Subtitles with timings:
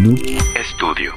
[0.00, 0.18] Mood
[0.58, 1.12] Estudio.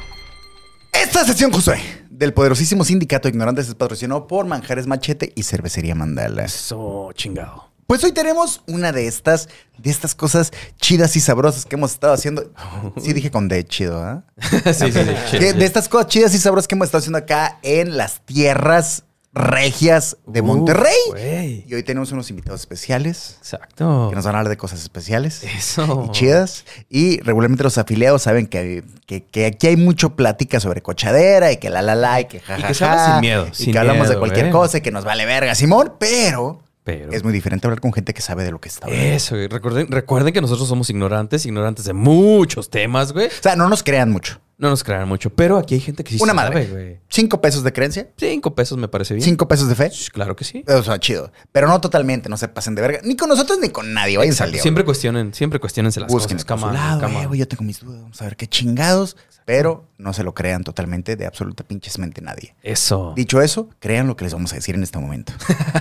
[0.92, 1.80] Esta sesión, Josué,
[2.10, 6.44] del poderosísimo sindicato Ignorantes es patrocinado por Manjares Machete y Cervecería Mandala.
[6.44, 7.72] Eso, chingado.
[7.88, 10.52] Pues hoy tenemos una de estas, de estas cosas
[10.82, 12.52] chidas y sabrosas que hemos estado haciendo.
[13.02, 14.26] Sí dije con D, chido, ¿ah?
[14.42, 15.00] sí, sí,
[15.32, 15.38] sí.
[15.38, 19.06] Que De estas cosas chidas y sabrosas que hemos estado haciendo acá en las tierras
[19.34, 21.66] regias de Uh, Monterrey.
[21.68, 24.08] Y hoy tenemos unos invitados especiales Exacto.
[24.10, 25.44] que nos van a hablar de cosas especiales.
[25.44, 26.06] Eso.
[26.08, 26.66] y chidas.
[26.90, 31.58] Y regularmente los afiliados saben que, que- que aquí hay mucho plática sobre cochadera y
[31.58, 32.68] que la la la y que jajaja.
[32.68, 35.04] que se habla sin miedo, Y sin que hablamos de cualquier cosa y que nos
[35.06, 35.94] vale verga, Simón.
[36.00, 37.12] Pero, Pero.
[37.12, 39.06] es muy diferente hablar con gente que sabe de lo que está hablando.
[39.08, 39.48] Eso, güey.
[39.48, 43.28] Recuerden, recuerden que nosotros somos ignorantes, ignorantes de muchos temas, güey.
[43.28, 44.40] O sea, no nos crean mucho.
[44.64, 46.68] No nos crean mucho, pero aquí hay gente que sí Una sabe, madre.
[46.68, 47.00] güey.
[47.10, 49.26] Cinco pesos de creencia, Cinco pesos me parece bien.
[49.26, 49.92] cinco pesos de fe.
[50.14, 50.64] Claro que sí.
[50.70, 51.34] O sea, chido.
[51.52, 53.00] Pero no totalmente, no se pasen de verga.
[53.04, 54.16] Ni con nosotros ni con nadie.
[54.18, 54.48] Vayan Exacto.
[54.52, 54.64] saliendo.
[54.64, 56.62] Siempre cuestionen, siempre cuestionense las Busquen cosas.
[56.62, 58.04] Come on, come eh, güey, yo tengo mis dudas.
[58.04, 59.18] Vamos a ver qué chingados.
[59.46, 62.56] Pero no se lo crean totalmente de absoluta pinches mente nadie.
[62.64, 63.12] Eso.
[63.18, 65.34] Dicho eso, crean lo que les vamos a decir en este momento.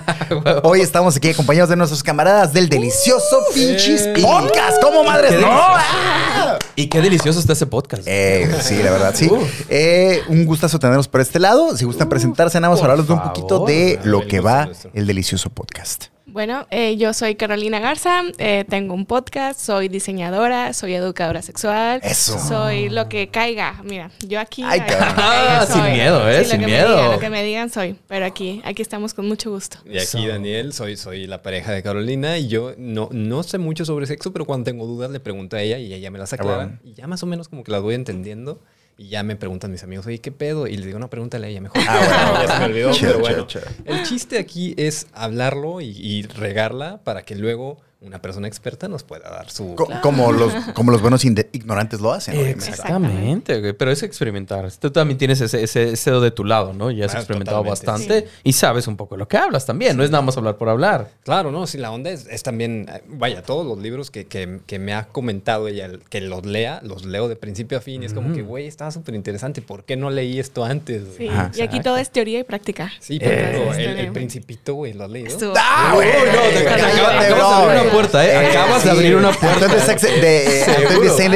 [0.63, 4.81] Hoy estamos aquí acompañados de nuestros camaradas del delicioso pinches podcast.
[4.81, 5.31] ¿Cómo madres?
[5.31, 5.37] ¡No!
[5.37, 5.61] delicioso.
[5.65, 6.59] ¡Ah!
[6.75, 8.03] Y qué delicioso está ese podcast.
[8.05, 9.29] Eh, sí, la verdad, sí.
[9.69, 11.75] Eh, un gustazo tenerlos por este lado.
[11.77, 14.91] Si gustan presentarse, nada más hablarles de un poquito de lo que va nuestro.
[14.93, 16.12] el delicioso podcast.
[16.33, 21.99] Bueno, eh, yo soy Carolina Garza, eh, tengo un podcast, soy diseñadora, soy educadora sexual.
[22.03, 22.39] Eso.
[22.39, 23.79] Soy lo que caiga.
[23.83, 24.63] Mira, yo aquí.
[24.65, 26.37] Ay, caiga Ah, sin miedo, ¿eh?
[26.39, 26.87] Sí, lo Sin que miedo.
[26.87, 27.99] Me digan, lo que me digan soy.
[28.07, 29.77] Pero aquí, aquí estamos con mucho gusto.
[29.85, 33.85] Y aquí Daniel, soy, soy la pareja de Carolina y yo no, no sé mucho
[33.85, 36.57] sobre sexo, pero cuando tengo dudas le pregunto a ella y ella me las aclara.
[36.57, 36.79] Cabrón.
[36.83, 38.59] Y ya más o menos como que las voy entendiendo
[38.97, 40.67] y ya me preguntan mis amigos, oye, ¿qué pedo?
[40.67, 41.81] Y les digo, no, pregúntale a ella mejor.
[41.87, 42.47] Ah, bueno.
[42.47, 43.47] ya se me olvidó, pero bueno.
[43.85, 49.03] El chiste aquí es hablarlo y, y regarla para que luego una persona experta nos
[49.03, 49.75] pueda dar su...
[49.75, 52.35] Co- como, los, como los buenos ignorantes lo hacen.
[52.35, 53.73] Exactamente, güey.
[53.73, 54.69] Pero es experimentar.
[54.73, 56.91] Tú también tienes ese, ese, ese de tu lado, ¿no?
[56.91, 59.95] Ya has Ah, experimentado bastante y sabes un poco lo que hablas también.
[59.97, 61.09] No es nada más hablar por hablar.
[61.23, 64.59] Claro, no, sí, la onda es, es también, eh, vaya, todos los libros que, que-
[64.65, 68.03] que me ha comentado ella, el- que los lea, los leo de principio a fin
[68.03, 71.03] y es como que, güey, estaba súper interesante, ¿por qué no leí esto antes?
[71.05, 71.17] güey?
[71.17, 71.51] Sí, Ajá.
[71.55, 72.91] y aquí todo es teoría y práctica.
[72.99, 75.27] Sí, ejemplo, Eh, el, el Principito, güey, ¿lo has leído?
[75.29, 76.07] Estuvo- ¡Ah, güey!
[76.09, 78.47] Uy, no, te- acabas- acabas de abrir una puerta, ¿eh?
[78.49, 78.95] Acabas de sí.
[78.95, 79.65] abrir una puerta.
[79.65, 80.87] Entonces, ex- de, Seguro.
[80.95, 81.33] antes de Saint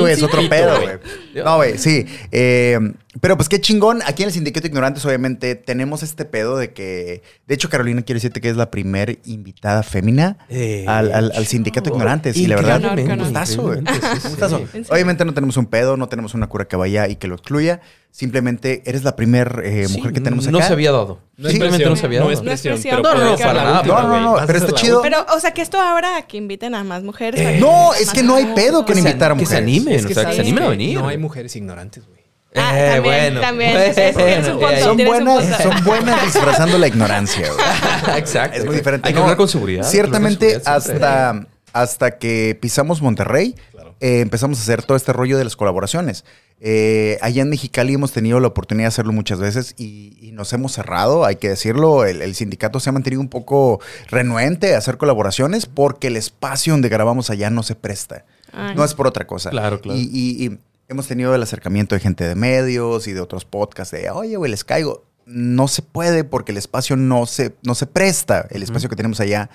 [0.00, 0.96] güey, es otro pedo, güey.
[1.32, 1.44] güey.
[1.44, 2.06] No, güey, sí.
[2.32, 2.78] Eh,
[3.20, 4.00] pero pues qué chingón.
[4.06, 7.22] Aquí en el Sindicato de Ignorantes, obviamente, tenemos este pedo de que.
[7.48, 11.46] De hecho, Carolina, quiero decirte que es la primer invitada fémina Eh, al, al- al
[11.46, 12.36] Sindicato de Ignorantes.
[12.36, 14.82] Y la verdad, un gustazo, sí, sí.
[14.90, 17.80] Obviamente no tenemos un pedo, no tenemos una cura que vaya y que lo excluya.
[18.12, 20.52] Simplemente eres la primer eh, Sí, mujer que tenemos acá.
[20.58, 21.20] No se había dado.
[21.36, 22.32] No es Simplemente presión, no se había no dado.
[22.34, 23.02] es presión, No es presión.
[23.02, 23.82] pero No, no, ser para nada.
[23.84, 25.00] No, no, no, pero está chido.
[25.02, 27.40] Pero, o sea, que esto abra a que inviten a más mujeres.
[27.40, 28.64] para No, es que no hay mujeres.
[28.70, 29.62] pedo con invitar a que se mujeres.
[29.62, 30.98] animen, o sea, que se animen a venir.
[30.98, 32.19] No hay mujeres ignorantes, güey.
[32.56, 33.02] Ah, Eh, también,
[33.34, 33.40] bueno.
[33.40, 33.76] también.
[33.76, 35.62] Es- es- tienes un punto, Son un buenas, punto.
[35.62, 38.18] son buenas disfrazando la ignorancia, güey.
[38.18, 38.58] Exacto.
[38.58, 39.06] Es muy diferente.
[39.06, 39.82] Hay que No, hablar con seguridad.
[39.82, 40.72] con Ciertamente, siempre.
[40.72, 43.94] hasta, hasta que pisamos Monterrey, Claro.
[44.00, 46.24] eh, empezamos a hacer todo este rollo de las colaboraciones.
[46.62, 50.52] Eh, allá en Mexicali hemos tenido la oportunidad de hacerlo muchas veces y, y nos
[50.52, 52.04] hemos cerrado, hay que decirlo.
[52.04, 56.72] El, el sindicato se ha mantenido un poco renuente a hacer colaboraciones porque el espacio
[56.74, 58.24] donde grabamos allá no se presta.
[58.52, 58.74] Ay.
[58.74, 59.48] No es por otra cosa.
[59.50, 59.98] Claro, claro.
[59.98, 60.58] Y, y- y
[60.90, 64.50] hemos tenido el acercamiento de gente de medios y de otros podcasts de, oye, güey,
[64.50, 65.04] les caigo.
[65.24, 69.20] No se puede porque el espacio no se, no se presta, el espacio que tenemos
[69.20, 69.48] allá.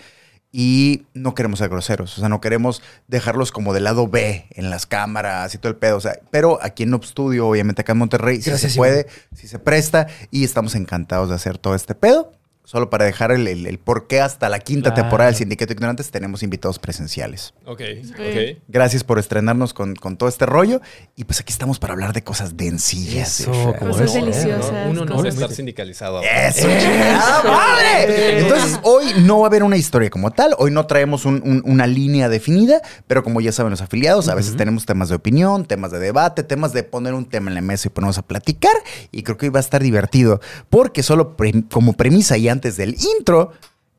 [0.58, 4.70] Y no queremos ser groseros, o sea, no queremos dejarlos como del lado B en
[4.70, 5.98] las cámaras y todo el pedo.
[5.98, 9.06] O sea, pero aquí en Noob Studio, obviamente acá en Monterrey, sí Gracias, se puede,
[9.36, 12.32] sí se presta y estamos encantados de hacer todo este pedo.
[12.66, 15.04] Solo para dejar el, el, el por qué hasta la quinta Claro.
[15.04, 17.54] temporada del Sindicato de Ignorantes tenemos invitados presenciales.
[17.66, 17.82] Ok,
[18.12, 18.58] ok.
[18.68, 20.82] Gracias por estrenarnos con, con todo este rollo.
[21.16, 23.40] Y pues aquí estamos para hablar de cosas dencillas.
[23.42, 24.88] Eso, Cosas deliciosas.
[24.90, 26.22] Uno no va a estar sindicalizado.
[26.24, 28.40] ¡Eso, chingada madre!
[28.40, 30.56] Entonces, hoy no va a haber una historia como tal.
[30.58, 34.36] Hoy no traemos un- un- una línea definida, pero como ya saben los afiliados, a
[34.36, 37.62] veces tenemos temas de opinión, temas de debate, temas de poner un tema en la
[37.62, 38.74] mesa y ponernos a platicar.
[39.12, 42.78] Y creo que hoy va a estar divertido, porque solo pre- como premisa y antes
[42.78, 43.52] del intro,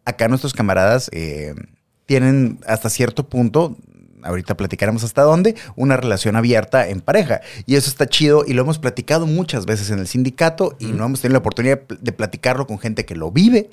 [0.04, 1.54] acá nuestros camaradas eh,
[2.06, 3.76] tienen hasta cierto punto
[4.22, 7.40] ahorita platicaremos hasta dónde, una relación abierta en pareja.
[7.64, 11.04] Y eso está chido y lo hemos platicado muchas veces en el sindicato y no
[11.04, 13.70] hemos tenido la oportunidad de platicarlo con gente que lo vive.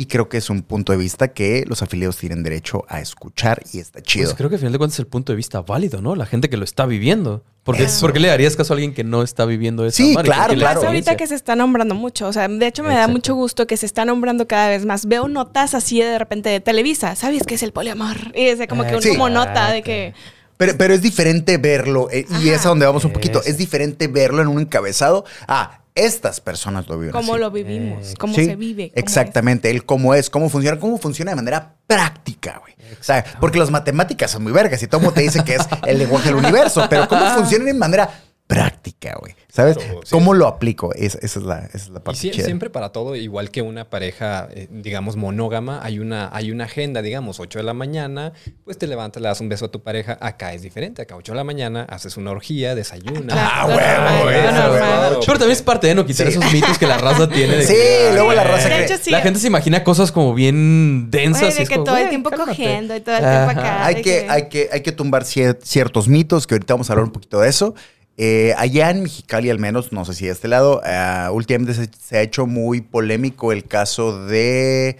[0.00, 3.60] Y creo que es un punto de vista que los afiliados tienen derecho a escuchar
[3.72, 4.26] y está chido.
[4.26, 6.14] Pues creo que al final de cuentas es el punto de vista válido, ¿no?
[6.14, 7.42] La gente que lo está viviendo.
[7.64, 7.84] Porque.
[8.00, 9.96] ¿Por qué le darías caso a alguien que no está viviendo eso?
[9.96, 10.80] Sí, claro, Y claro.
[10.80, 12.28] más ahorita que se está nombrando mucho.
[12.28, 15.06] O sea, de hecho me da mucho gusto que se está nombrando cada vez más.
[15.06, 17.16] Veo notas así de repente de Televisa.
[17.16, 18.16] ¿Sabes qué es el poliamor?
[18.36, 19.08] Y es como que un- Sí.
[19.10, 20.14] como nota de que
[20.58, 23.42] Pero, pero es diferente verlo, eh, y es a donde vamos un poquito.
[23.44, 25.24] Es diferente verlo en un encabezado.
[25.48, 27.40] Ah, estas personas lo viven Cómo así.
[27.40, 28.88] lo vivimos, Eh, cómo Sí, se vive.
[28.90, 32.74] cómo Exactamente, el cómo es, cómo funciona, cómo funciona de manera práctica, güey.
[33.00, 35.66] O sea, porque las matemáticas son muy vergas y todo mundo te dice que es
[35.86, 38.08] el lenguaje del universo, pero cómo funciona de manera
[38.46, 39.34] práctica, güey.
[39.50, 39.78] ¿Sabes?
[39.80, 39.86] Sí.
[40.10, 40.92] ¿Cómo lo aplico?
[40.94, 42.44] Es- esa, es la, esa es la Y parte sie- chida.
[42.44, 47.00] siempre para todo, igual que una pareja, eh, digamos, monógama, hay una, hay una agenda,
[47.00, 48.34] digamos, 8 de la mañana,
[48.64, 50.18] pues te levantas, le das un beso a tu pareja.
[50.20, 51.00] Acá es diferente.
[51.00, 53.36] Acá 8 de la mañana haces una orgía, desayunas.
[53.40, 55.20] Ah, lo huevo.
[55.20, 56.34] Pero también es parte de no quitar Sí.
[56.38, 57.56] esos mitos que la raza tiene.
[57.56, 59.10] De Sí, que, luego la raza De hecho, sí.
[59.10, 61.40] La gente se imagina cosas como bien densas.
[61.40, 62.50] Güey, y es que como, todo el tiempo cálmate.
[62.50, 63.86] cogiendo y todo el tiempo acá.
[63.86, 67.04] hay, que, hay, que, hay que tumbar cier- ciertos mitos, que ahorita vamos a hablar
[67.06, 67.74] un poquito de eso.
[68.20, 71.88] Eh, allá en Mexicali, al menos, no sé si de este lado, ah, últimamente se,
[72.04, 74.96] se ha hecho muy polémico el caso de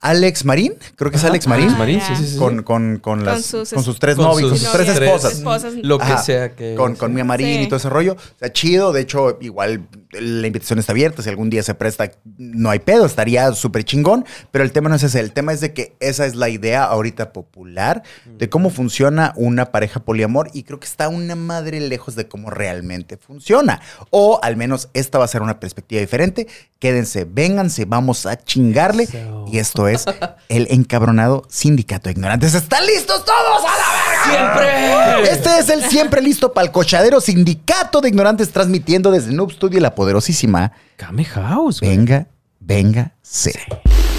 [0.00, 0.74] Alex Marín.
[0.96, 1.66] Creo que es Alex Marín.
[1.66, 2.36] Alex Marín, Ah, sí, sí, sí.
[2.38, 4.88] Con, con, con, las, sus con sus es- tres Con novios, con sus sus tres
[4.88, 5.32] esposas.
[5.34, 5.74] esposas.
[5.82, 6.74] Lo que Ajá, sea que.
[6.74, 7.62] con, con Mia Marín Sí.
[7.62, 8.14] y todo ese rollo.
[8.14, 8.92] O sea, chido.
[8.92, 11.22] De hecho, igual la invitación está abierta.
[11.22, 13.06] Si algún día se presta, no hay pedo.
[13.06, 14.24] Estaría súper chingón.
[14.50, 15.20] Pero el tema no es ese.
[15.20, 19.72] El tema es de que esa es la idea ahorita popular de cómo funciona una
[19.72, 20.50] pareja poliamor.
[20.52, 23.80] Y creo que está una madre lejos de cómo realmente funciona.
[24.10, 26.46] O al menos esta va a ser una perspectiva diferente.
[26.78, 29.08] Quédense, vénganse, vamos a chingarle.
[29.50, 30.04] Y esto es
[30.48, 32.54] el encabronado sindicato de ignorantes.
[32.54, 34.62] ¿Están listos todos a la verga?
[34.62, 35.30] ¡Siempre!
[35.32, 39.80] Este es el siempre listo para el cochadero sindicato de ignorantes transmitiendo desde Noob Studio
[39.80, 40.70] la poderosísima.
[40.96, 41.96] Kame House, güey.
[41.96, 42.28] Venga,
[42.60, 43.50] venga, sí.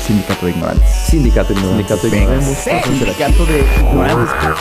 [0.06, 0.89] Sindicato de ignorantes.
[1.09, 2.69] Sindicato Sindicato Venga, sí.
[2.83, 4.57] Sindicato de ignorantes.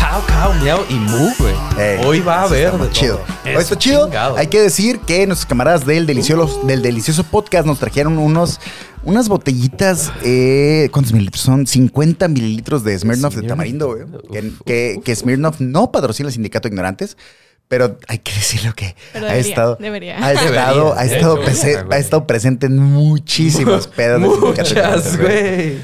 [0.00, 1.54] Pau, cow, miau y mu, güey.
[1.78, 3.16] Ey, Hoy va a haber de chido.
[3.18, 3.56] todo.
[3.56, 4.04] Hoy está chido.
[4.06, 4.36] chingado.
[4.36, 8.60] Hay que decir que nuestros camaradas del delicioso, del delicioso podcast nos trajeron unos,
[9.04, 10.12] unas botellitas.
[10.22, 11.66] Eh, ¿Cuántos mililitros son?
[11.66, 14.04] 50 mililitros de Smirnoff de tamarindo, güey.
[14.30, 17.16] Que, que, que Smirnoff no patrocina el sindicato de ignorantes.
[17.72, 20.22] Pero hay que decirlo que Pero ha debería, estado, debería.
[20.22, 25.16] ha estado, ha Debería, estado, de prese- ha estado presente en muchísimos pedos de Muchas,
[25.16, 25.78] güey.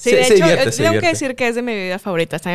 [0.00, 1.74] Sí, Se- de se hecho, divierte, yo se tengo que decir que es de mi
[1.74, 2.36] bebida favorita.
[2.36, 2.50] Está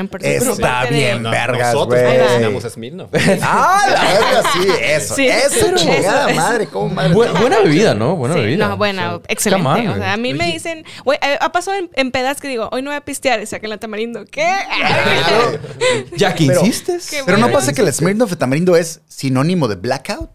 [0.59, 3.09] parte de- bien, No, vergas, nosotros a Smirnoff.
[3.43, 5.15] Ah, la verga, sí, eso.
[5.15, 7.13] Sí, eso, pero- chingada eso, madre, cómo madre.
[7.13, 8.15] Bu- buena bebida, ¿no?
[8.15, 8.67] Buena Sí, bebida.
[8.67, 9.63] No, buena, O sea, excelente.
[9.63, 12.41] come on, o sea, a mí me dicen, güey, eh, ha pasado en, en pedas
[12.41, 14.25] que digo, hoy no voy a pistear y sacan la tamarindo.
[14.25, 14.51] ¿Qué?
[16.17, 17.09] Ya que Pero- insistes.
[17.09, 20.29] Qué Pero no pasa que el Smirnoff de tamarindo es sinónimo de blackout.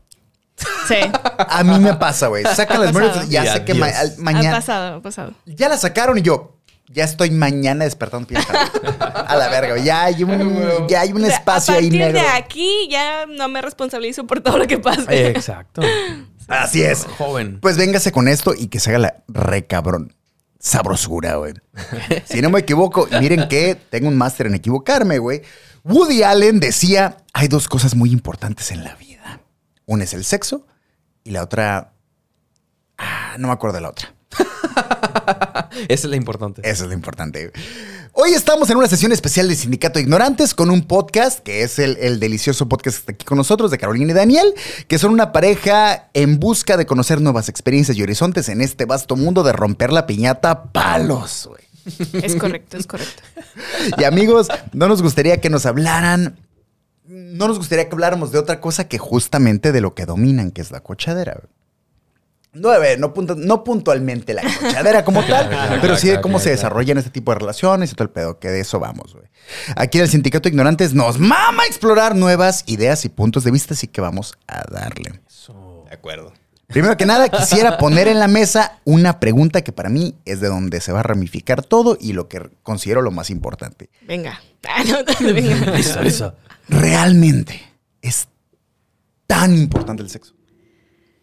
[0.87, 0.97] sí.
[1.39, 2.45] A mí me pasa, güey.
[2.45, 4.51] Sacan las y ya sé que ma- al- Ha mañana.
[4.59, 5.33] pasado, ha pasado.
[5.47, 6.57] Ya la sacaron y yo.
[6.93, 8.43] Ya estoy mañana despertando bien.
[8.99, 9.79] A la verga.
[9.79, 12.21] Ya hay un, ya hay un O sea, espacio a ahí negro.
[12.21, 15.29] de aquí ya no me responsabilizo por todo lo que pase.
[15.29, 15.83] Exacto.
[16.49, 17.05] Así es.
[17.17, 17.61] Joven.
[17.61, 20.17] Pues véngase con esto y que se haga la re cabrón.
[20.59, 21.55] Sabrosura, güey.
[22.27, 25.43] si no me equivoco, y miren que tengo un máster en equivocarme, güey.
[25.85, 29.41] Woody Allen decía, hay dos cosas muy importantes en la vida.
[29.87, 30.67] Una es el sexo
[31.25, 31.93] y la otra...
[32.99, 34.13] Ah, no me acuerdo de la otra.
[35.89, 36.63] Esa es la importante.
[36.65, 37.53] Eso es lo importante.
[38.13, 41.79] Hoy estamos en una sesión especial de Sindicato de Ignorantes con un podcast que es
[41.79, 44.53] el, el delicioso podcast que está aquí con nosotros de Carolina y Daniel,
[44.89, 49.17] que son una pareja en busca de conocer nuevas experiencias y horizontes en este vasto
[49.17, 51.49] mundo de romper la piñata a palos.
[51.49, 51.71] güey.
[52.25, 53.23] Es correcto, es correcto.
[53.99, 56.39] Y amigos, no nos gustaría que nos hablaran,
[57.07, 60.61] no nos gustaría que habláramos de otra cosa que justamente de lo que dominan, que
[60.61, 61.41] es la cochadera.
[62.53, 62.63] Güey.
[62.63, 66.21] No, a ver, no, puntu- no puntualmente la cochadera como tal, claro, pero sí de
[66.21, 68.79] cómo claro, se desarrollan este tipo de relaciones y todo el pedo, que de eso
[68.81, 69.27] vamos, güey.
[69.77, 73.75] Aquí en el Sindicato de Ignorantes nos mama explorar nuevas ideas y puntos de vista,
[73.75, 75.21] así que vamos a darle.
[75.89, 76.33] De acuerdo.
[76.69, 80.47] Primero que nada, quisiera poner en la mesa una pregunta que para mí es de
[80.47, 83.91] donde se va a ramificar todo y lo que considero lo más importante.
[84.07, 84.41] Venga.
[84.69, 85.57] Ah, no, no, venga.
[85.77, 86.37] Listo, listo.
[86.69, 87.61] ¿Realmente
[88.03, 88.29] es
[89.27, 90.35] tan importante el sexo?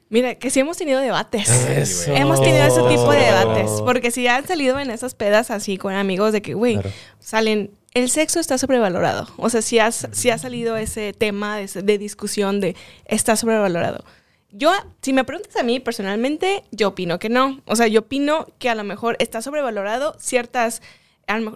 [0.10, 1.50] Mira, que sí hemos tenido debates.
[1.50, 2.14] Eso.
[2.14, 3.70] Hemos tenido ese tipo de debates.
[3.84, 6.90] Porque si han salido en esas pedas así con amigos de que, güey, Claro.
[7.20, 7.72] salen.
[7.94, 9.28] El sexo está sobrevalorado.
[9.38, 14.06] O sea, si, has, si ha salido ese tema de, de discusión de está sobrevalorado.
[14.52, 14.72] Yo,
[15.02, 17.62] si me preguntas a mí personalmente, yo opino que no.
[17.66, 20.82] O sea, yo opino que a lo mejor está sobrevalorado ciertas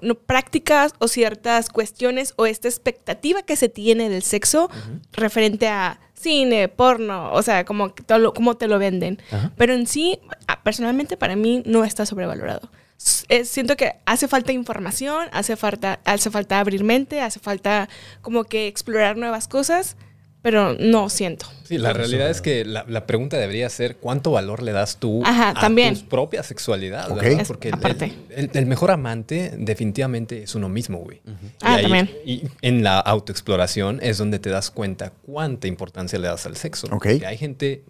[0.02, 4.70] no, prácticas o ciertas cuestiones o esta expectativa que se tiene del sexo
[5.14, 9.20] referente a cine, porno, o sea, como, todo como te lo venden.
[9.58, 10.20] Pero en sí,
[10.64, 12.70] personalmente para mí no está sobrevalorado.
[13.30, 17.90] Eh, siento que hace falta información, hace falta, hace falta abrir mente, hace falta
[18.22, 19.98] como que explorar nuevas cosas,
[20.42, 21.46] pero no siento.
[21.64, 25.22] Sí, la realidad es que la, la pregunta debería ser cuánto valor le das tú
[25.26, 25.96] Ajá, a también.
[25.96, 27.14] tu propia sexualidad.
[27.16, 27.46] ¿verdad?
[27.48, 28.12] Porque el- aparte.
[28.30, 31.22] el, el mejor amante definitivamente es uno mismo, güey.
[31.26, 31.32] Y
[31.62, 32.12] Ah, ahí- también.
[32.26, 36.88] Y en la autoexploración es donde te das cuenta cuánta importancia le das al sexo.
[36.92, 37.04] Ok.
[37.20, 37.84] Que hay gente,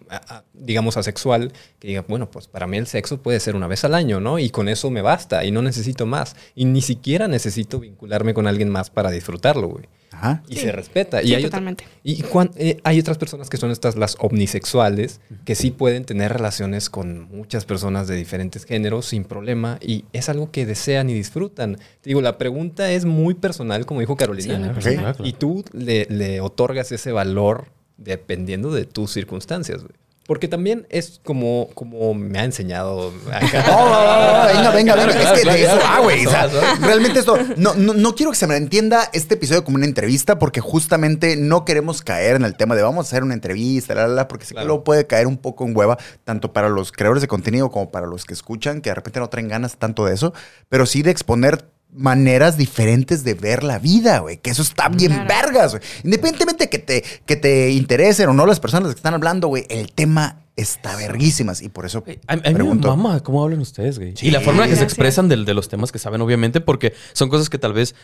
[0.54, 3.94] digamos, asexual que diga, bueno, pues para mí el sexo puede ser una vez al
[3.94, 4.38] año, ¿no?
[4.38, 6.36] Y con eso me basta y no necesito más.
[6.54, 9.86] Y ni siquiera necesito vincularme con alguien más para disfrutarlo, güey.
[10.22, 10.42] Ajá.
[10.48, 10.60] Y Sí.
[10.62, 11.22] se respeta.
[11.22, 11.84] y Sí, hay otra- totalmente.
[12.04, 16.32] y cuan- eh, hay otras personas que son estas, las omnisexuales, que sí pueden tener
[16.32, 21.14] relaciones con muchas personas de diferentes géneros sin problema y es algo que desean y
[21.14, 21.76] disfrutan.
[22.00, 24.74] Te digo, la pregunta es muy personal, como dijo Carolina.
[24.80, 24.96] Sí.
[25.24, 29.94] Y tú le, le otorgas ese valor dependiendo de tus circunstancias, güey.
[30.24, 33.64] Porque también es como, como me ha enseñado acá.
[33.70, 35.32] Oh, venga, venga, venga.
[35.34, 36.24] Es que de eso, ah, güey.
[36.26, 36.66] O sea, Claro.
[36.80, 40.38] realmente esto, no, no, no quiero que se me entienda este episodio como una entrevista,
[40.38, 44.06] porque justamente no queremos caer en el tema de vamos a hacer una entrevista, la,
[44.06, 44.68] la, la, porque sí que Claro.
[44.68, 48.06] luego puede caer un poco en hueva, tanto para los creadores de contenido como para
[48.06, 50.32] los que escuchan, que de repente no traen ganas tanto de eso,
[50.68, 55.12] pero sí de exponer maneras diferentes de ver la vida, güey, que eso está bien
[55.12, 55.28] Claro.
[55.28, 55.82] vergas, güey.
[56.04, 59.92] Independientemente que te, que te interesen o no las personas que están hablando, güey, el
[59.92, 63.98] tema está verguísimas y por eso Güey, A, a mí me mama cómo hablan ustedes,
[63.98, 64.14] güey.
[64.16, 64.28] Sí.
[64.28, 66.94] Y la forma en que se expresan del- de, los temas que saben, obviamente, porque
[67.12, 67.94] son cosas que tal vez...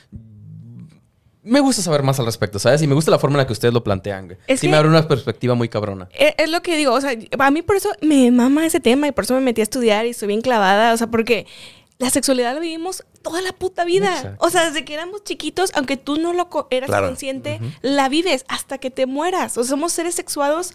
[1.45, 2.83] Me gusta saber más al respecto, ¿sabes?
[2.83, 4.39] Y me gusta la forma en la que ustedes lo plantean, güey.
[4.47, 6.09] Es sí que- me abre una perspectiva muy cabrona.
[6.19, 9.09] Es, es lo que digo, o sea, a mí por eso me mama ese tema
[9.09, 11.47] y por eso me metí a estudiar y estoy bien clavada, o sea, porque
[11.99, 14.15] la sexualidad la vivimos toda la puta vida.
[14.17, 14.47] Exacto.
[14.47, 17.07] O sea, desde que éramos chiquitos, aunque tú no lo co- eras Claro.
[17.09, 19.59] consciente, la vives hasta que te mueras.
[19.59, 20.75] O sea, somos seres sexuados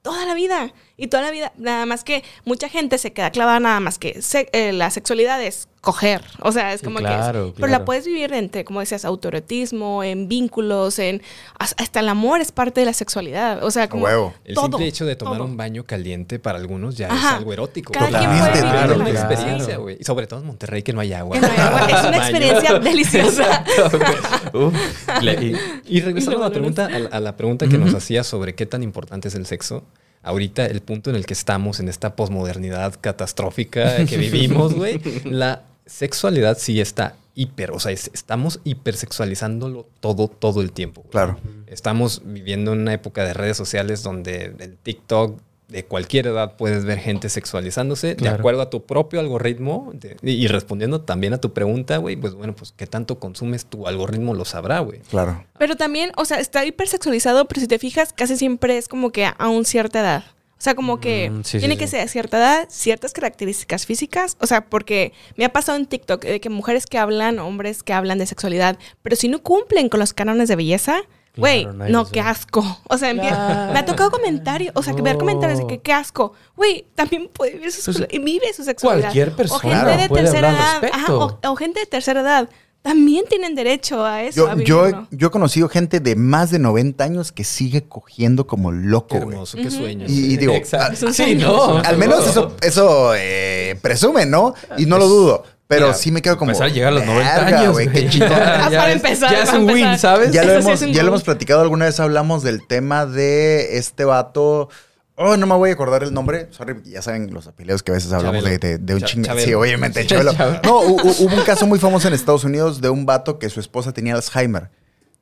[0.00, 0.72] toda la vida.
[0.96, 4.22] Y toda la vida, nada más que mucha gente se queda clavada nada más que
[4.22, 6.22] se- eh, la sexualidad es coger.
[6.40, 7.48] O sea, es Sí, como claro, que...
[7.48, 7.84] es- Pero la claro.
[7.84, 11.20] puedes vivir entre, como decías, autoerotismo, en vínculos, en...
[11.58, 13.64] Hasta el amor es parte de la sexualidad.
[13.64, 14.04] O sea, como...
[14.04, 14.32] huevo.
[14.44, 15.44] El todo, simple hecho de tomar todo.
[15.46, 17.92] un baño caliente para algunos ya es algo erótico.
[17.92, 19.96] Cada quien puede vivir una lo que experiencia, güey.
[20.00, 21.34] Y sobre todo en Monterrey que no hay agua.
[21.34, 21.86] Que no hay agua.
[22.00, 23.64] Es una experiencia deliciosa.
[24.54, 24.74] Uf.
[25.20, 25.56] Y-
[25.96, 28.54] Y regresando Y a la pregunta, a la, a la pregunta que nos hacía sobre
[28.54, 29.82] qué tan importante es el sexo,
[30.22, 35.64] ahorita el punto en el que estamos en esta posmodernidad catastrófica que vivimos, güey, la
[35.92, 41.02] sexualidad sí está hiper, o sea, es- estamos hipersexualizándolo todo, todo el tiempo.
[41.02, 41.10] güey.
[41.12, 41.38] Claro.
[41.66, 46.84] Estamos viviendo en una época de redes sociales donde el TikTok de cualquier edad puedes
[46.84, 51.38] ver gente sexualizándose de acuerdo a tu propio algoritmo de- y, y respondiendo también a
[51.38, 54.98] tu pregunta, güey, pues bueno, pues qué tanto consumes tu algoritmo lo sabrá, güey.
[55.08, 55.44] Claro.
[55.58, 59.24] Pero también, o sea, está hipersexualizado, pero si te fijas, casi siempre es como que
[59.24, 60.24] a un cierta edad.
[60.62, 61.78] O sea, como que Mm, sí, tiene sí.
[61.80, 64.36] que ser a cierta edad, ciertas características físicas.
[64.38, 67.92] O sea, porque me ha pasado en TikTok de que mujeres que hablan, hombres que
[67.92, 71.00] hablan de sexualidad, pero si no cumplen con los cánones de belleza,
[71.36, 72.60] güey, Claro, no, qué asco.
[72.88, 73.72] O sea, Claro.
[73.72, 76.32] me ha tocado comentarios, o sea, que ver comentarios de que qué asco.
[76.54, 79.06] Güey, también puede vivir su, sexualidad- y vive su sexualidad.
[79.08, 80.84] Cualquier O persona gente de puede tercera edad.
[80.92, 82.48] ajá, o, o gente de tercera edad.
[82.82, 84.48] También tienen derecho a eso.
[84.48, 88.46] a Yo, yo, he- yo conocido gente de más de 90 años que sigue cogiendo
[88.46, 90.06] como loco, Qué hermoso, qué sueño.
[90.08, 90.90] Y, y digo, Exacto.
[90.90, 91.78] a- Es un Sí, no.
[91.78, 94.54] al menos eso, eso eh, presume, ¿no?
[94.76, 95.44] Y no lo dudo.
[95.68, 96.50] Pero Mira, sí me quedo como.
[96.50, 98.02] Empezar a llegar a los 90 "Verga, años, güey, güey.
[98.04, 98.32] qué chingón".
[98.32, 99.96] Ah, para es- empezar, Ya es un win.
[99.98, 100.30] ¿sabes?
[100.32, 103.06] Ya lo, sí hemos, es un ya lo hemos platicado alguna vez, hablamos del tema
[103.06, 104.68] de este vato.
[105.16, 106.48] Oh, no me voy a acordar el nombre.
[106.52, 108.78] Sorry, ya saben los apellidos que a veces hablamos de, Chabelo.
[108.78, 109.00] de- de un.
[109.24, 109.46] Chabelo.
[109.46, 110.32] Sí, obviamente, Chabelo.
[110.32, 110.60] Chabelo.
[110.64, 113.50] No, hu- hu- hubo un caso muy famoso en Estados Unidos de un vato que
[113.50, 114.70] su esposa tenía Alzheimer.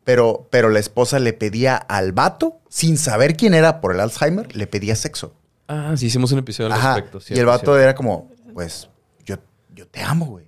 [0.05, 4.55] Pero, pero la esposa le pedía al vato, sin saber quién era por el Alzheimer,
[4.57, 5.35] le pedía sexo.
[5.69, 6.95] Ah, sí, hicimos un episodio al Ajá.
[6.95, 7.19] respecto.
[7.35, 7.79] y el vato cierto.
[7.79, 8.89] era como, pues,
[9.25, 9.37] yo,
[9.75, 10.47] yo te amo, güey.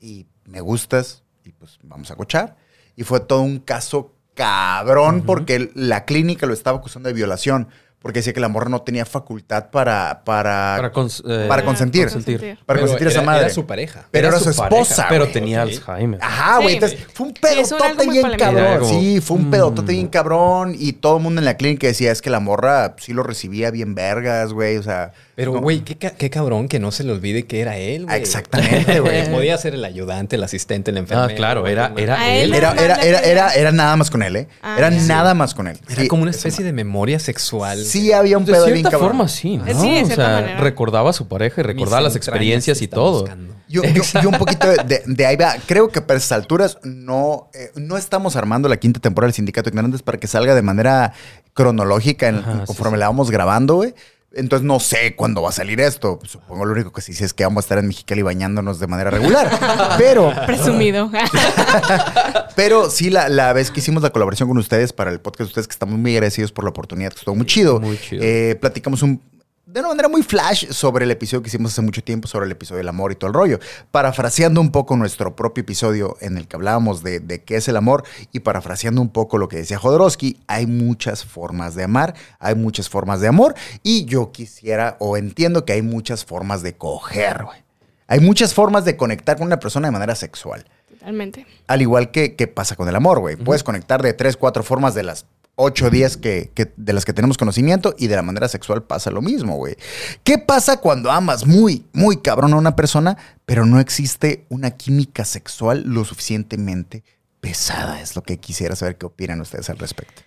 [0.00, 1.24] Y me gustas.
[1.44, 2.56] Y pues vamos a cochar.
[2.94, 7.68] Y fue todo un caso cabrón porque la clínica lo estaba acusando de violación.
[8.06, 10.22] Porque decía que la morra no tenía facultad para...
[10.24, 12.04] Para, Para, cons- eh, para consentir.
[12.04, 12.56] consentir.
[12.64, 13.40] para Pero consentir a esa madre.
[13.46, 14.06] Era su pareja.
[14.12, 15.70] Pero era, su, pareja, esposa, Pero tenía Ok.
[15.70, 16.20] Alzheimer.
[16.22, 16.68] Ajá, güey.
[16.68, 16.74] Sí.
[16.74, 18.78] Entonces, fue un pedotote bien cabrón.
[18.78, 19.50] Como, sí, fue un mm.
[19.50, 20.76] pedotote bien cabrón.
[20.78, 23.72] Y todo el mundo en la clínica decía, es que la morra sí lo recibía
[23.72, 24.76] bien vergas, güey.
[24.76, 25.10] O sea...
[25.36, 28.06] Pero, no- güey, qué, ca- qué cabrón que no se le olvide que era él,
[28.06, 28.18] güey.
[28.18, 29.30] Exactamente, güey.
[29.30, 31.30] Podía ser el ayudante, el asistente, el enfermero.
[31.30, 32.54] Ah, claro, era, era él.
[32.54, 34.48] Era, era, era, era, era nada más con él, ¿eh?
[34.62, 35.78] Ah, era nada más con él.
[35.90, 37.84] Era Sí, como una especie de memoria sexual.
[37.84, 39.66] Sí, había un De pedo bien cierta forma, sí, ¿no?
[39.78, 40.60] Sí, de o sea, manera.
[40.60, 43.26] recordaba a su pareja y recordaba Mis las experiencias y todo.
[43.68, 45.56] Yo, yo, yo un poquito de, de- de ahí va.
[45.66, 49.64] Creo que para esas alturas no, eh, no estamos armando la quinta temporada del Sindicato
[49.68, 51.12] de Ignorantes para que salga de manera
[51.52, 53.00] cronológica en- Ajá, sí, conforme sí.
[53.00, 53.94] la vamos grabando, güey.
[54.36, 56.18] Entonces no sé cuándo va a salir esto.
[56.24, 58.86] Supongo lo único que sí sé es que vamos a estar en Mexicali bañándonos de
[58.86, 59.50] manera regular.
[59.98, 61.10] Pero, Presumido.
[62.56, 65.44] pero sí, la, la vez que hicimos la colaboración con ustedes para el podcast de
[65.46, 67.80] ustedes, que estamos muy agradecidos por la oportunidad, que estuvo muy chido.
[67.80, 68.22] Muy chido.
[68.22, 69.20] Eh, platicamos un,
[69.66, 72.52] de una manera muy flash sobre el episodio que hicimos hace mucho tiempo, sobre el
[72.52, 73.58] episodio del amor y todo el rollo.
[73.90, 77.76] Parafraseando un poco nuestro propio episodio en el que hablábamos de, de qué es el
[77.76, 82.54] amor y parafraseando un poco lo que decía Jodorowsky, hay muchas formas de amar, hay
[82.54, 87.42] muchas formas de amor y yo quisiera o entiendo que hay muchas formas de coger,
[87.42, 87.64] güey.
[88.06, 90.64] Hay muchas formas de conectar con una persona de manera sexual.
[90.88, 91.44] Totalmente.
[91.66, 93.34] Al igual que, que pasa con el amor, güey.
[93.34, 97.04] Puedes conectar de tres, cuatro formas de las 8 o 10 que, que- de las
[97.04, 99.76] que tenemos conocimiento y de la manera sexual pasa lo mismo, güey.
[100.22, 105.24] ¿Qué pasa cuando amas muy, muy cabrón a una persona, pero no existe una química
[105.24, 107.02] sexual lo suficientemente
[107.40, 108.00] pesada?
[108.00, 110.22] Es lo que quisiera saber qué opinan ustedes al respecto.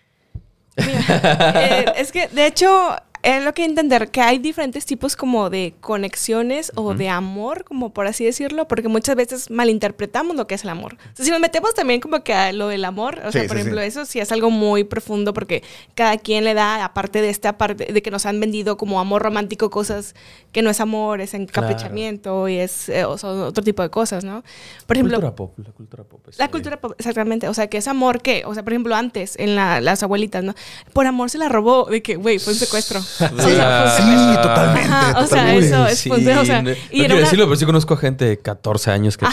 [0.78, 5.50] Mira, eh, es que, de hecho, es lo que entender que hay diferentes tipos como
[5.50, 10.56] de conexiones o de amor, como por así decirlo, porque muchas veces malinterpretamos lo que
[10.56, 10.96] es el amor.
[11.14, 13.58] O sea, si nos metemos también como que a lo del amor, o sea, por
[13.58, 13.88] sí, ejemplo, sí.
[13.88, 15.64] eso sí es algo muy profundo porque
[15.96, 19.22] cada quien le da, aparte de esta parte de que nos han vendido como amor
[19.22, 20.16] romántico, cosas
[20.52, 24.24] que no es amor, es encaprichamiento y es eh, o sea, otro tipo de cosas,
[24.24, 24.44] ¿no?
[24.88, 26.22] Por ejemplo, cultura pop, la cultura pop.
[26.38, 27.48] la cultura pop, exactamente.
[27.48, 30.44] O sea, que es amor que, o sea, por ejemplo, antes, en la- las abuelitas,
[30.44, 30.54] ¿no?
[30.94, 33.02] Por amor se la robó, de que, güey, fue un secuestro.
[33.18, 34.90] Sí, O sea, totalmente.
[34.90, 35.66] Ajá, o sea, totalmente.
[35.68, 38.38] eso es, Sí, pues, o sea, no, y no decirlo, pero sí conozco gente de
[38.40, 39.26] 14 años que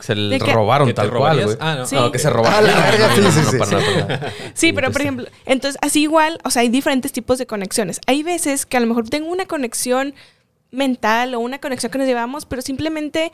[0.00, 1.56] se le que- robaron ¿Que te tal cual, güey.
[1.60, 1.86] Ah, no.
[1.86, 1.94] Sí.
[1.94, 2.68] No, que se robaron.
[2.68, 3.08] Ah, verga,
[4.54, 8.00] sí, pero por ejemplo, entonces, así igual, o sea, hay diferentes tipos de conexiones.
[8.06, 10.14] Hay veces que a lo mejor tengo una conexión
[10.70, 13.32] mental o una conexión que nos llevamos, pero simplemente,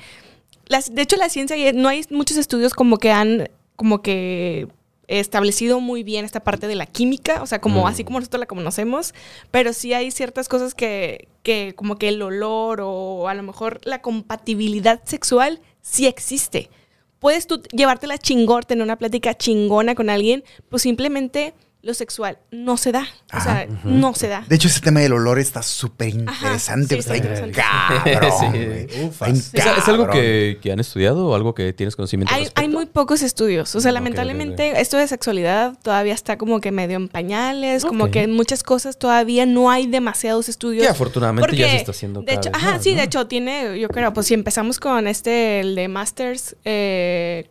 [0.66, 4.68] las, de hecho, la ciencia, no hay muchos estudios como que han, como que
[5.08, 7.86] establecido muy bien esta parte de la química, o sea, como Mm.
[7.86, 9.14] así como nosotros la conocemos,
[9.50, 13.80] pero sí hay ciertas cosas que, que como que el olor o a lo mejor
[13.84, 16.70] la compatibilidad sexual sí existe.
[17.18, 22.76] Puedes tú llevártela chingón, tener una plática chingona con alguien, pues simplemente lo sexual no
[22.76, 23.06] se da.
[23.32, 24.44] O sea, no se da.
[24.48, 26.94] De hecho, ese tema del olor está súper interesante.
[26.94, 27.52] sí, está está bien interesante.
[27.52, 28.58] cabrón, Sí.
[28.58, 29.28] Está Ufas.
[29.32, 30.10] bien ¿Es, es algo cabrón.
[30.22, 33.74] que, que han estudiado o algo que tienes conocimiento Hay, hay muy pocos estudios.
[33.76, 38.22] O sea, lamentablemente esto de sexualidad todavía está como que medio en pañales, como que
[38.24, 40.82] en muchas cosas todavía no hay demasiados estudios.
[40.82, 42.96] Que afortunadamente ya se está haciendo De hecho, ajá, más, sí, ¿no?
[42.98, 47.46] de hecho tiene, yo creo, pues si empezamos con este, el de Masters, eh,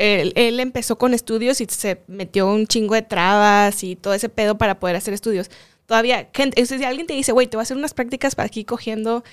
[0.00, 4.56] él, empezó con estudios y se metió un chingo de trabas y todo ese pedo
[4.56, 5.50] para poder hacer estudios.
[5.86, 8.64] Todavía, gente, si alguien te dice, güey, te voy a hacer unas prácticas para aquí
[8.64, 9.24] cogiendo...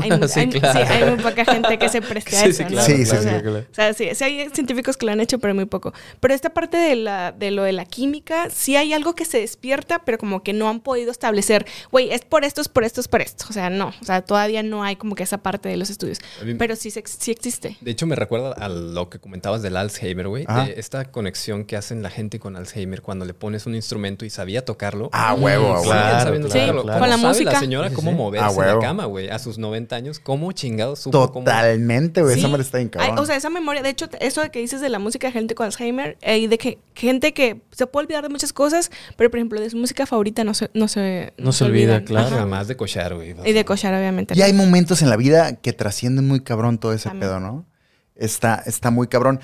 [0.00, 0.86] Hay, Sí, hay- claro.
[0.86, 3.58] sí, hay muy poca gente que se preste a eso, sí, Sí, claro.
[3.70, 5.92] o sea, sí, hay científicos que lo han hecho, pero muy poco.
[6.20, 9.38] Pero esta parte de, la, de lo de la química, sí hay algo que se
[9.40, 13.00] despierta, pero como que no han podido establecer, güey, es por esto, es por esto,
[13.00, 13.46] es por esto.
[13.48, 13.92] O sea, no.
[14.00, 16.18] O sea, todavía no hay como que esa parte de los estudios.
[16.58, 17.76] Pero sí, sí existe.
[17.80, 20.44] De hecho, me recuerda a lo que comentabas del Alzheimer, güey.
[20.46, 24.30] De esta conexión que hacen la gente con Alzheimer cuando le pones un instrumento y
[24.30, 25.10] sabía tocarlo.
[25.12, 26.82] Ah, huevo, Claro, claro.
[26.82, 27.52] ¿Cómo con la música.
[27.52, 29.28] la señora cómo moverse Ah, en la cama, güey.
[29.28, 31.30] A sus 90 años, ¿cómo chingados supo.
[31.30, 32.38] Totalmente, güey.
[32.38, 34.88] Esa madre está bien o sea, esa memoria, de hecho, eso de que dices de
[34.88, 38.22] la música de gente con Alzheimer, eh, y de que gente que se puede olvidar
[38.22, 41.52] de muchas cosas, pero por ejemplo, de su música favorita no se, no se, No
[41.52, 42.04] se olvida, olvidan.
[42.04, 42.26] claro.
[42.28, 42.36] Ajá.
[42.38, 43.34] Jamás de cochar, güey.
[43.44, 44.34] Y de cochar, obviamente.
[44.36, 47.30] Y hay momentos en la vida que trascienden muy cabrón todo ese También.
[47.30, 47.66] pedo, ¿no?
[48.14, 49.40] Está, está muy cabrón.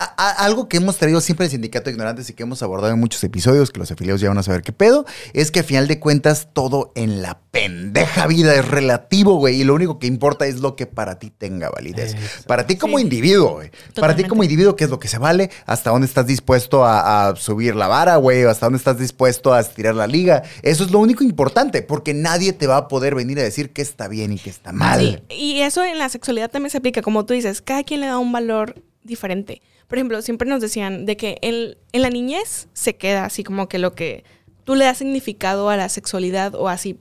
[0.00, 2.62] Yo- a- a- algo que hemos traído siempre el Sindicato de Ignorantes y que hemos
[2.62, 5.60] abordado en muchos episodios, que los afiliados ya van a saber qué pedo, es que
[5.60, 9.98] a final de cuentas todo en la pendeja vida es relativo, güey, y lo único
[9.98, 12.16] que importa es lo que para ti tenga validez.
[12.46, 13.04] Para ti como Sí.
[13.04, 13.70] individuo, güey.
[13.94, 15.50] Para ti como individuo, ¿qué es lo que se vale?
[15.66, 18.44] ¿Hasta dónde estás dispuesto a, a subir la vara, güey?
[18.44, 20.42] ¿Hasta dónde estás dispuesto a estirar la liga?
[20.62, 23.82] Eso es lo único importante, porque nadie te va a poder venir a decir qué
[23.82, 25.22] está bien y qué está mal.
[25.28, 28.06] Sí, y eso en la sexualidad también se aplica, como tú dices, cada quien le
[28.06, 29.60] da un valor diferente.
[29.90, 33.68] Por ejemplo, siempre nos decían de que en, en la niñez se queda así como
[33.68, 34.22] que lo que
[34.62, 37.00] tú le das significado a la sexualidad o así.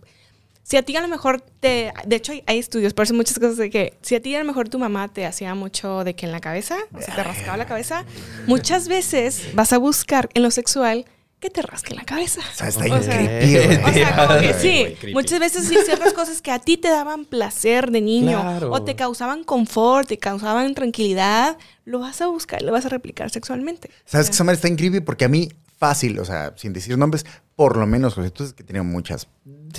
[0.63, 1.93] Si a ti a lo mejor te...
[2.07, 4.39] De hecho, hay, hay estudios, por eso muchas cosas de que si a ti a
[4.39, 7.23] lo mejor tu mamá te hacía mucho de que en la cabeza, o sea, te
[7.23, 8.05] rascaba la cabeza,
[8.47, 11.05] muchas veces vas a buscar en lo sexual
[11.39, 12.41] que te rasque la cabeza.
[12.41, 13.77] O sea, está O sea, increíble, güey.
[13.89, 17.23] O sea, como que sí, muchas veces sí ciertas cosas que a ti te daban
[17.25, 18.71] placer de niño Claro.
[18.71, 23.29] o te causaban confort, te causaban tranquilidad, lo vas a buscar, lo vas a replicar
[23.29, 23.89] sexualmente.
[24.05, 25.01] ¿Sabes que madre está increíble?
[25.01, 27.25] Porque a mí, fácil, o sea, sin decir nombres,
[27.55, 29.27] por lo menos, José, tú sabes que tenido muchas.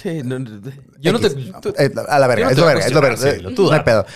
[0.01, 0.61] Sí, no, no,
[0.99, 1.31] yo no te...
[1.31, 3.17] Tú- Eh, a la verga, no es lo verga, es lo verga.
[3.29, 4.07] eh, Cirilo, tú no hay pedo.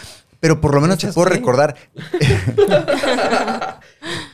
[0.41, 1.35] Pero por lo menos te puedo qué.
[1.35, 1.77] recordar.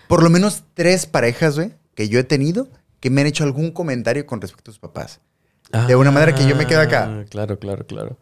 [0.09, 2.68] por lo menos tres parejas, güey, que yo he tenido
[3.00, 5.20] que me han hecho algún comentario con respecto a sus papás.
[5.86, 7.08] De una manera que yo me quedo acá.
[7.08, 8.18] Ah, Claro, claro, claro.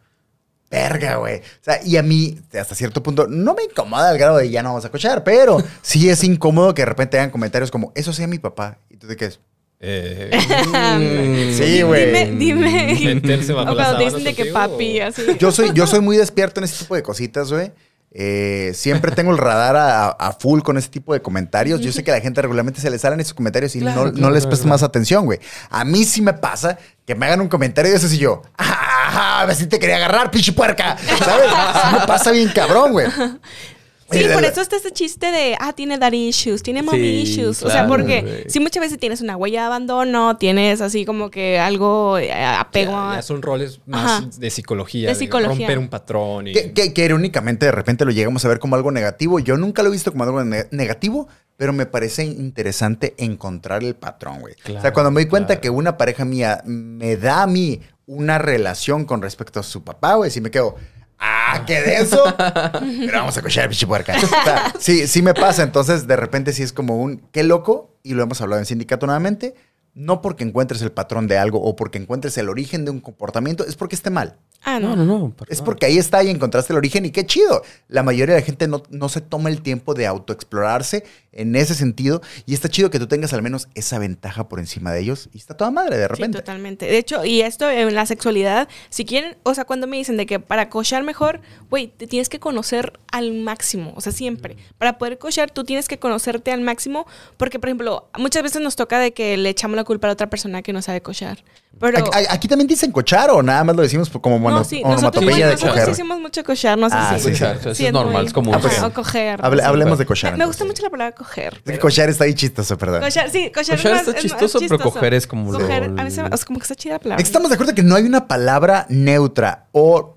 [0.71, 1.39] Verga, güey.
[1.39, 4.63] O sea, y a mí, hasta cierto punto, no me incomoda al grado de ya
[4.63, 8.13] no vamos a cochar, pero sí es incómodo que de repente hagan comentarios como, eso
[8.13, 8.79] sea mi papá.
[8.91, 9.41] ¿Y tú de qué es?
[9.81, 10.31] Eh,
[11.57, 12.37] Sí, güey.
[12.37, 13.53] Dime, dime.
[13.53, 15.23] O cuando te dicen de que papi, así.
[15.39, 17.73] Yo soy, yo soy muy despierto en ese tipo de cositas, güey.
[18.11, 21.81] Eh, siempre tengo el radar a, a full con ese tipo de comentarios.
[21.81, 24.13] Yo sé que a la gente regularmente se le salen esos comentarios y Claro, no,
[24.13, 25.39] claro, no les claro, prestas más atención, güey.
[25.71, 29.41] A mí sí me pasa que me hagan un comentario y eso sí yo, ¡ah!
[29.41, 30.97] A ver si te quería agarrar, pinche puerca.
[31.19, 31.49] ¿Sabes?
[31.51, 33.07] Sí me pasa bien cabrón, güey.
[34.11, 37.63] Sí, por eso está este chiste de, ah, tiene daddy issues, tiene mommy Sí, issues.
[37.63, 38.45] o sea, claro, porque güey.
[38.51, 42.93] si muchas veces tienes una huella de abandono, tienes así como que algo, eh, apego
[42.93, 43.17] Ya, a...
[43.17, 44.31] ya son roles más Ajá.
[44.39, 45.09] de psicología.
[45.11, 45.67] De psicología.
[45.67, 46.49] romper un patrón.
[46.49, 49.39] Y, Que, que- que irónicamente de repente lo llegamos a ver como algo negativo.
[49.41, 53.95] Yo nunca lo he visto como algo ne- negativo, pero me parece interesante encontrar el
[53.95, 54.55] patrón, güey.
[54.55, 55.61] o sea, Claro, cuando me doy cuenta claro.
[55.61, 60.15] que una pareja mía me da a mí una relación con respecto a su papá,
[60.15, 60.77] güey, si me quedo...
[61.19, 62.23] Ah, qué denso.
[62.37, 64.15] Pero vamos a cochar, pinche puerca.
[64.23, 65.63] O sea, sí, sí me pasa.
[65.63, 69.07] Entonces, de repente sí es como un qué loco, y lo hemos hablado en sindicato
[69.07, 69.55] nuevamente.
[70.01, 73.67] No porque encuentres el patrón de algo o porque encuentres el origen de un comportamiento,
[73.67, 74.37] es porque esté mal.
[74.63, 74.95] Ah, no.
[74.95, 75.35] No, no, no.
[75.49, 77.63] Es porque ahí está y encontraste el origen y qué chido.
[77.89, 81.75] La mayoría de la gente no, no se toma el tiempo de autoexplorarse en ese
[81.75, 85.29] sentido y está chido que tú tengas al menos esa ventaja por encima de ellos
[85.33, 86.39] y está toda madre de Sí, repente.
[86.39, 86.87] totalmente.
[86.87, 90.27] De hecho, y esto en la sexualidad, si quieren, o sea, cuando me dicen de
[90.27, 94.57] que para cochar mejor, güey, te tienes que conocer al máximo, o sea, siempre.
[94.79, 97.07] Para poder cochar, tú tienes que conocerte al máximo,
[97.37, 100.29] porque, por ejemplo, muchas veces nos toca de que le echamos la culpa a otra
[100.29, 101.43] persona que no sabe cochar.
[101.81, 101.99] Pero...
[101.99, 105.25] Aquí, aquí también dicen cochar o nada más lo decimos como mono- no, sí, nosotros,
[105.25, 105.85] de nosotros coger.
[105.87, 107.31] sí hicimos mucho cochar, no sé Ah, si...
[107.31, 107.45] sí, sí.
[107.45, 108.55] Eso es normal, muy- es común.
[108.55, 109.41] Ah, pues o coger.
[109.41, 109.67] Hable- sí.
[109.67, 110.37] hablemos de cochar.
[110.37, 111.55] Me gusta mucho la palabra coger.
[111.55, 113.01] Es que pero- cochar está ahí chistoso, perdón.
[113.01, 115.89] Cochar, sí, cochar, Cochar es está es chistoso, pero coger es como lo- Coger, a
[115.89, 117.23] mí se sea, como que está chida la palabra.
[117.23, 120.15] Estamos de acuerdo que no hay una palabra neutra o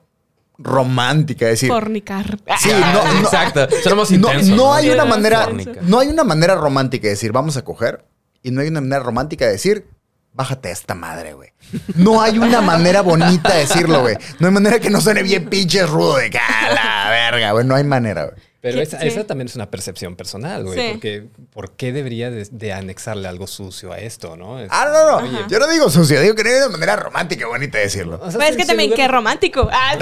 [0.58, 2.38] romántica, es decir, Fornicar.
[2.60, 3.68] Sí, no, no- Exacto.
[3.96, 4.12] Más
[4.50, 5.82] no, hay una manera, Fornica.
[5.82, 8.06] no hay una manera romántica de decir vamos a coger
[8.44, 9.86] y no hay una manera romántica de decir
[10.34, 11.50] bájate a esta madre, güey.
[11.96, 14.16] No hay una manera bonita de decirlo, güey.
[14.40, 17.66] No hay manera que no suene bien pinche rudo de que "Ah, la verga, güey.
[17.66, 18.36] No hay manera, güey.
[18.62, 19.08] Pero Sí, esa, sí.
[19.08, 20.78] esa también es una percepción personal, güey.
[20.80, 20.88] Sí.
[20.92, 24.60] Porque ¿por qué debería de, de anexarle algo sucio a esto, no?
[24.60, 25.28] Es- Ah, no, no.
[25.28, 27.86] Oye, Yo no digo sucio, digo que no hay una manera romántica y bonita de
[27.86, 28.20] decirlo.
[28.22, 29.68] o sea, Pero es que también, qué romántico.
[29.72, 29.96] Ah,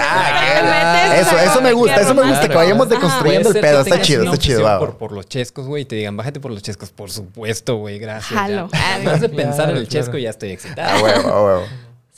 [1.13, 3.81] qué- eso, eso me gusta, eso me gusta, que vayamos deconstruyendo el pedo.
[3.81, 4.79] Está chido, está chido, obsesión va.
[4.79, 7.97] Por, por los chescos, güey, y te digan, bájate por los chescos, por supuesto, güey,
[7.99, 8.37] gracias.
[8.37, 8.69] Jalo.
[8.79, 8.95] Ya.
[8.95, 11.03] Además de pensar en el chesco, ya estoy Ah, excitado.
[11.03, 11.63] huevo, ah, huevo.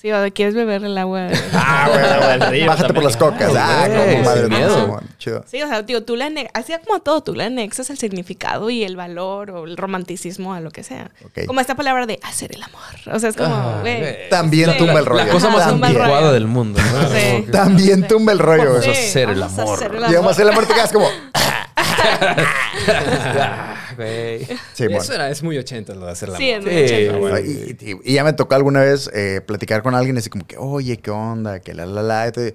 [0.02, 1.28] Sí, o de quieres beber el agua.
[1.54, 2.50] Ah, huevo.
[2.52, 3.52] río Bájate por las cocas.
[3.56, 4.48] Ah, güey, como madre.
[4.48, 5.00] miedo.
[5.20, 5.44] Chido.
[5.48, 8.70] Sí, o sea, digo, tú le ane- así como todo, tú le anexas el significado
[8.70, 11.12] y el valor o el romanticismo a lo que sea.
[11.46, 12.82] Como esta palabra de hacer el amor.
[13.14, 14.00] O sea, es como, Ah, güey.
[14.00, 14.30] güey.
[14.30, 14.78] También Sí.
[14.80, 15.26] tumba el rollo.
[15.26, 16.80] La cosa más el anticuada del mundo.
[16.82, 17.10] ¿no?
[17.10, 17.46] Sí.
[17.52, 18.70] También tumba el rollo.
[18.74, 19.06] Vamos a güey.
[19.08, 19.76] hacer el vamos a amor.
[19.76, 20.32] hacer el Llegamos a amor.
[20.32, 21.08] hacer la muerte y quedas como.
[24.06, 24.46] Güey.
[24.74, 25.02] Sí, bueno.
[25.02, 27.20] Eso era, es muy 80 lo de hacer la Sí, es Sí, muy chévere.
[27.20, 27.40] bueno.
[27.40, 30.58] Y, y- y ya me tocó alguna vez eh, platicar con alguien así como que,
[30.58, 31.60] oye, ¿qué onda?
[31.60, 32.28] Que la, la, la.
[32.28, 32.54] Entonces,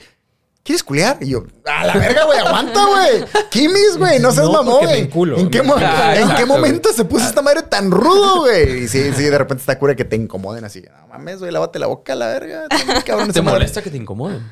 [0.62, 1.18] ¿Quieres culiar?
[1.20, 3.24] Y yo, a la verga, güey, aguanta, güey.
[3.52, 5.08] Kimis, güey, no seas No, mamón, güey.
[5.38, 6.60] ¿En qué, mo- Ah, ¿en exacto, qué güey.
[6.60, 8.82] momento se puso esta madre tan rudo, güey?
[8.82, 10.82] Y sí, sí, de repente está cura que te incomoden así.
[10.82, 12.64] No mames, güey, lávate la boca, la verga.
[13.06, 13.58] Cabrón ¿Te madre.
[13.60, 14.42] molesta que te incomoden?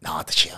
[0.00, 0.56] No, está chido.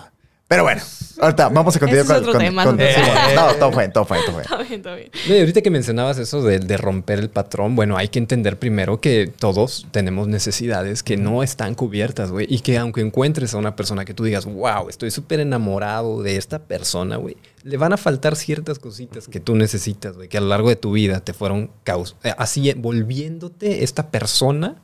[0.49, 0.81] Pero bueno,
[1.19, 2.85] ahorita vamos a continuar con, con- tema, con- sí.
[3.35, 4.43] No, todo fue, todo fue, todo fue.
[4.43, 5.11] Está bien, está bien.
[5.27, 8.57] No, y ahorita que mencionabas eso de, de romper el patrón, bueno, hay que entender
[8.57, 12.47] primero que todos tenemos necesidades que no están cubiertas, güey.
[12.49, 16.37] Y que aunque encuentres a una persona que tú digas, wow, estoy súper enamorado de
[16.37, 20.41] esta persona, güey, le van a faltar ciertas cositas que tú necesitas, güey, que a
[20.41, 24.75] lo largo de tu vida te fueron caus eh, así eh, volviéndote esta persona.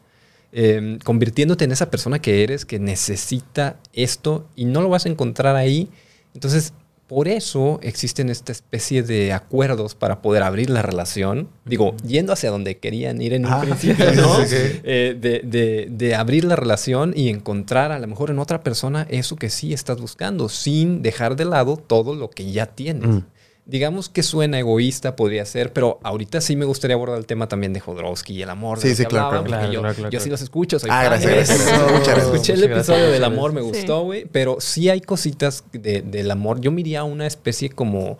[0.53, 5.09] Eh, convirtiéndote en esa persona que eres, que necesita esto y no lo vas a
[5.09, 5.89] encontrar ahí.
[6.33, 6.73] Entonces,
[7.07, 11.49] por eso existen esta especie de acuerdos para poder abrir la relación.
[11.65, 14.37] Digo, yendo hacia donde querían ir en un Ah, principio, ¿no?
[14.41, 19.05] Eh, de, de- de abrir la relación y encontrar a lo mejor en otra persona
[19.09, 23.07] eso que sí estás buscando, sin dejar de lado todo lo que ya tienes.
[23.09, 23.25] Mm.
[23.65, 27.71] Digamos que suena egoísta, podría ser, pero ahorita sí me gustaría abordar el tema también
[27.71, 28.79] de Jodorowsky y el amor.
[28.81, 29.61] Sí, sí, claro, hablaban, claro.
[29.69, 31.49] Claro, yo, claro, yo sí los escucho, soy Ah, gracias.
[31.49, 36.59] Escuché el episodio del amor, me gustó, güey, pero sí hay cositas de- del amor.
[36.59, 38.17] Yo miraría a una especie como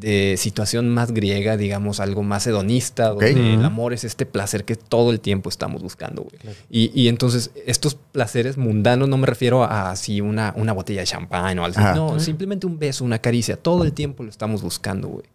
[0.00, 4.74] de situación más griega, digamos, algo más hedonista, donde el amor es este placer que
[4.74, 6.36] todo el tiempo estamos buscando, güey.
[6.70, 11.06] Y, y entonces, estos placeres mundanos no me refiero a así una, una botella de
[11.06, 11.86] champán o algo así.
[11.86, 11.94] Ajá.
[11.94, 13.56] No, simplemente un beso, una caricia.
[13.56, 15.26] Todo el tiempo lo estamos buscando, güey.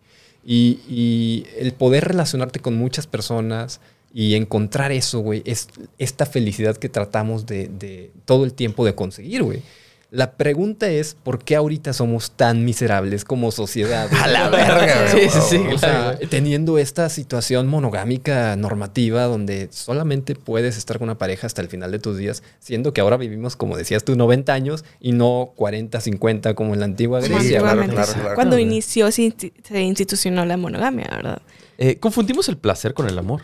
[0.43, 3.80] Y, y el poder relacionarte con muchas personas
[4.13, 5.67] Y encontrar eso, güey, es
[5.98, 9.62] esta felicidad que tratamos de, de todo el tiempo de conseguir, güey.
[10.10, 14.10] La pregunta es, ¿por qué ahorita somos tan miserables como sociedad?
[14.22, 15.58] A la verga, Sí, sí, sí.
[15.74, 21.62] O sea, teniendo esta situación monogámica normativa donde solamente puedes estar con una pareja hasta
[21.62, 25.12] el final de tus días, siendo que ahora vivimos, como decías tú, 90 años y
[25.12, 27.60] no 40, 50 como en la antigua Grecia.
[27.60, 27.96] claro, antiguamente.
[27.96, 28.36] claro, claro.
[28.36, 31.41] Cuando inició, se, insti- se institucionó la monogamia, ¿verdad?
[31.78, 33.41] Eh, confundimos el placer con el amor.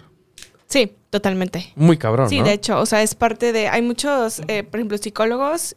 [0.69, 1.73] Sí, totalmente.
[1.75, 2.45] Muy cabrón, Sí, ¿no?
[2.45, 3.67] de hecho, o sea, es parte de...
[3.67, 5.75] Hay muchos, eh, por ejemplo, psicólogos...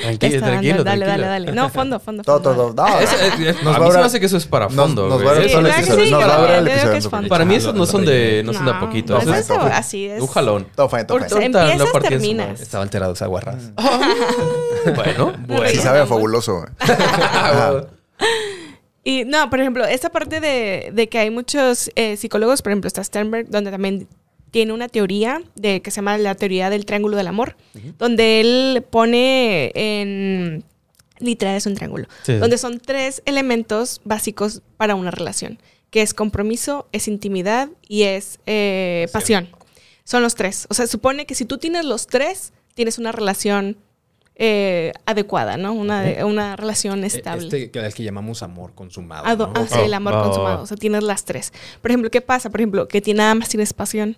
[0.00, 1.26] Tranquilo, Está, tranquilo, dale, tranquilo.
[1.28, 1.52] dale, dale.
[1.52, 2.22] No, fondo, fondo.
[2.22, 2.74] Todo, fondo.
[2.74, 2.88] todo.
[2.88, 4.46] No, Eso, eh, eh, Nos a va mí a se me hace que eso es
[4.46, 5.26] para nos- fondo, nos güey.
[5.26, 6.04] va a Sí, todo el ¿verdad que episodio.
[6.06, 6.10] sí?
[6.10, 6.92] Nos va a Yo- durar el yo digo episodio.
[6.92, 7.20] que es un fondo.
[7.22, 7.34] poquito.
[7.34, 8.42] Para mí esos no son de...
[8.44, 9.12] No son de a poquito.
[9.14, 10.20] no, eso es eso así es.
[10.22, 10.66] Un jalón.
[10.74, 12.60] Todo fine, todo Ahorita empiezas, terminas.
[12.60, 13.70] Estaba alterado esa guarras.
[14.94, 15.68] Bueno, bueno.
[15.68, 16.64] Sí sabe a fabuloso.
[19.02, 22.86] Y no, por ejemplo, esta parte de, de que hay muchos eh, psicólogos, por ejemplo,
[22.88, 24.06] está Sternberg, donde también
[24.50, 27.56] tiene una teoría de que se llama la teoría del triángulo del amor,
[27.98, 30.64] donde él pone en
[31.18, 32.34] literal es un triángulo, Sí.
[32.38, 35.58] donde son tres elementos básicos para una relación,
[35.90, 39.48] que es compromiso, es intimidad y es eh, pasión.
[40.04, 40.66] Son los tres.
[40.70, 43.76] O sea, supone que si tú tienes los tres, tienes una relación
[44.42, 45.74] eh, adecuada, ¿no?
[45.74, 47.44] Una, una relación estable.
[47.44, 49.26] Este que, al que llamamos amor consumado.
[49.26, 49.60] Ado- ¿no?
[49.60, 50.60] ah, sí, el amor Oh, oh, consumado.
[50.60, 50.62] oh.
[50.62, 51.52] O sea, tienes las tres.
[51.82, 52.48] Por ejemplo, ¿qué pasa?
[52.48, 54.16] Por ejemplo, que tiene nada más tienes pasión.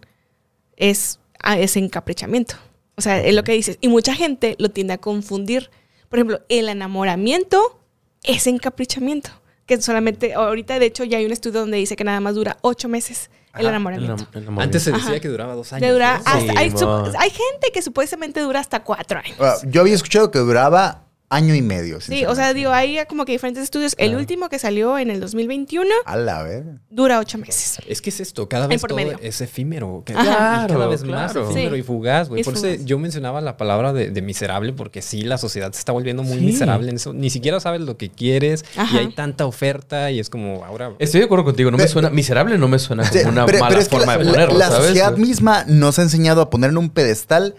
[0.83, 2.57] Es, ah, es encaprichamiento.
[2.97, 3.79] O sea, es lo que dices.
[3.81, 5.71] Y mucha gente lo tiende a confundir.
[6.09, 7.81] Por ejemplo, el enamoramiento
[8.23, 9.31] es encaprichamiento.
[9.67, 12.59] Que solamente, ahorita de hecho ya hay un estudio donde dice que nada más dura
[12.63, 13.69] ocho meses el Ajá.
[13.71, 14.15] enamoramiento.
[14.15, 14.63] El am- el enamoramiento.
[14.63, 15.21] Antes se decía Ajá.
[15.21, 15.87] que duraba dos años.
[15.87, 16.25] De dura ¿no?
[16.27, 17.05] hasta- Sí, hay, su- mo.
[17.19, 19.37] hay gente que supuestamente dura hasta cuatro años.
[19.41, 22.01] Ah, Yo había escuchado que duraba año y medio.
[22.01, 23.95] Sí, o sea, digo, hay como que diferentes estudios.
[23.99, 26.81] El último que salió en el 2021 A la verga.
[26.91, 27.79] dura ocho meses.
[27.87, 30.03] Es que es esto, cada vez todo es efímero.
[30.07, 30.23] cada
[30.67, 31.81] Claro, vez más efímero Sí.
[31.81, 32.41] y fugaz, güey.
[32.41, 32.73] Es Por fugaz.
[32.75, 36.23] eso yo mencionaba la palabra de, de miserable, porque sí, la sociedad se está volviendo
[36.23, 36.45] muy Sí.
[36.45, 37.13] miserable en eso.
[37.13, 38.95] Ni siquiera sabes lo que quieres Ajá.
[38.97, 40.93] y hay tanta oferta y es como ahora.
[40.99, 41.71] Estoy de acuerdo contigo.
[41.71, 42.11] No me suena...
[42.11, 44.59] Miserable no me suena como una pero- mala pero es que forma la, de ponerlo,
[44.59, 44.87] la ¿sabes?
[44.89, 47.55] sociedad misma nos ha enseñado a poner en un pedestal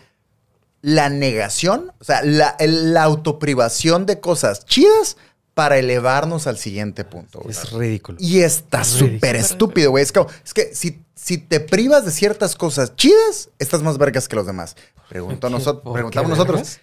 [0.83, 5.17] la negación, o sea, la, la autoprivación de cosas chidas
[5.55, 7.39] para elevarnos al siguiente punto.
[7.39, 7.51] güey.
[7.51, 8.17] Es ridículo.
[8.21, 10.03] Y está súper estúpido, güey.
[10.03, 14.27] Es, como- es que si, si te privas de ciertas cosas chidas, estás más vergas
[14.27, 14.75] que los demás.
[15.13, 16.57] Nosotros, ¿Por preguntamos nosotros.
[16.57, 16.79] vergas?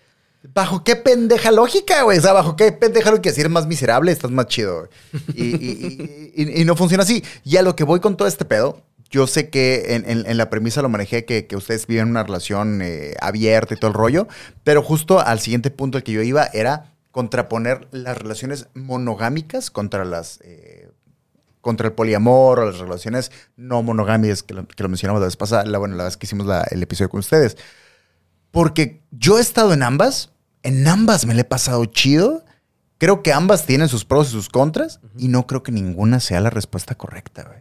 [0.55, 2.17] ¿Bajo qué pendeja lógica, güey?
[2.19, 3.31] O sea, ¿bajo qué pendeja lógica?
[3.33, 4.91] Si eres más miserable, estás más chido, güey.
[5.35, 7.23] Y, y- y- y- y no funciona así.
[7.45, 8.81] Y a lo que voy con todo este pedo,
[9.11, 12.23] yo sé que en, en- en la premisa lo manejé que, que ustedes viven una
[12.23, 14.29] relación eh, abierta y todo el rollo,
[14.65, 20.05] pero justo al siguiente punto al que yo iba era contraponer las relaciones monogámicas contra
[20.05, 20.41] las...
[20.43, 20.89] eh,
[21.61, 25.37] contra el poliamor o las relaciones no monogámicas, que lo, que lo mencionamos la vez
[25.37, 27.59] pasada, la, bueno, la vez que hicimos la- el episodio con ustedes.
[28.51, 30.31] Porque yo he estado en ambas,
[30.63, 32.45] en ambas me le he pasado chido.
[32.99, 36.41] Creo que ambas tienen sus pros y sus contras y no creo que ninguna sea
[36.41, 37.61] la respuesta correcta, güey.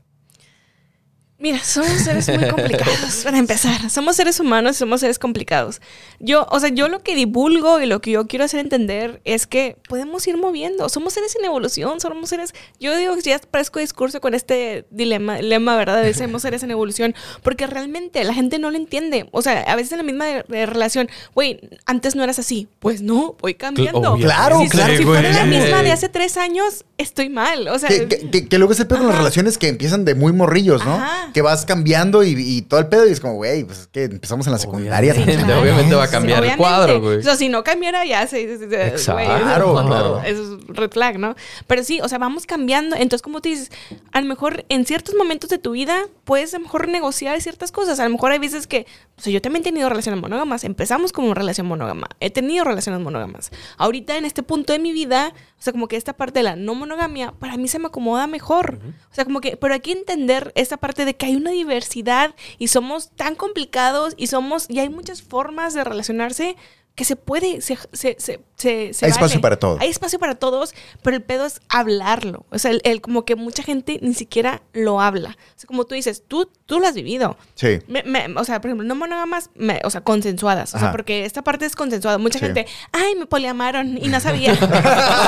[1.42, 3.90] Mira, somos seres muy complicados, para empezar.
[3.90, 5.80] Somos seres humanos y somos seres complicados.
[6.20, 9.48] Yo, o sea, yo lo que divulgo y lo que yo quiero hacer entender es
[9.48, 10.90] que podemos ir moviendo.
[10.90, 12.54] Somos seres en evolución, somos seres...
[12.82, 16.04] Yo digo que ya parezco discurso con este dilema, lema, ¿verdad?
[16.04, 17.16] De somos seres en evolución.
[17.42, 19.30] Porque realmente la gente no lo entiende.
[19.32, 22.68] O sea, a veces en la misma de- de relación, güey, antes no eras así.
[22.80, 24.00] Pues no, voy cambiando.
[24.00, 27.70] obviamente, Claro, si, claro, Si fuera la misma de hace tres años, estoy mal.
[27.70, 27.88] O sea...
[27.88, 30.96] Que, que- que- luego ese pedo con las relaciones que empiezan de muy morrillos, ¿no?
[30.96, 31.29] Ajá.
[31.34, 34.04] Que vas cambiando y, y todo el pedo y es como, güey, pues es que
[34.06, 35.14] empezamos en la secundaria.
[35.14, 35.60] Obviamente, también.
[35.60, 37.18] obviamente va a Sí, cambiar el cuadro, güey.
[37.18, 38.58] O sea, si no cambiara, ya se.
[38.58, 39.14] se- se- Exacto.
[39.14, 40.22] güey, Claro, eso- claro.
[40.24, 41.36] Eso es red flag, ¿no?
[41.68, 42.96] Pero sí, o sea, vamos cambiando.
[42.96, 43.72] Entonces, como tú dices,
[44.12, 47.72] a lo mejor en ciertos momentos de tu vida puedes a lo mejor negociar ciertas
[47.72, 48.00] cosas.
[48.00, 48.86] A lo mejor hay veces que.
[49.18, 50.64] O sea, yo también he tenido relaciones monógamas.
[50.64, 52.08] Empezamos como relación monógama.
[52.20, 53.52] He tenido relaciones monógamas.
[53.78, 56.56] Ahorita, en este punto de mi vida, o sea, como que esta parte de la
[56.56, 58.80] no monogamia, para mí se me acomoda mejor.
[59.12, 59.58] O sea, como que.
[59.58, 64.14] Pero hay que entender esta parte de que hay una diversidad y somos tan complicados
[64.16, 64.70] y somos.
[64.70, 66.56] Y hay muchas formas de relacionarse
[67.00, 69.40] que se puede, se, se, se, se- se Hay espacio vale.
[69.40, 69.78] para todo.
[69.80, 72.46] Hay espacio para todos, pero el pedo es hablarlo.
[72.52, 75.30] O sea, el, el- como que mucha gente ni siquiera lo habla.
[75.56, 77.38] O sea, como tú dices, tú, tú lo has vivido.
[77.56, 77.80] Sí.
[77.88, 80.74] Me- me- o sea, por ejemplo, no monogamas, me- o sea, consensuadas.
[80.74, 80.92] O sea, Ajá.
[80.92, 82.18] porque esta parte es consensuada.
[82.18, 82.46] Mucha Sí.
[82.48, 84.52] gente, ay, me poliamaron y no sabía.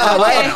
[0.04, 0.56] Ah, bueno,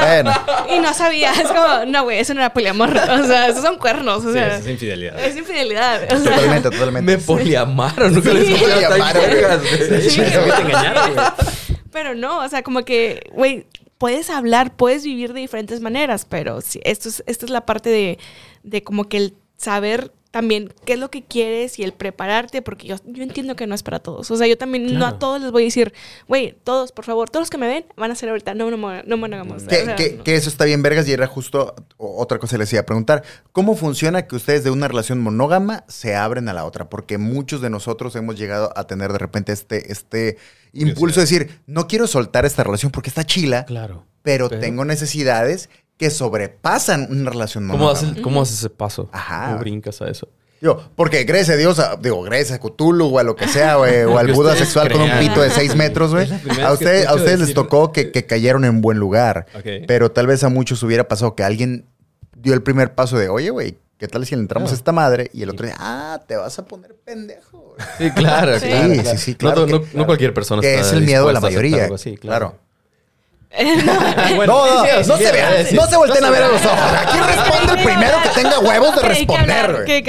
[0.00, 0.32] bueno.
[0.76, 1.32] Y no sabía.
[1.32, 2.90] Es como, no, güey, eso no era poliamor.
[2.90, 4.24] O sea, esos son cuernos.
[4.24, 5.20] O Sí, sea, eso es infidelidad.
[5.20, 6.02] es infidelidad.
[6.04, 7.16] O sea, Totalmente, totalmente.
[7.16, 8.14] Me poliamaron.
[8.14, 8.54] Nunca les Sí.
[8.54, 8.60] tan
[8.90, 9.60] Poliamaron.
[10.08, 10.20] Sí.
[10.44, 11.74] Que te.
[11.90, 13.66] Pero no, o sea, como que, güey,
[13.98, 17.90] puedes hablar, puedes vivir de diferentes maneras, pero sí, esto es, esta es la parte
[17.90, 18.18] de,
[18.62, 22.86] de como que el saber también qué es lo que quieres y el prepararte, porque
[22.86, 24.30] yo, yo entiendo que no es para todos.
[24.30, 25.92] O sea, yo también no a todos les voy a decir,
[26.28, 28.76] güey, todos, por favor, todos los que me ven van a ser ahorita, no, no,
[28.76, 29.18] no.
[29.18, 32.58] Que, O sea, que- que eso está bien, vergas, y era justo otra cosa que
[32.58, 33.24] les iba a preguntar.
[33.52, 36.88] ¿Cómo funciona que ustedes de una relación monógama se abren a la otra?
[36.88, 40.36] Porque muchos de nosotros hemos llegado a tener de repente este, este
[40.72, 44.06] impulso de decir, no quiero soltar esta relación porque está chila, Claro.
[44.22, 45.68] pero, Pero- tengo necesidades
[46.00, 48.08] que sobrepasan una relación ¿Cómo monógama.
[48.10, 49.10] haces, ¿Cómo haces ese paso?
[49.12, 49.48] Ajá.
[49.48, 50.28] ¿Cómo brincas a eso?
[50.58, 53.74] Digo, porque gracias a Dios, a- digo, gracias a Cthulhu o a lo que sea,
[53.76, 56.26] güey, o al Buda sexual con un pito de 6 metros, güey.
[56.64, 59.44] A, ustedes- les tocó que, que cayeron en buen lugar.
[59.86, 61.84] Pero tal vez a muchos hubiera pasado que alguien
[62.34, 64.76] dio el primer paso de, oye, güey, ¿qué tal si le entramos Claro.
[64.76, 65.30] a esta madre?
[65.34, 67.74] Y el otro día, ah, te vas a poner pendejo.
[67.76, 67.88] güey".
[67.98, 68.66] Sí, claro, Sí.
[68.68, 69.18] claro, Sí, claro.
[69.18, 71.34] sí, sí, No to- que- No, no cualquier persona Que está es el miedo de
[71.34, 71.82] la mayoría.
[71.84, 72.56] algo así, claro.
[74.36, 75.74] Bueno, No, no, sí, no sí, se sí, vean, sí.
[75.74, 76.78] no se volteen a ver a los ojos.
[76.78, 80.02] Aquí responde el primero que tenga huevos de responder, ¿Qué,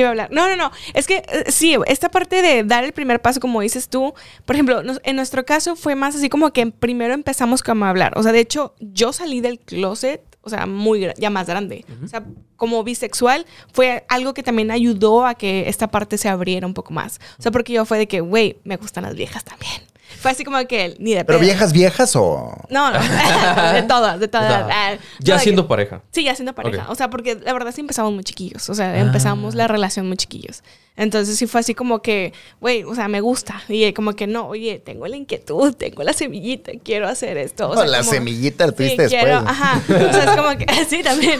[0.00, 0.28] iba a hablar?
[0.30, 0.72] No, no, no.
[0.94, 4.56] Es que eh, sí, esta parte de dar el primer paso, como dices tú, por
[4.56, 8.12] ejemplo, en nuestro caso fue más así como que primero empezamos como a hablar.
[8.16, 11.84] O sea, de hecho, yo salí del closet, o sea, muy ya más grande.
[12.04, 12.24] O sea,
[12.56, 16.92] como bisexual fue algo que también ayudó a que esta parte se abriera un poco
[16.92, 17.20] más.
[17.38, 19.82] O sea, porque yo fue de que, güey, me gustan las viejas también.
[20.20, 21.46] Fue así como que ni de ¿Pero pedo.
[21.46, 22.52] viejas viejas o...?
[22.70, 22.98] No, no.
[23.72, 24.66] de todas, de todas.
[24.70, 26.02] Ah, Ya no, siendo que- pareja.
[26.12, 26.86] Sí, ya siendo pareja.
[26.88, 28.68] O sea, porque la verdad sí empezamos muy chiquillos.
[28.70, 28.98] O sea, Ah.
[28.98, 30.62] empezamos la relación muy chiquillos.
[30.96, 33.62] Entonces sí fue así como que, güey, o sea, me gusta.
[33.68, 37.70] Y eh, como que no, oye, tengo la inquietud, tengo la semillita, quiero hacer esto.
[37.70, 39.22] O sea, No, la como- semillita la Sí, tuviste después.
[39.22, 39.80] quiero, ajá.
[39.88, 41.38] O sea, es como que, sí, también.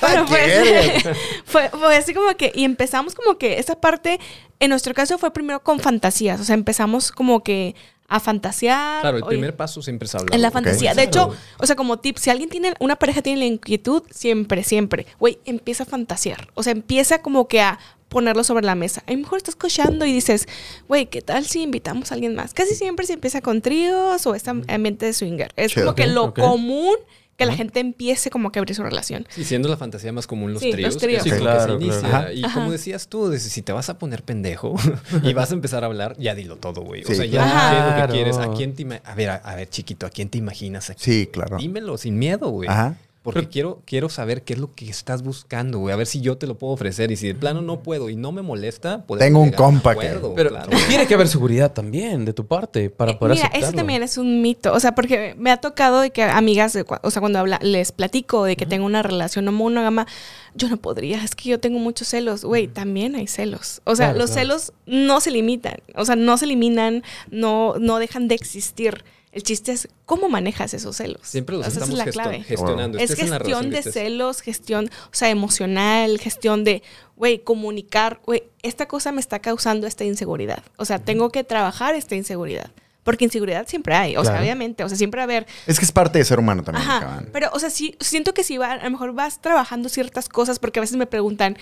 [0.00, 1.14] Pero, verga.
[1.44, 4.20] fue, fue así como que, y empezamos como que esa parte,
[4.64, 6.40] en nuestro caso fue primero con fantasías.
[6.40, 7.74] O sea, empezamos como que
[8.08, 9.00] a fantasear.
[9.00, 10.34] Claro, el oye, primer paso siempre es hablar.
[10.34, 10.94] en la fantasía.
[10.94, 14.62] De hecho, o sea, como tip, si alguien tiene, una pareja tiene la inquietud, siempre,
[14.64, 16.48] siempre, güey, empieza a fantasear.
[16.54, 19.02] O sea, empieza como que a ponerlo sobre la mesa.
[19.06, 20.46] A lo mejor estás cochando y dices,
[20.86, 22.54] güey, ¿qué tal si invitamos a alguien más?
[22.54, 25.52] Casi siempre se empieza con tríos o este ambiente de swinger.
[25.56, 25.86] Es Chido.
[25.86, 26.94] como que lo común
[27.36, 29.26] que la gente empiece como que a abrir su relación.
[29.28, 30.96] Sí, siendo la fantasía más común los Sí, los tríos.
[30.98, 31.22] tríos.
[31.24, 32.00] que Sí, claro, se inicia.
[32.00, 32.16] claro.
[32.16, 32.32] Ajá.
[32.32, 32.54] Y Ajá.
[32.54, 34.74] como decías tú, de- si te vas a poner pendejo
[35.22, 37.02] y vas a empezar a hablar, ya dilo todo, güey.
[37.02, 37.70] O Sí, sea, ya claro.
[37.70, 38.12] qué es lo que Claro.
[38.12, 38.36] quieres.
[38.38, 41.02] ¿A quién te A ver, a, a ver, chiquito, ¿a quién te imaginas aquí?
[41.04, 41.56] Sí, claro.
[41.56, 42.68] Dímelo sin miedo, güey.
[42.68, 42.96] Ajá.
[43.24, 45.94] Porque Pero- quiero, quiero saber qué es lo que estás buscando, güey.
[45.94, 47.10] A ver si yo te lo puedo ofrecer.
[47.10, 50.08] Y si de plano no puedo y no me molesta, podemos Tengo un compa que-
[50.36, 50.70] Pero claro.
[50.88, 53.66] tiene que haber seguridad también de tu parte para Eh, poder Mira, aceptarlo.
[53.68, 54.74] ese también es un mito.
[54.74, 58.44] O sea, porque me ha tocado de que amigas, o sea, cuando habla, les platico
[58.44, 60.06] de que tengo una relación no monógama,
[60.54, 62.44] yo no podría, es que yo tengo muchos celos.
[62.44, 63.80] Güey, también hay celos.
[63.84, 64.42] O sea, Claro, los claro.
[64.58, 65.76] celos no se limitan.
[65.96, 69.02] O sea, no se eliminan, no, no dejan de existir.
[69.34, 71.20] El chiste es cómo manejas esos celos.
[71.24, 72.44] Siempre los O sea, esa estamos es la clave.
[72.44, 72.98] gestionando.
[72.98, 73.92] Es en la gestión relación de estés.
[73.92, 76.84] celos, gestión, o sea, emocional, gestión de,
[77.16, 80.62] güey, comunicar, güey, esta cosa me está causando esta inseguridad.
[80.76, 82.70] O sea, tengo que trabajar esta inseguridad.
[83.02, 85.84] Porque inseguridad siempre hay, o sea, obviamente, o sea, siempre va a haber, Es que
[85.84, 88.72] es parte de ser humano también, ajá, pero, o sea, sí, siento que si va,
[88.72, 91.58] a lo mejor vas trabajando ciertas cosas, porque a veces me preguntan,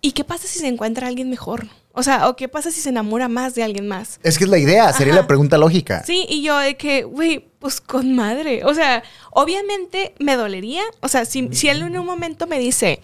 [0.00, 1.66] ¿y qué pasa si se encuentra alguien mejor?
[1.92, 4.20] O sea, ¿o qué pasa si se enamora más de alguien más?
[4.22, 5.22] Es que es la idea, sería Ajá.
[5.22, 6.04] la pregunta lógica.
[6.04, 8.64] Sí, y yo de que, güey, pues con madre.
[8.64, 10.82] O sea, obviamente me dolería.
[11.00, 13.00] O sea, si, si él en un momento me dice,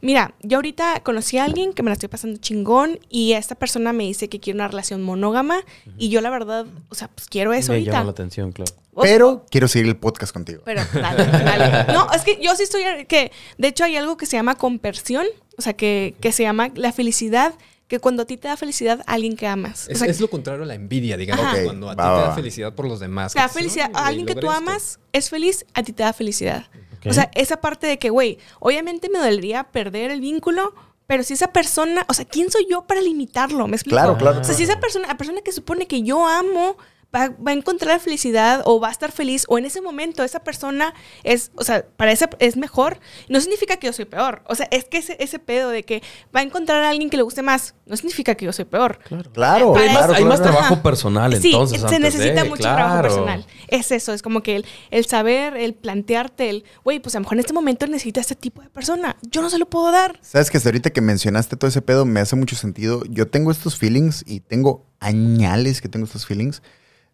[0.00, 3.92] mira, yo ahorita conocí a alguien que me la estoy pasando chingón y esta persona
[3.92, 5.60] me dice que quiere una relación monógama
[5.98, 7.92] y yo la verdad, o sea, pues quiero eso Me ahorita.
[7.92, 8.72] llama la atención, claro.
[8.94, 10.62] O Pero quiero seguir el podcast contigo.
[10.64, 11.92] pero dale, dale.
[11.92, 15.26] No, es que yo sí estoy, que de hecho hay algo que se llama compersión,
[15.58, 17.54] o sea, que, que se llama la felicidad,
[17.88, 19.88] que cuando a ti te da felicidad, alguien que amas.
[19.88, 21.56] O Es, sea, es lo contrario a la envidia, digamos, Ajá.
[21.56, 23.32] Ok, cuando a ti va, te da felicidad por los demás.
[23.34, 24.50] Dices, felicidad, "Ay, güey, alguien que tú esto".
[24.58, 26.66] amas es feliz, a ti te da felicidad.
[27.06, 30.74] O sea, esa parte de que, güey, obviamente me dolería perder el vínculo,
[31.06, 33.66] pero si esa persona, o sea, ¿quién soy yo para limitarlo?
[33.66, 33.96] ¿Me explico?
[33.96, 34.40] Claro, claro.
[34.40, 36.76] O sea, si esa persona, la persona que supone que yo amo,
[37.14, 40.40] va, va a encontrar felicidad o va a estar feliz, o en ese momento esa
[40.40, 40.94] persona
[41.24, 44.42] es, o sea, para esa es mejor, no significa que yo soy peor.
[44.46, 46.02] O sea, es que ese, ese pedo de que
[46.34, 48.98] va a encontrar a alguien que le guste más, no significa que yo soy peor.
[49.04, 49.32] Claro.
[49.32, 50.52] Claro, Hay más, claro, hay más claro.
[50.52, 50.82] trabajo Ajá.
[50.82, 51.80] personal Sí, entonces.
[51.80, 53.46] se necesita de, mucho trabajo personal.
[53.68, 57.22] Es eso, es como que el, el saber, el plantearte, el, güey, pues a lo
[57.22, 59.16] mejor en este momento necesita este tipo de persona.
[59.30, 60.18] Yo no se lo puedo dar.
[60.22, 63.02] Sabes que hasta ahorita que mencionaste todo ese pedo me hace mucho sentido.
[63.08, 66.62] Yo tengo estos feelings y tengo añales que tengo estos feelings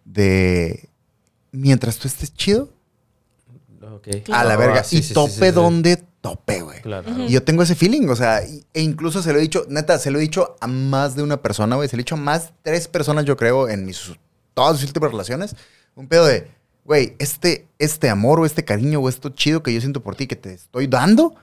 [0.04, 0.88] de
[1.52, 2.70] mientras tú estés chido,
[3.82, 4.08] Ok.
[4.32, 4.84] a la Ah, verga.
[4.84, 5.50] sí, y sí, tope sí, sí.
[5.50, 6.80] donde tope, güey.
[6.80, 7.04] Claro.
[7.26, 10.10] Y yo tengo ese feeling, o sea, e incluso se lo he dicho, neta, se
[10.10, 11.88] lo he dicho a más de una persona, güey.
[11.88, 14.12] Se lo he dicho a más tres personas, yo creo, en mis
[14.54, 15.54] todas mis últimas relaciones.
[15.96, 16.50] Un pedo de,
[16.84, 20.26] güey, este, este amor o este cariño o esto chido que yo siento por ti
[20.26, 21.34] que te estoy dando,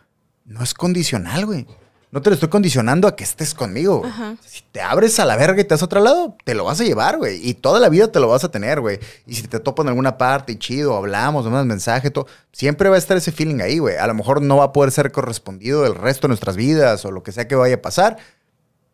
[0.45, 1.67] no es condicional, güey.
[2.11, 4.03] No te lo estoy condicionando a que estés conmigo.
[4.05, 4.35] Ajá.
[4.45, 6.81] Si te abres a la verga y te vas a otro lado, te lo vas
[6.81, 7.39] a llevar, güey.
[7.41, 8.99] Y toda la vida te lo vas a tener, güey.
[9.25, 12.95] Y si te topo en alguna parte y chido, hablamos, mandas mensaje, todo, siempre va
[12.95, 13.95] a estar ese feeling ahí, güey.
[13.95, 17.11] A lo mejor no va a poder ser correspondido el resto de nuestras vidas o
[17.11, 18.17] lo que sea que vaya a pasar.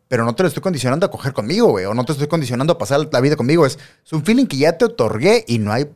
[0.06, 1.86] Pero no te lo estoy condicionando a coger conmigo, güey.
[1.86, 3.66] O no te estoy condicionando a pasar la vida conmigo.
[3.66, 5.90] Es, es un feeling que ya te otorgué y no hay,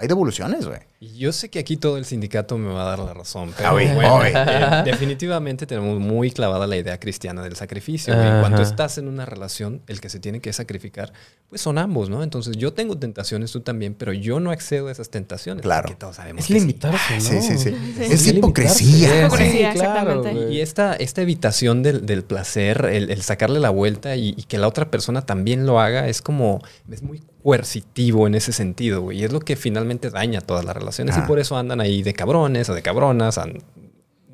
[0.00, 0.78] hay devoluciones, güey.
[1.16, 3.72] Yo sé que aquí todo el sindicato me va a dar la razón, pero Ah,
[3.72, 4.32] güey, bueno, eh,
[4.84, 8.14] definitivamente tenemos muy clavada la idea cristiana del sacrificio.
[8.14, 8.26] güey.
[8.26, 8.70] En cuanto Ajá.
[8.70, 11.12] estás en una relación, el que se tiene que sacrificar,
[11.48, 12.22] pues son ambos, ¿no?
[12.22, 15.62] Entonces yo tengo tentaciones, tú también, pero yo no accedo a esas tentaciones.
[15.62, 15.94] Claro.
[15.98, 16.60] todos sabemos Es que sí.
[16.60, 17.20] limitarse, ¿no?
[17.20, 17.70] Sí, sí, sí.
[17.96, 18.02] Sí.
[18.04, 19.26] Es Es hipocresía.
[19.26, 20.50] Hipocresía, Sí, claro.
[20.50, 24.58] Y esta, esta evitación del, del placer, el, el sacarle la vuelta y, y que
[24.58, 29.20] la otra persona también lo haga, es como, es muy coercitivo en ese sentido, güey.
[29.20, 31.16] Y es lo que finalmente daña todas las relaciones.
[31.16, 31.22] Ah.
[31.24, 33.38] Y por eso andan ahí de cabrones o de cabronas,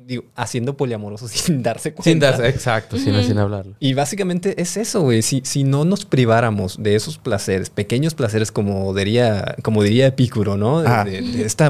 [0.05, 2.09] digo, haciendo poliamorosos sin darse cuenta.
[2.09, 3.75] Sin darse, exacto, sin, sin hablarlo.
[3.79, 5.21] Y básicamente es eso, güey.
[5.21, 10.55] Si, si no nos priváramos de esos placeres, pequeños placeres, como diría, como diría Epicuro,
[10.57, 10.81] ¿no?
[10.81, 11.03] De, Ajá.
[11.03, 11.69] de- de esta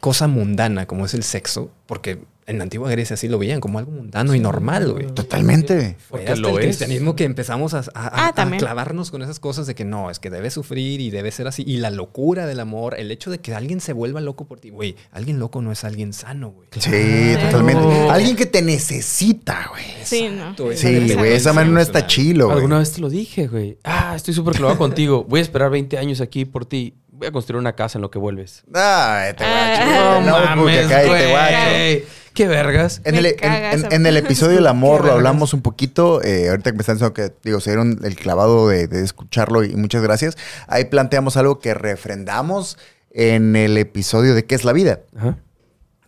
[0.00, 3.78] cosa mundana como es el sexo, porque en la antigua Grecia sí lo veían como
[3.78, 5.06] algo mundano y normal, güey.
[5.08, 5.96] Totalmente.
[5.98, 6.64] Fue Porque hasta lo el es.
[6.78, 10.10] cristianismo que empezamos a, a- a- Ah, a clavarnos con esas cosas de que no,
[10.10, 11.62] es que debe sufrir y debe ser así.
[11.66, 14.70] Y la locura del amor, el hecho de que alguien se vuelva loco por ti,
[14.70, 16.68] güey, alguien loco no es alguien sano, güey.
[16.78, 18.08] Sí, totalmente.
[18.08, 19.84] Alguien que te necesita, güey.
[20.04, 20.54] Sí, no.
[20.74, 22.56] Sí, güey, esa manera no está chilo, güey.
[22.56, 23.76] Alguna vez te lo dije, güey.
[23.84, 25.24] Ah, estoy súper clavado contigo.
[25.28, 26.94] Voy a esperar 20 años aquí por ti.
[27.18, 28.62] Voy a construir una casa en lo que vuelves.
[28.72, 29.82] Ay, te guacho.
[29.82, 30.20] Ah.
[30.20, 30.26] güey.
[30.56, 31.70] No, porque acá y te guacho.
[31.70, 32.04] güey.
[32.32, 33.00] Qué vergas.
[33.04, 36.22] En el, en- en- en el episodio del amor lo hablamos un poquito.
[36.22, 39.64] eh, ahorita que me están diciendo que, digo, se dieron el clavado de, de escucharlo
[39.64, 40.36] y muchas gracias.
[40.68, 42.78] Ahí planteamos algo que refrendamos
[43.10, 45.00] en el episodio de ¿Qué es la vida?
[45.16, 45.36] Ajá.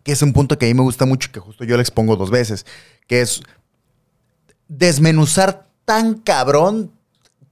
[0.04, 2.14] que es un punto que a mí me gusta mucho, que justo yo le expongo
[2.14, 2.64] dos veces,
[3.08, 3.42] que es
[4.68, 6.92] desmenuzar tan cabrón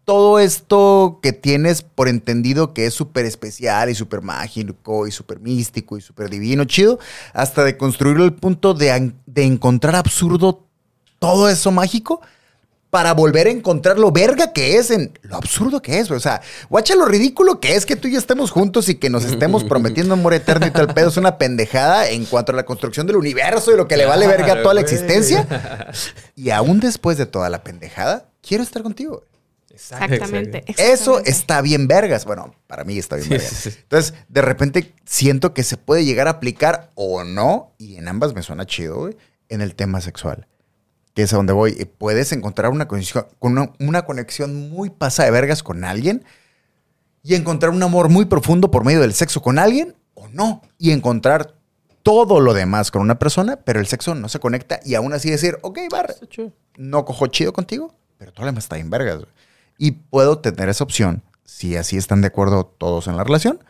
[0.09, 5.39] todo esto que tienes por entendido que es súper especial y súper mágico y súper
[5.39, 6.99] místico y súper divino, chido,
[7.35, 10.65] hasta de construirlo al punto de, de encontrar absurdo
[11.19, 12.23] todo eso mágico
[12.89, 16.11] para volver a encontrar lo verga que es en lo absurdo que es.
[16.11, 16.41] O sea,
[16.71, 19.63] guacha lo ridículo que es que tú y yo estemos juntos y que nos estemos
[19.69, 21.11] prometiendo amor eterno y tal pedo.
[21.11, 24.27] Es una pendejada en cuanto a la construcción del universo y lo que le vale
[24.27, 25.47] verga a toda la existencia.
[26.35, 29.25] Y aún después de toda la pendejada, quiero estar contigo.
[29.79, 30.65] Exactamente.
[30.77, 32.25] Eso está bien vergas.
[32.25, 33.51] Bueno, para mí está bien vergas.
[33.51, 33.79] sí, sí.
[33.83, 38.35] Entonces, de repente siento que se puede llegar a aplicar o no, y en ambas
[38.35, 39.17] me suena chido, güey,
[39.49, 40.47] en el tema sexual.
[41.15, 41.77] Que es a donde voy.
[41.79, 46.25] Y Puedes encontrar una conexión, con una, una conexión muy pasada de vergas con alguien
[47.23, 50.63] y encontrar un amor muy profundo por medio del sexo con alguien o no.
[50.79, 51.55] Y encontrar
[52.03, 55.31] todo lo demás con una persona, pero el sexo no se conecta y aún así
[55.31, 56.15] decir, ok, bar,
[56.77, 59.17] no cojo chido contigo, pero todo lo demás está en vergas.
[59.19, 59.29] güey.
[59.79, 63.65] Y puedo tener esa opción, si así están de acuerdo todos en la relación,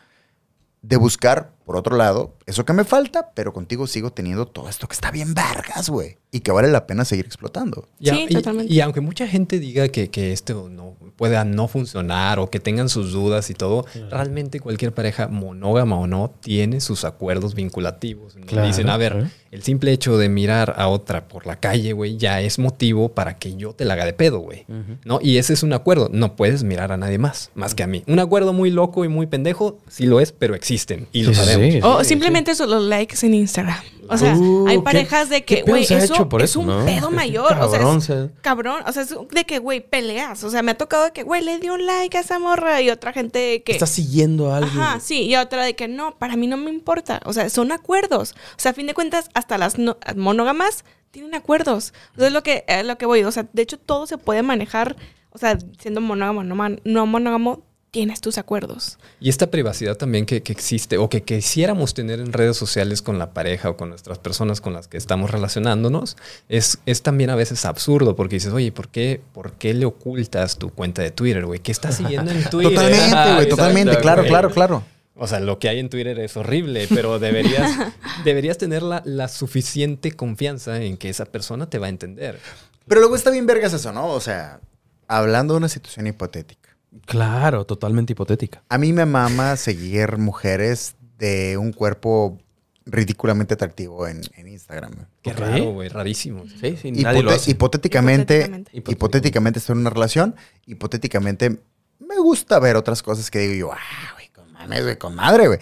[0.81, 4.87] de buscar, por otro lado, eso que me falta, pero contigo sigo teniendo todo esto
[4.87, 6.17] que está bien vergas, güey.
[6.31, 7.87] Y que vale la pena seguir explotando.
[7.99, 8.73] Y, Sí, y- totalmente.
[8.73, 12.89] y aunque mucha gente diga que, que esto no pueda no funcionar o que tengan
[12.89, 18.35] sus dudas y todo, realmente cualquier pareja, monógama o no, tiene sus acuerdos vinculativos.
[18.35, 18.45] ¿no?
[18.47, 22.17] Claro, Dicen, a ver, el simple hecho de mirar a otra por la calle, güey,
[22.17, 24.65] ya es motivo para que yo te la haga de pedo, güey.
[25.05, 25.19] ¿No?
[25.21, 26.09] Y ese es un acuerdo.
[26.11, 28.03] No puedes mirar a nadie más, más que a mí.
[28.07, 31.39] Un acuerdo muy loco y muy pendejo, sí lo es, pero existen y lo Sí,
[31.41, 31.58] sabemos.
[31.59, 31.79] Sí.
[31.83, 33.77] O simplemente son los likes en Instagram.
[34.11, 36.83] O sea, Uh, hay parejas de que, güey, eso hecho por es eso, un ¿no?
[36.85, 37.49] pedo mayor.
[37.49, 38.81] Cabrón, o sea, es- cabrón.
[38.87, 40.43] O sea, es de que, güey, peleas.
[40.43, 42.81] O sea, me ha tocado de que, güey, le dio un like a esa morra
[42.81, 43.73] y otra gente que...
[43.73, 44.79] Estás siguiendo a alguien.
[44.79, 47.21] Ajá, sí, y otra de que no, para mí no me importa.
[47.25, 48.31] O sea, son acuerdos.
[48.57, 51.93] O sea, a fin de cuentas, hasta las no- monógamas tienen acuerdos.
[52.15, 53.23] O sea, es lo que, es lo que voy.
[53.23, 54.95] O sea, de hecho, todo se puede manejar.
[55.31, 57.61] O sea, siendo monógamo, no, man- no monógamo,
[57.91, 58.97] tienes tus acuerdos.
[59.19, 63.17] Y esta privacidad también que, que existe o que quisiéramos tener en redes sociales con
[63.17, 66.17] la pareja o con nuestras personas con las que estamos relacionándonos
[66.49, 70.57] es, es también a veces absurdo porque dices, oye, ¿por qué, ¿por qué le ocultas
[70.57, 71.59] tu cuenta de Twitter, güey?
[71.59, 72.73] ¿Qué estás siguiendo en Twitter?
[72.73, 73.97] Totalmente, güey, Exacto, totalmente.
[73.97, 74.29] Claro, güey.
[74.29, 74.83] claro, claro.
[75.21, 77.77] O sea, lo que hay en Twitter es horrible, pero deberías,
[78.23, 82.39] deberías tener la, la suficiente confianza en que esa persona te va a entender.
[82.87, 84.07] Pero luego está bien vergas eso, ¿no?
[84.07, 84.61] O sea,
[85.07, 86.58] hablando de una situación hipotética.
[87.05, 88.63] Claro, totalmente hipotética.
[88.69, 92.37] A mí me mama seguir mujeres de un cuerpo
[92.85, 94.93] ridículamente atractivo en, en Instagram.
[95.21, 96.45] Qué raro, güey, rarísimo.
[96.59, 97.51] Sí, sí, nadie lo Hipote- hace.
[97.51, 98.91] hipotéticamente, Hipotéticamente.
[98.91, 100.35] hipotéticamente estoy en una relación,
[100.65, 101.59] hipotéticamente
[101.99, 105.47] me gusta ver otras cosas que digo yo, ah, güey, con mames, güey, con madre,
[105.47, 105.59] güey.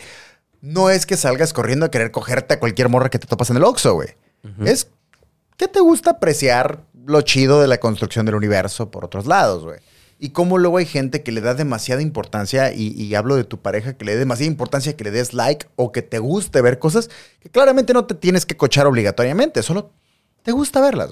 [0.62, 3.58] No es que salgas corriendo a querer cogerte a cualquier morra que te topas en
[3.58, 4.10] el Oxxo, güey.
[4.64, 4.88] Es
[5.58, 9.80] que te gusta apreciar lo chido de la construcción del universo por otros lados, güey.
[10.20, 13.94] Y cómo luego hay gente que le da demasiada importancia, y, hablo de tu pareja,
[13.94, 17.10] que le dé demasiada importancia que le des like o que te guste ver cosas
[17.40, 19.92] que claramente no te tienes que cochar obligatoriamente, solo
[20.42, 21.12] te gusta verlas.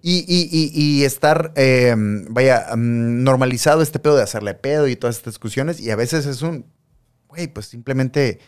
[0.00, 1.92] Y, y- y- estar, eh,
[2.30, 5.80] vaya, mm, normalizado este pedo de hacerle pedo y todas estas discusiones.
[5.80, 6.66] Y a veces es un,
[7.26, 8.38] güey, pues simplemente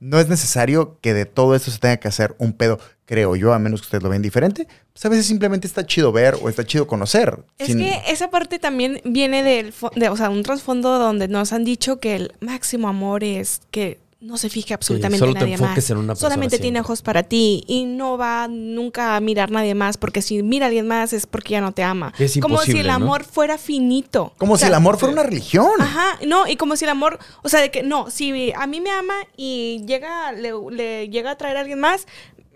[0.00, 3.52] no es necesario que de todo esto se tenga que hacer un pedo, creo yo,
[3.52, 4.66] a menos que ustedes lo ven diferente.
[4.92, 7.38] Pues a veces simplemente está chido ver o está chido conocer.
[7.58, 11.52] Es sin- que esa parte también viene del, de, o sea, un trasfondo donde nos
[11.52, 15.40] han dicho que el máximo amor es que no se fije absolutamente solo en te
[15.42, 15.90] nadie enfoques más.
[15.90, 19.76] en una persona Solamente tiene ojos para ti y no va nunca a mirar nadie
[19.76, 22.12] más porque si mira a alguien más es porque ya no te ama.
[22.18, 22.94] Es como si el ¿no?
[22.94, 24.32] amor fuera finito.
[24.36, 25.70] como O si el amor fuera una religión.
[25.78, 28.80] Ajá, no, y como si el amor, o sea, de que no, si a mí
[28.80, 32.06] me ama y llega, le, le llega a traer a alguien más,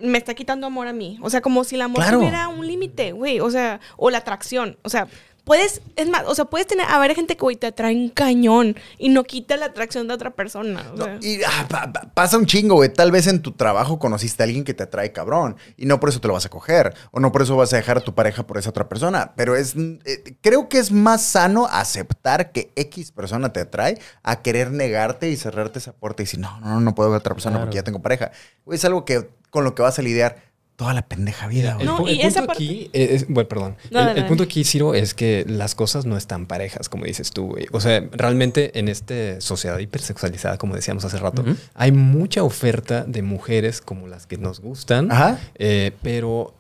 [0.00, 1.18] me está quitando amor a mí.
[1.22, 2.18] O sea, como si el amor Claro.
[2.18, 3.38] tuviera un límite, güey.
[3.38, 4.76] O sea, o la atracción.
[4.82, 5.06] O sea,
[5.44, 8.08] puedes, es más, o sea, puedes tener, a ver gente que, güey, te atrae un
[8.10, 10.84] cañón y no quita la atracción de otra persona.
[10.92, 11.18] o No, sea.
[11.20, 12.92] y ah, pa- pa- pasa un chingo, güey.
[12.92, 16.08] Tal vez en tu trabajo conociste a alguien que te atrae cabrón y no por
[16.08, 18.14] eso te lo vas a coger o no por eso vas a dejar a tu
[18.14, 19.32] pareja por esa otra persona.
[19.36, 24.42] Pero es, eh, creo que es más sano aceptar que X persona te atrae a
[24.42, 27.34] querer negarte y cerrarte esa puerta y decir, no, no, no puedo ver a otra
[27.34, 27.66] persona Claro.
[27.66, 28.30] porque ya tengo pareja.
[28.64, 30.36] Güey, es algo que con lo que vas a lidiar
[30.76, 31.86] toda la pendeja vida, güey.
[31.86, 33.76] No, y punto aquí, es- bueno, perdón.
[33.90, 37.04] No, el, no, el punto aquí, Ciro, es que las cosas no están parejas, como
[37.04, 37.66] dices tú, güey.
[37.72, 41.44] O sea, realmente en esta sociedad hipersexualizada, como decíamos hace rato,
[41.74, 45.38] hay mucha oferta de mujeres como las que nos gustan, Ajá.
[45.56, 46.54] eh, pero...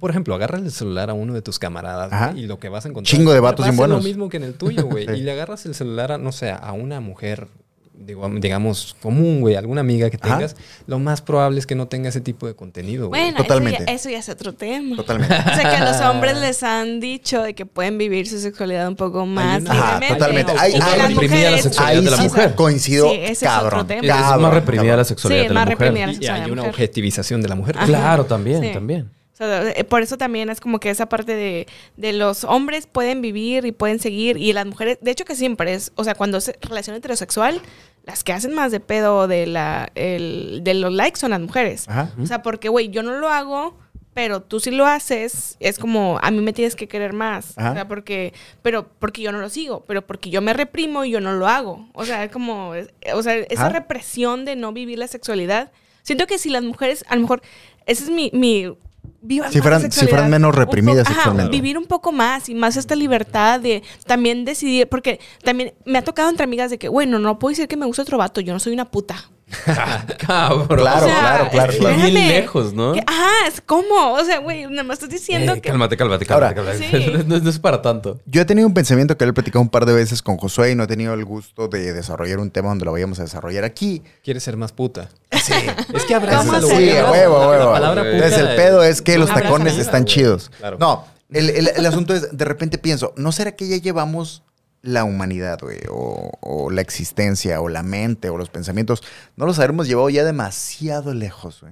[0.00, 2.32] Por ejemplo, agarra el celular a uno de tus camaradas Ajá.
[2.34, 3.14] y lo que vas a encontrar.
[3.14, 4.02] Chingo de va- vatos ser buenos.
[4.02, 5.04] lo mismo que en el tuyo, güey.
[5.06, 5.12] Sí.
[5.16, 7.48] Y le agarras el celular a, no sé, a una mujer,
[7.96, 10.36] digo, digamos, común, güey, alguna amiga que Ajá.
[10.36, 10.56] tengas.
[10.86, 13.22] Lo más probable es que no tenga ese tipo de contenido, güey.
[13.22, 13.84] Bueno, Totalmente.
[13.84, 14.96] Eso, ya, eso ya es otro tema.
[14.96, 15.34] Totalmente.
[15.34, 18.88] O sea, que a los hombres les han dicho de que pueden vivir su sexualidad
[18.88, 20.52] un poco más Ajá, totalmente.
[20.58, 22.54] Hay- hay- las reprimida la sexualidad Ahí de la sí mujer.
[22.54, 23.86] coincido, Sí, ese es otro cabrón.
[23.86, 24.02] tema.
[24.02, 24.96] Es más reprimida cabrón.
[24.98, 25.78] la sexualidad Sí, de la más mujer.
[25.78, 26.06] reprimida.
[26.12, 27.76] Sexualidad hay una objetivización de la mujer.
[27.78, 27.86] Ajá.
[27.86, 28.70] Claro, también, Sí.
[28.72, 29.10] también.
[29.34, 31.66] O sea, eh, por eso también es como que esa parte de,
[31.96, 35.74] de los hombres pueden vivir y pueden seguir y las mujeres, de hecho que siempre
[35.74, 37.60] es, o sea, cuando es relación heterosexual,
[38.04, 41.88] las que hacen más de pedo de, la, el, de los likes son las mujeres.
[41.88, 42.12] Ajá.
[42.22, 43.76] O sea, porque, güey, yo no lo hago,
[44.12, 47.58] pero tú sí lo haces, es como, a mí me tienes que querer más.
[47.58, 47.72] Ajá.
[47.72, 48.32] O sea, porque,
[48.62, 51.48] pero porque yo no lo sigo, pero porque yo me reprimo y yo no lo
[51.48, 51.88] hago.
[51.94, 52.72] O sea, es como,
[53.12, 53.70] o sea, esa Ajá.
[53.70, 55.72] represión de no vivir la sexualidad.
[56.02, 57.42] Siento que si las mujeres, a lo mejor,
[57.86, 58.30] ese es mi...
[58.32, 58.76] mi
[59.22, 62.94] vivan Si fueran- si fueran menos reprimidas ajá, vivir un poco más y más esta
[62.94, 67.38] libertad de también decidir, porque también me ha tocado entre amigas de que, bueno, no
[67.38, 69.30] puedo decir que me gusta otro vato, yo no soy una puta.
[70.18, 70.66] Cabrón.
[70.78, 71.96] Claro, claro, claro, es claro.
[71.96, 72.92] Bien lejos, ¿no?
[72.92, 75.68] Que- ajá, es como, o sea, güey, nada más estás diciendo Eh, que...
[75.70, 76.78] Cálmate, cálmate, Ahora, cálmate.
[76.90, 77.18] cálmate.
[77.18, 77.24] Sí.
[77.26, 78.20] No, no es para tanto.
[78.26, 80.72] Yo he tenido un pensamiento que le he platicado un par de veces con Josué
[80.72, 83.64] y no he tenido el gusto de desarrollar un tema donde lo vayamos a desarrollar
[83.64, 84.02] aquí.
[84.22, 85.08] Quieres ser más puta.
[85.42, 85.52] Sí.
[85.94, 87.72] Es que abraza ¿Cómo lo Sí, huevo, a La huevo.
[87.72, 90.50] palabra puta Entonces el pedo es que los tacones están chidos.
[90.58, 90.76] Claro.
[90.78, 94.42] No, el, el- el asunto es, de repente pienso, ¿no será que ya llevamos
[94.84, 95.58] la humanidad?
[95.90, 99.02] O, la existencia, o la mente, o los pensamientos.
[99.36, 101.64] No los habremos llevado ya demasiado lejos.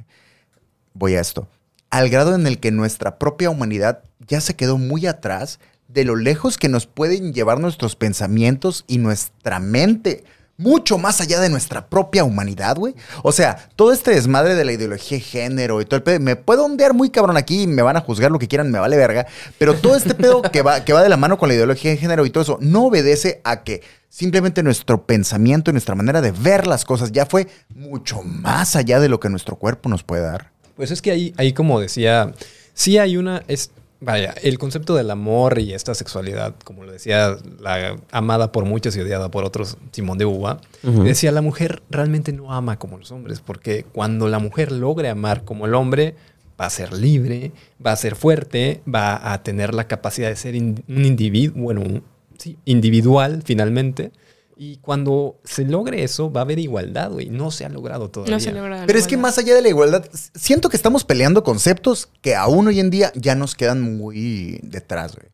[0.95, 1.47] Voy a esto.
[1.91, 6.17] Al grado en el que nuestra propia humanidad ya se quedó muy atrás de lo
[6.17, 10.25] lejos que nos pueden llevar nuestros pensamientos y nuestra mente.
[10.59, 12.95] Mucho más allá de nuestra propia humanidad, güey.
[13.23, 16.21] O sea, todo este desmadre de la ideología de género y todo el pedo.
[16.21, 18.79] Me puedo ondear muy cabrón aquí y me van a juzgar lo que quieran, me
[18.79, 19.27] vale verga.
[19.59, 21.97] Pero todo este pedo que va, que va de la mano con la ideología de
[21.97, 26.33] género y todo eso no obedece a que simplemente nuestro pensamiento y nuestra manera de
[26.33, 30.23] ver las cosas ya fue mucho más allá de lo que nuestro cuerpo nos puede
[30.23, 30.53] dar.
[30.77, 32.33] Pues es que ahí, ahí como decía,
[32.75, 33.71] sí hay una, es,
[34.05, 38.97] vaya, el concepto del amor y esta sexualidad, como lo decía la amada por muchos
[38.97, 40.61] y odiada por otros, Simón de Uva,
[41.05, 45.45] decía, la mujer realmente no ama como los hombres, porque cuando la mujer logre amar
[45.45, 46.15] como el hombre,
[46.61, 47.53] va a ser libre,
[47.85, 51.81] va a ser fuerte, va a tener la capacidad de ser in- un individuo, bueno,
[51.81, 52.03] un-
[52.39, 54.11] sí, individual finalmente.
[54.57, 57.31] Y cuando se logre eso, va a haber igualdad, güey.
[57.31, 58.35] No se ha logrado todavía.
[58.35, 61.43] No se logra Pero es que más allá de la igualdad, siento que estamos peleando
[61.43, 65.29] conceptos que aún hoy en día ya nos quedan muy detrás, güey.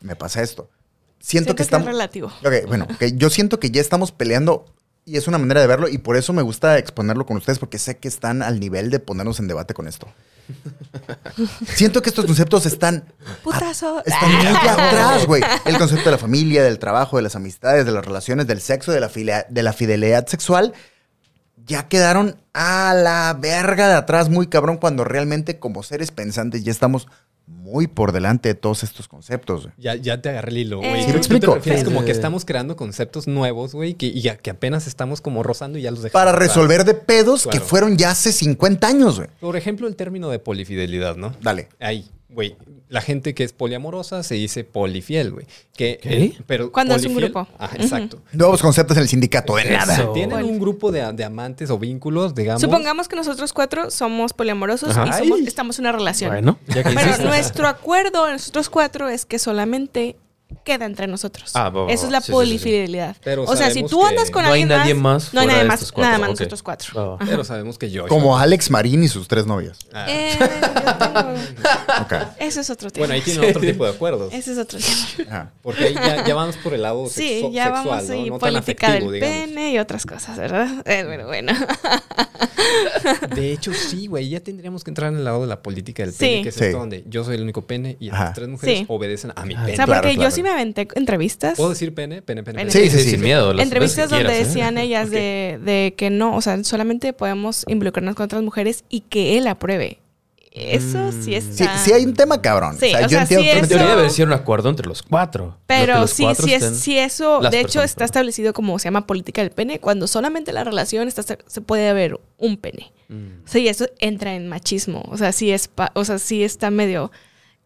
[0.00, 0.70] Me pasa esto.
[1.18, 1.86] Siento, que es estamos...
[1.86, 2.28] relativo.
[2.44, 4.66] Ok, bueno, que yo siento que ya estamos peleando
[5.06, 7.78] y es una manera de verlo y por eso me gusta exponerlo con ustedes porque
[7.78, 10.06] sé que están al nivel de ponernos en debate con esto.
[11.74, 13.04] Siento que estos conceptos están,
[13.42, 14.02] Putazo.
[14.04, 15.42] están muy atrás, güey.
[15.64, 18.92] El concepto de la familia, del trabajo, de las amistades, de las relaciones, del sexo,
[18.92, 20.72] de la, filia- de la fidelidad sexual,
[21.66, 26.70] ya quedaron a la verga de atrás muy cabrón cuando realmente como seres pensantes ya
[26.70, 27.08] estamos
[27.46, 29.62] muy por delante de todos estos conceptos.
[29.64, 29.74] güey.
[29.78, 30.90] Ya, ya te agarré el hilo, güey.
[30.94, 31.54] Eh, ¿Sí me te explico?
[31.54, 35.20] refieres Sí, como que estamos creando conceptos nuevos, güey, que, y ya- que apenas estamos
[35.20, 36.12] como rozando y ya los dejamos.
[36.24, 39.28] Para resolver de pedos que fueron ya hace 50 años, güey.
[39.40, 41.34] Por ejemplo, el término de polifidelidad, ¿no?
[41.40, 41.68] Dale.
[41.78, 42.56] Ahí, güey.
[42.88, 45.46] La gente que es poliamorosa se dice polifiel, güey.
[45.76, 47.48] Que, eh, pero Cuando es un grupo.
[47.58, 47.82] Ajá, Ujú.
[47.82, 48.22] exacto.
[48.32, 49.94] Nuevos conceptos en el sindicato, de nada.
[49.94, 50.12] Eso.
[50.12, 50.48] Tienen Poli.
[50.48, 52.60] un grupo de, de amantes o vínculos, digamos.
[52.62, 56.30] Supongamos que nosotros cuatro somos poliamorosos y somos- estamos en una relación.
[56.30, 60.16] Bueno, ya que Pero nuestro acuerdo, nosotros cuatro, es que solamente
[60.64, 61.50] queda entre nosotros.
[61.54, 62.32] Ah, va, Eso es la Sí, sí, sí, sí.
[62.32, 63.16] polifidelidad.
[63.22, 65.64] Pero o sea, si tú andas con no hay alguien nadie más no hay nadie
[65.64, 66.38] más, cuatro, nada más ok.
[66.40, 67.18] nosotros cuatro.
[67.24, 68.06] Pero sabemos que yo.
[68.08, 69.78] Como Alex Marín y sus tres novias.
[69.92, 70.06] Ah.
[70.08, 70.36] Eh,
[70.98, 71.34] tengo-
[72.02, 72.12] Ok.
[72.38, 73.06] Ese es otro tema.
[73.06, 74.32] Bueno, ahí tiene otro tipo de acuerdos.
[74.32, 75.30] Ese es otro tema.
[75.30, 75.52] Ajá.
[75.62, 78.14] Porque ahí ya, ya vamos por el lado Sí, sexo- ya sexual, vamos ¿no?
[78.14, 79.46] ahí, No tan política afectivo, del digamos.
[79.48, 80.68] pene y otras cosas, ¿verdad?
[80.86, 81.52] Eh, bueno, bueno.
[83.34, 86.12] De hecho, sí, güey, ya tendríamos que entrar en el lado de la política del
[86.12, 86.18] Sí.
[86.18, 86.64] pene, que es Sí.
[86.64, 89.60] esto donde yo soy el único pene y las tres mujeres obedecen a mi Ah,
[89.64, 89.72] pene.
[89.72, 91.56] O sea, porque yo sí me aventé entrevistas.
[91.56, 92.22] ¿Puedo decir pene?
[92.22, 92.70] Pene, pene, pene.
[92.70, 93.10] Sí, sí, sí.
[93.10, 93.52] Sin miedo.
[93.52, 94.48] las entrevistas donde quieras, ¿eh?
[94.48, 99.00] decían ellas de, de que no, o sea, solamente podemos involucrarnos con otras mujeres y
[99.00, 99.98] que él apruebe.
[100.58, 101.34] Eso sí Mm.
[101.34, 101.76] está.
[101.78, 102.78] Sí, sí hay un tema cabrón.
[102.80, 105.02] Sí, o sea, o yo sea, entiendo sí Eso- debería ser un acuerdo entre los
[105.02, 105.58] cuatro.
[105.66, 108.54] Pero los sí, cuatro sí, es, estén- sí eso, las de hecho, personas, está establecido
[108.54, 112.56] como se llama política del pene, cuando solamente la relación está, se puede haber un
[112.56, 112.90] pene.
[113.10, 113.44] Mm.
[113.44, 115.04] O sea, y eso entra en machismo.
[115.10, 117.12] O sea, sí es, pa- o sea, sí está medio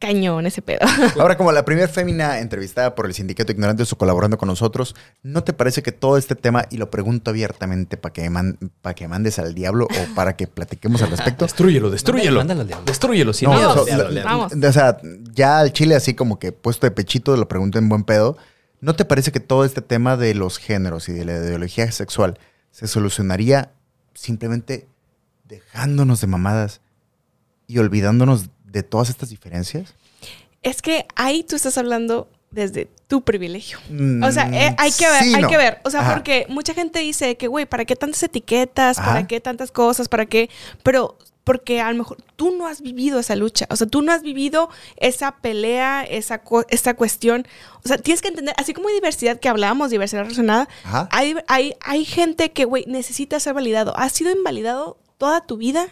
[0.01, 0.81] cañón ese pedo.
[1.21, 5.45] Ahora, como la primera fémina entrevistada por el Sindicato Ignorantes o colaborando con nosotros, ¿no
[5.45, 9.07] te parece que todo este tema, y lo pregunto abiertamente para que, man- pa' que
[9.07, 11.45] mandes al diablo o para que platiquemos al respecto?
[11.45, 12.41] Destrúyelo, destrúyelo.
[12.41, 12.85] Mándalo al diablo.
[12.87, 14.09] Destrúyelo sin No, miedo.
[14.11, 14.25] la-.
[14.25, 14.53] Vamos.
[14.55, 14.97] o sea,
[15.33, 18.37] ya al chile así como que puesto de pechito, lo pregunto en buen pedo.
[18.81, 22.39] ¿No te parece que todo este tema de los géneros y de la ideología sexual
[22.71, 23.73] se solucionaría
[24.15, 24.89] simplemente
[25.47, 26.81] dejándonos de mamadas
[27.67, 29.95] y olvidándonos de todas estas diferencias?
[30.63, 33.79] es que ahí tú estás hablando desde tu privilegio.
[33.89, 35.49] Mm, O sea, eh, hay que ver, sí, hay no.
[35.49, 35.79] que ver.
[35.85, 36.15] O sea, Ajá.
[36.15, 38.99] porque mucha gente dice que, güey, ¿para qué tantas etiquetas?
[38.99, 39.09] Ajá.
[39.13, 40.09] ¿Para qué tantas cosas?
[40.09, 40.51] ¿Para qué?
[40.83, 43.67] Pero porque a lo mejor tú no has vivido esa lucha.
[43.71, 47.47] O sea, tú no has vivido esa pelea, esa, esta cuestión.
[47.83, 51.09] O sea, tienes que entender, así como hay diversidad que hablábamos, diversidad relacionada, Ajá.
[51.11, 53.97] hay, hay, hay gente que, güey, necesita ser validado.
[53.97, 55.89] Has sido invalidado toda tu vida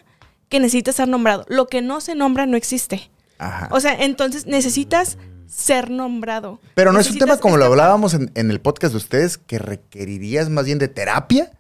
[0.48, 1.44] que necesita ser nombrado.
[1.48, 3.10] Lo que no se nombra no existe.
[3.38, 3.68] Ajá.
[3.70, 6.60] O sea, entonces necesitas ser nombrado.
[6.74, 9.58] Pero no es un tema como lo hablábamos en, en el podcast de ustedes, que
[9.58, 11.50] requerirías más bien de terapia.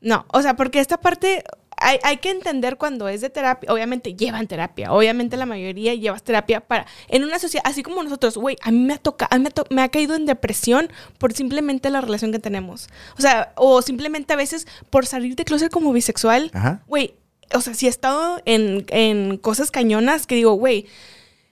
[0.00, 1.44] No, o sea, porque esta parte
[1.76, 3.72] hay, hay que entender cuando es de terapia.
[3.72, 4.92] Obviamente llevan terapia.
[4.92, 6.86] Obviamente la mayoría llevas terapia para.
[7.08, 9.48] En una sociedad, así como nosotros, güey, a mí me ha tocado, a mí me
[9.48, 12.88] ha, to- me ha caído en depresión por simplemente la relación que tenemos.
[13.16, 16.50] O sea, o simplemente a veces por salir de closet como bisexual.
[16.54, 16.82] Ajá.
[16.88, 17.14] Güey,
[17.54, 20.86] o sea, si he estado en, en cosas cañonas que digo, güey,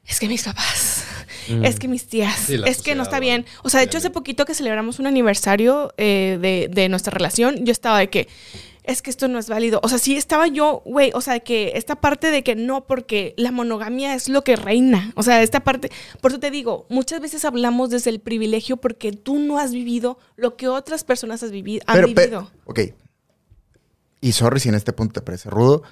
[0.07, 1.05] es que mis papás,
[1.49, 1.65] Mm.
[1.65, 3.45] es que mis tías, Sí, es que no está bien.
[3.65, 7.65] O sea, de hecho, hace poquito que celebramos un aniversario eh, de, de nuestra relación,
[7.65, 8.29] yo estaba de que,
[8.85, 9.81] es que esto no es válido.
[9.83, 13.35] O sea, sí estaba yo, güey, o sea, que esta parte de que no, porque
[13.37, 15.13] la monogamia es lo que reina.
[15.17, 15.91] O sea, esta parte,
[16.21, 20.19] por eso te digo, muchas veces hablamos desde el privilegio porque tú no has vivido
[20.37, 22.25] lo que otras personas has vivido, han Pero, vivido.
[22.25, 22.81] pero, ok.
[24.21, 25.83] Y sorry si en este punto te parece rudo.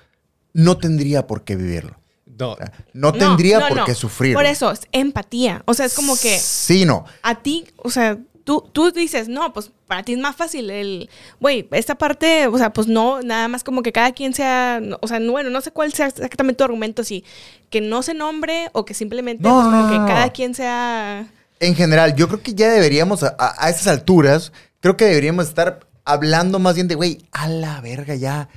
[0.52, 1.98] No tendría por qué vivirlo.
[2.38, 3.84] No, O sea, no, tendría no, por no.
[3.84, 4.34] qué sufrir.
[4.34, 5.62] Por eso, es empatía.
[5.64, 7.04] O sea, es como que Sí, no.
[7.22, 11.10] a ti, o sea, tú, tú dices, no, pues para ti es más fácil el,
[11.40, 15.08] güey, esta parte, o sea, pues no, nada más como que cada quien sea, o
[15.08, 17.24] sea, no, bueno, no sé cuál sea exactamente tu argumento, si
[17.70, 20.30] que no se nombre o que simplemente No, pues, no, como no, que no, cada
[20.30, 21.26] quien sea...
[21.60, 25.48] En general, yo creo que ya deberíamos, a, a- a estas alturas, creo que deberíamos
[25.48, 28.48] estar hablando más bien de, güey, a la verga ya.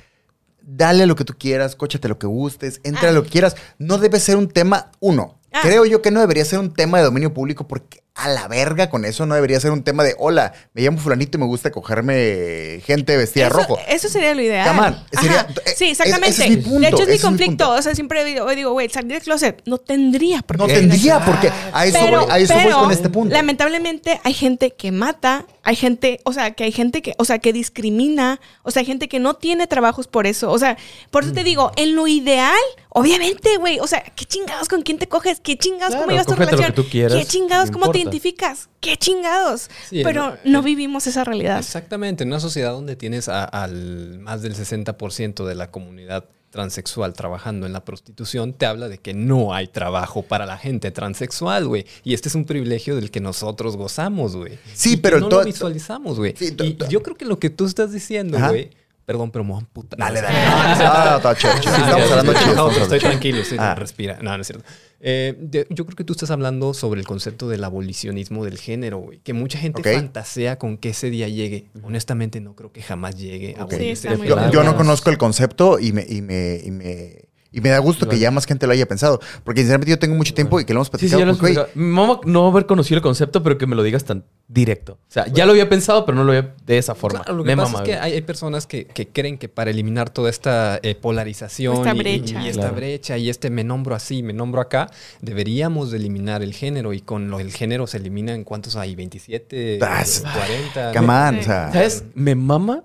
[0.62, 3.12] Dale lo que tú quieras, cóchate lo que gustes, entra Ah.
[3.12, 3.56] lo que quieras.
[3.78, 5.38] No debe ser un tema, uno.
[5.52, 5.60] Ah.
[5.62, 8.90] Creo yo que no debería ser un tema de dominio público porque a la verga
[8.90, 11.70] con eso no debería ser un tema de, hola, me llamo fulanito y me gusta
[11.70, 13.78] cogerme gente vestida de eso, rojo.
[13.88, 14.68] eso sería lo ideal.
[14.68, 15.48] Come on, sería- Ajá.
[15.64, 16.28] eh, sí, es- exactamente.
[16.28, 17.70] ese es mi punto, de hecho, es mi ese es mi conflicto.
[17.70, 20.62] o sea, siempre digo, digo, güey, salir del closet no tendría por qué.
[20.62, 21.24] No tendría closet.
[21.32, 23.32] porque a eso, Pero- voy, a eso voy pero, con este punto.
[23.34, 27.38] Lamentablemente hay gente que mata, hay gente, o sea, que hay gente que, o sea,
[27.38, 30.50] que discrimina, o sea, hay gente que no tiene trabajos por eso.
[30.50, 30.76] O sea,
[31.10, 32.52] por eso te digo, en lo ideal,
[32.90, 36.26] obviamente, güey, o sea, qué chingados con quién te coges, qué chingados Claro, cómo llevas
[36.26, 38.01] tu relación, que tú quieras, qué chingados no cómo te.
[38.02, 39.68] Identificas, qué chingados.
[39.88, 41.58] Sí, Pero no vivimos esa realidad.
[41.58, 47.14] Exactamente, en una sociedad donde tienes a- al más del 60% de la comunidad transexual
[47.14, 51.66] trabajando en la prostitución, te habla de que no hay trabajo para la gente transexual,
[51.66, 51.86] güey.
[52.04, 54.58] Y este es un privilegio del que nosotros gozamos, güey.
[54.74, 56.34] Sí, Y que pero no todo- lo visualizamos, güey.
[56.36, 58.70] Sí, y yo creo que lo que tú estás diciendo, güey,
[59.04, 59.98] Perdón, pero me voy a amputar.
[59.98, 60.36] Dale, dale.
[60.38, 61.74] Ah, está chido, chido.
[61.74, 62.70] Estamos hablando estoy, chido.
[62.72, 63.74] pero tranquilo, estoy Ah.
[63.74, 64.18] respira.
[64.22, 64.64] No, no es cierto.
[65.04, 68.98] Eh, de- yo creo que tú estás hablando sobre el concepto del abolicionismo del género,
[68.98, 69.18] güey.
[69.18, 71.66] Que mucha gente fantasea con que ese día llegue.
[71.82, 73.66] Honestamente, no creo que jamás llegue a.
[73.68, 73.94] Sí,
[74.28, 77.78] Yo, yo no conozco el concepto y me, y me, y me, y me da
[77.78, 79.20] gusto que ya más gente lo haya pensado.
[79.44, 81.20] Porque sinceramente yo tengo mucho tiempo y que lo hemos Sí, sí, platicado.
[81.20, 84.04] ya lo he porque, mamá no haber conocido el concepto, pero que me lo digas
[84.04, 84.94] tan directo.
[84.94, 87.20] O sea, ya lo había pensado, pero no lo había de esa forma.
[87.20, 89.70] Claro, lo Me pasa mama, es que hay, hay personas que, que creen que para
[89.70, 92.42] eliminar toda esta eh, polarización Esta y- y- brecha.
[92.42, 92.76] y, esta Claro.
[92.76, 94.90] brecha y este me nombro así, me nombro acá,
[95.20, 98.94] deberíamos de eliminar el género y con lo, el género se elimina en cuántos hay,
[98.94, 100.92] 27, Ah, es- 40.
[100.98, 101.40] come on, Sí.
[101.40, 101.72] o sea.
[101.72, 102.04] ¿Sabes?
[102.14, 102.84] Me mama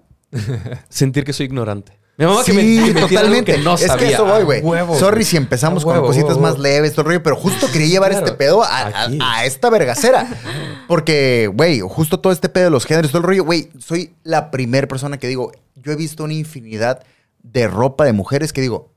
[0.89, 1.96] sentir que soy ignorante.
[2.17, 3.53] Que me, Sí, que me algo totalmente.
[3.55, 4.07] que no es sabía.
[4.07, 4.61] que eso voy, güey.
[4.97, 6.41] Sorry si empezamos con huevo, cositas huevo.
[6.41, 8.25] más leves, todo el rollo, pero justo quería llevar Claro.
[8.25, 8.91] este pedo a,
[9.21, 10.27] a esta vergacera.
[10.87, 14.49] Porque, güey, justo todo este pedo de los géneros, todo el rollo, güey, soy la
[14.51, 17.03] primera persona que digo, yo he visto una infinidad
[17.43, 18.91] de ropa de mujeres que digo,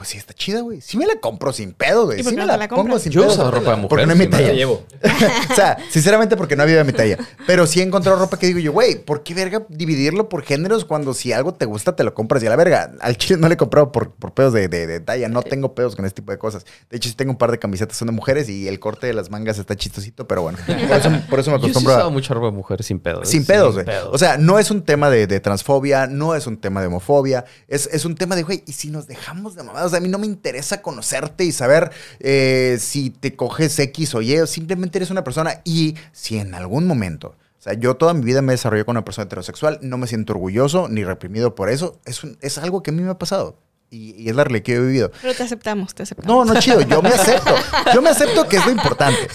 [0.00, 0.80] pues sí está chida, güey.
[0.80, 2.20] Sí me la compro sin pedo, güey.
[2.20, 3.34] ¿Y por Sí me la, la pongo sin Yo he pedo.
[3.34, 3.88] usado ropa de mujer.
[3.90, 4.46] Porque no es mi talla.
[4.48, 4.82] la llevo.
[5.50, 7.18] o sea, sinceramente porque no había mi talla.
[7.46, 10.86] Pero sí he encontrado ropa que digo yo, güey, ¿por qué verga dividirlo por géneros
[10.86, 12.42] cuando si algo te gusta te lo compras?
[12.42, 14.86] Y a la verga, al chile no le he comprado por, por pedos de, de-
[14.86, 15.28] de talla.
[15.28, 16.64] No tengo pedos con este tipo de cosas.
[16.88, 19.12] De hecho, sí tengo un par de camisetas, son de mujeres y el corte de
[19.12, 20.56] las mangas está chistosito, pero bueno.
[20.66, 22.10] Por eso, por eso me Yo sí he acostumbro usado a...
[22.10, 23.28] mucha ropa de mujer sin pedos.
[23.28, 23.84] Sin pedos, güey.
[24.12, 27.44] O sea, no es un tema de, de transfobia, no es un tema de homofobia,
[27.68, 30.08] es, es un tema de, güey, y si nos dejamos de mamadas, sea, a mí
[30.08, 35.10] no me interesa conocerte y saber eh, si te coges X o Y, simplemente eres
[35.10, 35.60] una persona.
[35.64, 39.04] Y si en algún momento, o sea, yo toda mi vida me desarrollé con una
[39.04, 42.94] persona heterosexual, no me siento orgulloso ni reprimido por eso, es, es algo que a
[42.94, 43.56] mí me ha pasado
[43.90, 45.10] y, y es la realidad que he vivido.
[45.20, 46.46] Pero te aceptamos, te aceptamos.
[46.46, 47.54] No, no chido, yo me acepto.
[47.92, 49.28] Yo me acepto que es lo importante.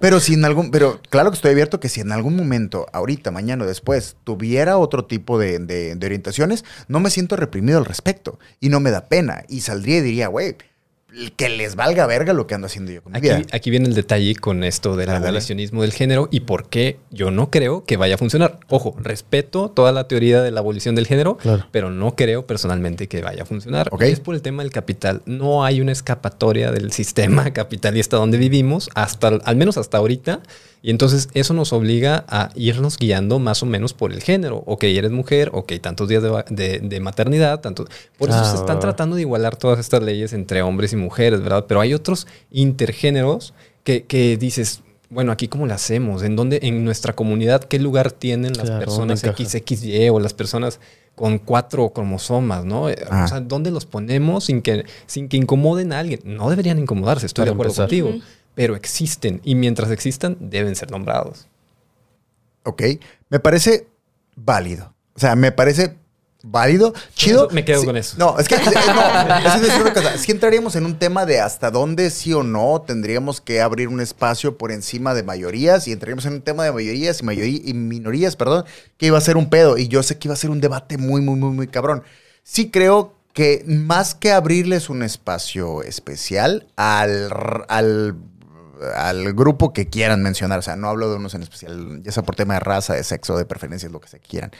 [0.00, 3.30] Pero si en algún, pero claro que estoy abierto que si en algún momento, ahorita,
[3.30, 7.84] mañana o después, tuviera otro tipo de, de- de orientaciones, no me siento reprimido al
[7.84, 8.38] respecto.
[8.60, 9.44] Y no me da pena.
[9.48, 10.56] Y saldría y diría, güey,
[11.36, 13.42] que les valga verga lo que ando haciendo yo con mi Aquí, vida.
[13.52, 17.50] aquí viene el detalle con esto del abolicionismo del género y por qué yo no
[17.50, 18.58] creo que vaya a funcionar.
[18.68, 21.66] Ojo, respeto toda la teoría de la abolición del género, Claro.
[21.70, 23.90] pero no creo personalmente que vaya a funcionar.
[24.00, 25.22] Es por el tema del capital.
[25.26, 30.40] No hay una escapatoria del sistema capitalista donde vivimos, hasta, al menos hasta ahorita.
[30.86, 34.62] Y entonces eso nos obliga a irnos guiando más o menos por el género.
[34.66, 37.86] Ok, eres mujer, ok, tantos días de, va- de- de maternidad, tantos...
[38.18, 41.40] Por eso Ah, se están tratando de igualar todas estas leyes entre hombres y mujeres,
[41.40, 41.64] ¿verdad?
[41.66, 42.26] Pero hay otros
[42.78, 47.78] intergéneros que, que dices, bueno, aquí cómo lo hacemos, en dónde, en nuestra comunidad, qué
[47.78, 49.20] lugar tienen las Claro, personas.
[49.20, 50.80] XXY o las personas
[51.14, 52.88] con cuatro cromosomas, ¿no?
[52.90, 53.24] Eh, Ah.
[53.24, 56.20] O sea, ¿dónde los ponemos sin que, sin que incomoden a alguien?
[56.24, 57.84] No deberían incomodarse, estoy Para de acuerdo empezar.
[57.88, 58.24] contigo.
[58.54, 61.48] Pero existen y mientras existan deben ser nombrados.
[62.64, 62.82] Ok.
[63.28, 63.88] Me parece
[64.36, 64.94] válido.
[65.14, 65.96] O sea, me parece
[66.42, 67.48] válido, chido.
[67.50, 68.16] Me quedo Sí, con eso.
[68.18, 68.62] No, es que, no,
[69.54, 70.18] es decir una cosa.
[70.18, 74.00] Sí entraríamos en un tema de hasta dónde sí o no tendríamos que abrir un
[74.00, 77.74] espacio por encima de mayorías y entraríamos en un tema de mayorías y, mayoría, y
[77.74, 78.64] minorías, perdón,
[78.98, 79.78] que iba a ser un pedo.
[79.78, 82.02] Y yo sé que iba a ser un debate muy, muy, muy, muy cabrón.
[82.42, 87.32] Sí creo que más que abrirles un espacio especial al,
[87.68, 88.16] al
[88.96, 90.58] al grupo que quieran mencionar.
[90.58, 93.04] O sea, no hablo de unos en especial, ya sea por tema de raza, de
[93.04, 94.50] sexo, de preferencias, lo que se quieran.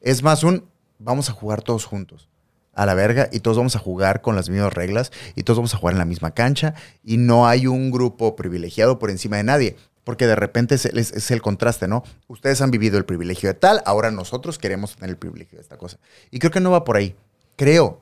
[0.00, 0.64] Es más un,
[0.98, 2.28] vamos a jugar todos juntos.
[2.74, 5.74] A la verga, y todos vamos a jugar con las mismas reglas, y todos vamos
[5.74, 9.42] a jugar en la misma cancha, y no hay un grupo privilegiado por encima de
[9.42, 9.76] nadie.
[10.04, 12.04] Porque de repente es, es- es el contraste, ¿no?
[12.28, 15.76] Ustedes han vivido el privilegio de tal, ahora nosotros queremos tener el privilegio de esta
[15.76, 15.98] cosa.
[16.30, 17.16] Y creo que no va por ahí.
[17.56, 18.00] Creo.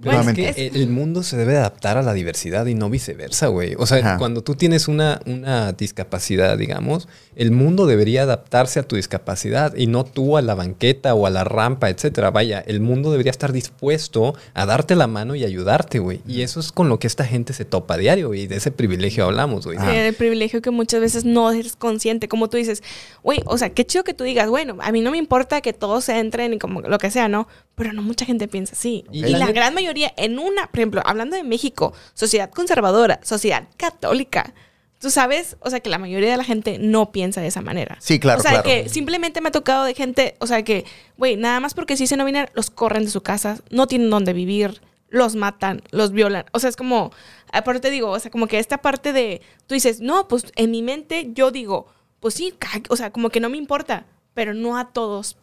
[0.00, 3.74] Bueno, es que El, mundo se debe adaptar a la diversidad y no viceversa, güey.
[3.78, 4.18] O sea, Ajá.
[4.18, 9.86] cuando tú tienes una, una discapacidad, digamos, el mundo debería adaptarse a tu discapacidad y
[9.86, 12.30] no tú a la banqueta o a la rampa, etcétera.
[12.30, 16.20] Vaya, el mundo debería estar dispuesto a darte la mano y ayudarte, güey.
[16.26, 18.70] Y eso es con lo que esta gente se topa a diario, y de ese
[18.70, 19.78] privilegio hablamos, güey.
[19.78, 22.82] El privilegio que muchas veces no eres consciente, como tú dices,
[23.22, 25.72] güey, o sea, qué chido que tú digas, bueno, a mí no me importa que
[25.72, 27.48] todos se entren y como lo que sea, ¿no?
[27.74, 29.04] Pero no mucha gente piensa así.
[29.12, 33.18] Y Y, la la gran mayoría, en una, por ejemplo, hablando de México, sociedad conservadora,
[33.22, 34.54] sociedad católica,
[35.00, 37.96] tú sabes, o sea, que la mayoría de la gente no piensa de esa manera.
[38.00, 38.64] Sí, claro, O sea, claro.
[38.64, 40.84] que simplemente me ha tocado de gente, o sea, que,
[41.18, 44.08] güey, nada más porque sí se no vienen, los corren de su casa, no tienen
[44.08, 46.44] dónde vivir, los matan, los violan.
[46.52, 47.10] O sea, es como,
[47.52, 50.70] aparte te digo, o sea, como que esta parte de, tú dices, no, pues en
[50.70, 51.86] mi mente yo digo,
[52.20, 52.54] pues sí,
[52.88, 55.36] o sea, como que no me importa, pero no a todos,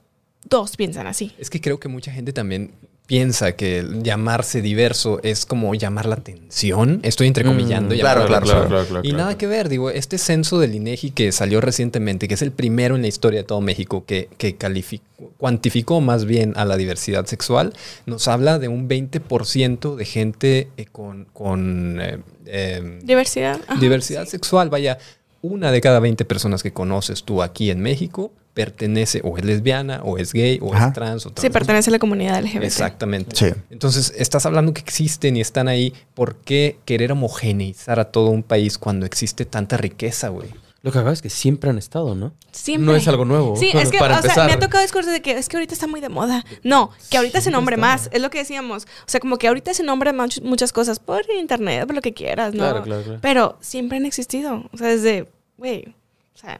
[0.49, 1.33] todos piensan así.
[1.37, 2.73] Es que creo que mucha gente también
[3.05, 7.01] piensa que llamarse diverso es como llamar la atención.
[7.03, 7.93] Estoy entrecomillando.
[7.93, 8.85] Mm, claro, la claro, atención.
[8.85, 9.17] claro, y claro.
[9.17, 12.95] nada que ver, digo, este censo del INEGI que salió recientemente, que es el primero
[12.95, 17.25] en la historia de todo México que, que calificó, cuantificó más bien a la diversidad
[17.25, 17.73] sexual,
[18.05, 23.59] nos habla de un 20% de gente eh, con, con eh, eh, Diversidad.
[23.67, 24.31] Ajá, diversidad sí.
[24.31, 24.69] sexual.
[24.69, 24.97] Vaya,
[25.41, 30.01] una de cada 20 personas que conoces tú aquí en México pertenece o es lesbiana
[30.03, 30.87] o es gay o Ajá.
[30.87, 32.63] es trans o Sí, trans- pertenece a la comunidad LGBT.
[32.63, 33.35] Exactamente.
[33.35, 33.47] Sí.
[33.71, 35.93] Entonces, estás hablando que existen y están ahí.
[36.13, 40.49] ¿Por qué querer homogeneizar a todo un país cuando existe tanta riqueza, güey?
[40.83, 42.33] Lo que acaba es que siempre han estado, ¿no?
[42.51, 42.85] Siempre.
[42.85, 43.55] No es algo nuevo.
[43.55, 44.47] Sí, es que, Para o sea, empezar.
[44.47, 46.43] me ha tocado discursos de que es que ahorita está muy de moda.
[46.61, 48.09] No, que ahorita se nombre más.
[48.11, 48.83] Es lo que decíamos.
[48.83, 52.13] O sea, como que ahorita se nombran much- muchas cosas por internet, por lo que
[52.13, 52.59] quieras, ¿no?
[52.65, 53.19] Claro, claro, claro.
[53.21, 54.69] Pero siempre han existido.
[54.73, 55.95] O sea, desde, güey,
[56.35, 56.59] o sea,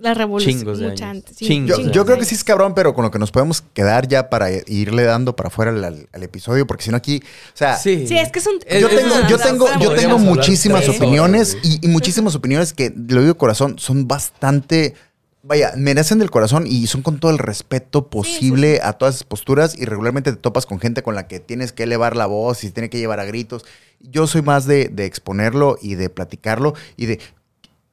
[0.00, 0.58] la revolución.
[0.58, 1.16] Chingos de mucha años.
[1.24, 1.36] antes.
[1.36, 3.62] sí, Chingos Yo, de creo que sí es cabrón, pero con lo que nos podemos
[3.74, 7.22] quedar ya para irle dando para afuera al, al- al episodio, porque si no aquí,
[7.52, 8.06] o sea, Sí.
[8.08, 8.58] Sí, es que es un.
[8.60, 12.72] yo Es- tengo, es- yo es- tengo, yo tengo muchísimas opiniones y, y muchísimas opiniones
[12.72, 14.94] que, lo digo de corazón, son bastante,
[15.42, 19.24] vaya, me nacen del corazón y son con todo el respeto posible a todas esas
[19.24, 22.64] posturas y regularmente te topas con gente con la que tienes que elevar la voz
[22.64, 23.64] y se tiene que llevar a gritos.
[24.00, 27.20] Yo soy más de, de exponerlo y de platicarlo y de...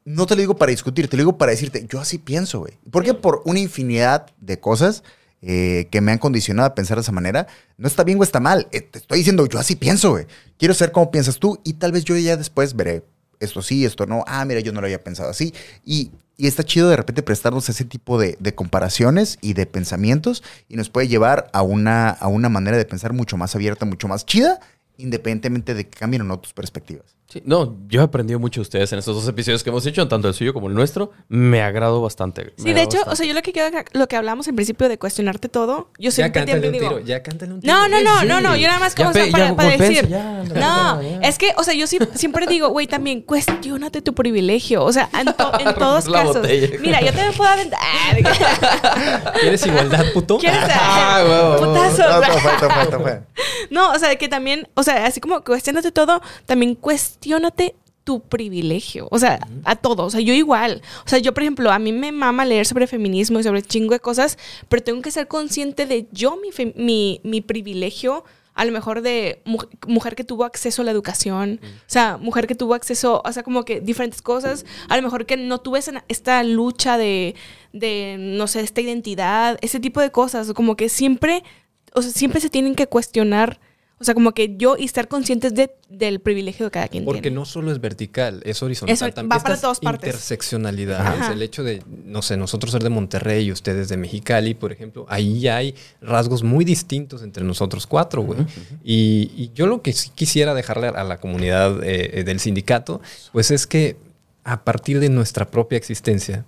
[0.09, 2.73] No te lo digo para discutir, te lo digo para decirte, yo así pienso, güey.
[2.89, 5.03] Porque por una infinidad de cosas
[5.43, 7.45] eh, que me han condicionado a pensar de esa manera,
[7.77, 8.67] no está bien o está mal.
[8.71, 10.25] Eh, te estoy diciendo, yo así pienso, güey.
[10.57, 13.03] Quiero saber cómo piensas tú y tal vez yo ya después veré
[13.39, 14.23] esto sí, esto no.
[14.25, 15.53] Ah, mira, yo no lo había pensado así.
[15.85, 20.41] Y, y está chido de repente prestarnos ese tipo de, de comparaciones y de pensamientos
[20.67, 24.07] y nos puede llevar a una, a una manera de pensar mucho más abierta, mucho
[24.07, 24.59] más chida,
[24.97, 27.18] independientemente de que cambien o no tus perspectivas.
[27.31, 30.07] Sí, no, yo he aprendido mucho de ustedes en estos dos episodios que hemos hecho,
[30.07, 31.11] tanto el suyo como el nuestro.
[31.27, 32.53] Me agradó bastante.
[32.57, 33.11] Sí, de hecho, bastante.
[33.13, 36.09] o sea, yo lo que quiero, lo que hablamos en principio de cuestionarte todo, yo
[36.09, 36.89] Ya siempre cántale un digo.
[36.89, 37.71] tiro, ya cántale un tiro.
[37.71, 38.25] No, no, no, Sí.
[38.27, 40.07] no, no, yo nada más como Ya pe- para, ya decir.
[40.07, 41.27] ya, no, ya, ya.
[41.27, 44.83] es que, o sea, yo sí- siempre digo, güey, también cuestionate tu privilegio.
[44.83, 46.37] O sea, en, to- en todos La casos.
[46.37, 46.79] botella.
[46.81, 47.79] Mira, yo te puedo aventar.
[49.39, 50.39] ¿Quieres igualdad, puto?
[50.39, 50.59] ¿Quieres?
[50.67, 51.73] Ah, huevo.
[51.73, 52.03] Putazo.
[53.69, 57.18] No, o sea, que también, o sea, así como cuestionate todo, también cuestionate
[58.03, 59.07] tu privilegio.
[59.11, 60.05] O sea, a todo.
[60.05, 60.81] O sea, yo igual.
[61.05, 63.93] O sea, yo, por ejemplo, a mí me mama leer sobre feminismo y sobre chingo
[63.93, 68.23] de cosas, pero tengo que ser consciente de yo, mi, mi, mi privilegio.
[68.55, 72.45] A lo mejor de mu- mujer que tuvo acceso a la educación, o sea, mujer
[72.45, 74.65] que tuvo acceso, o sea, como que diferentes cosas.
[74.89, 77.35] A lo mejor que no tuve esta lucha de,
[77.71, 80.51] de, no sé, esta identidad, ese tipo de cosas.
[80.53, 81.43] Como que siempre
[81.93, 83.59] o sea, siempre se tienen que cuestionar,
[83.99, 87.21] o sea, como que yo y estar conscientes de, del privilegio de cada quien Porque
[87.23, 87.35] tiene.
[87.35, 88.93] no solo es vertical, es horizontal.
[88.93, 89.37] Eso también.
[89.37, 90.07] va para todas partes.
[90.07, 91.33] Interseccionalidades, Ajá.
[91.33, 95.05] el hecho de, no sé, nosotros ser de Monterrey y ustedes de Mexicali, por ejemplo,
[95.09, 98.39] ahí ya hay rasgos muy distintos entre nosotros cuatro, güey.
[98.83, 103.01] y, y yo lo que sí quisiera dejarle a la comunidad eh, eh, del sindicato,
[103.33, 103.97] pues es que
[104.45, 106.45] a partir de nuestra propia existencia,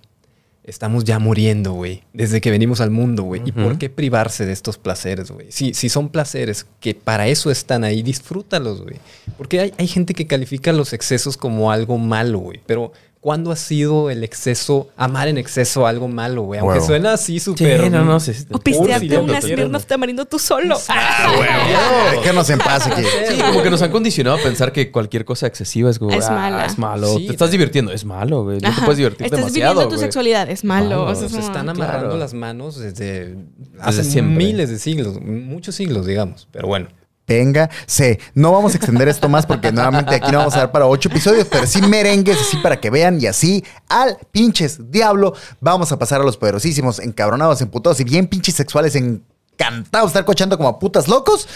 [0.64, 2.04] Estamos ya muriendo, güey.
[2.12, 3.42] Desde que venimos al mundo, güey.
[3.44, 5.50] ¿Y por qué privarse de estos placeres, güey?
[5.50, 8.96] Si, si son placeres que para eso están ahí, disfrútalos, güey.
[9.36, 12.60] Porque hay, hay gente que califica los excesos como algo malo, güey.
[12.64, 12.92] Pero
[13.22, 16.58] ¿cuándo ha sido el exceso, amar en exceso algo malo, güey?
[16.58, 17.88] Aunque suena así Sí, súper...
[17.90, 18.46] no, no, sí, sí.
[18.50, 20.76] O pistearte Cursi, una loco, Smirnoff tamarindo tú solo.
[20.88, 23.02] Ah, Déjanos en paz aquí.
[23.28, 26.10] Sí, como que nos han condicionado a pensar que cualquier cosa excesiva es como.
[26.12, 26.66] Es ah, mala.
[26.66, 27.16] Es malo.
[27.16, 27.26] Sí.
[27.26, 27.92] te estás divirtiendo.
[27.92, 28.56] Es malo, güey.
[28.56, 28.84] No te Ajá.
[28.84, 29.72] puedes divertir Estás demasiado.
[29.74, 30.04] viviendo tu güey.
[30.06, 30.88] sexualidad, es malo.
[30.90, 31.04] Malo.
[31.04, 32.16] o sea, es Se están amarrando claro.
[32.18, 33.36] las manos desde
[33.80, 34.36] hace siempre.
[34.36, 36.48] miles de siglos, muchos siglos, digamos.
[36.50, 36.88] Pero bueno.
[37.26, 38.18] Venga, sí.
[38.34, 41.08] No vamos a extender esto más porque nuevamente aquí no vamos a dar para ocho
[41.08, 45.98] episodios, pero sí merengues así para que vean y así al pinches diablo vamos a
[45.98, 50.68] pasar a los poderosísimos, encabronados, emputados y bien pinches sexuales, encantados de estar cochando como
[50.68, 51.48] a putas locos.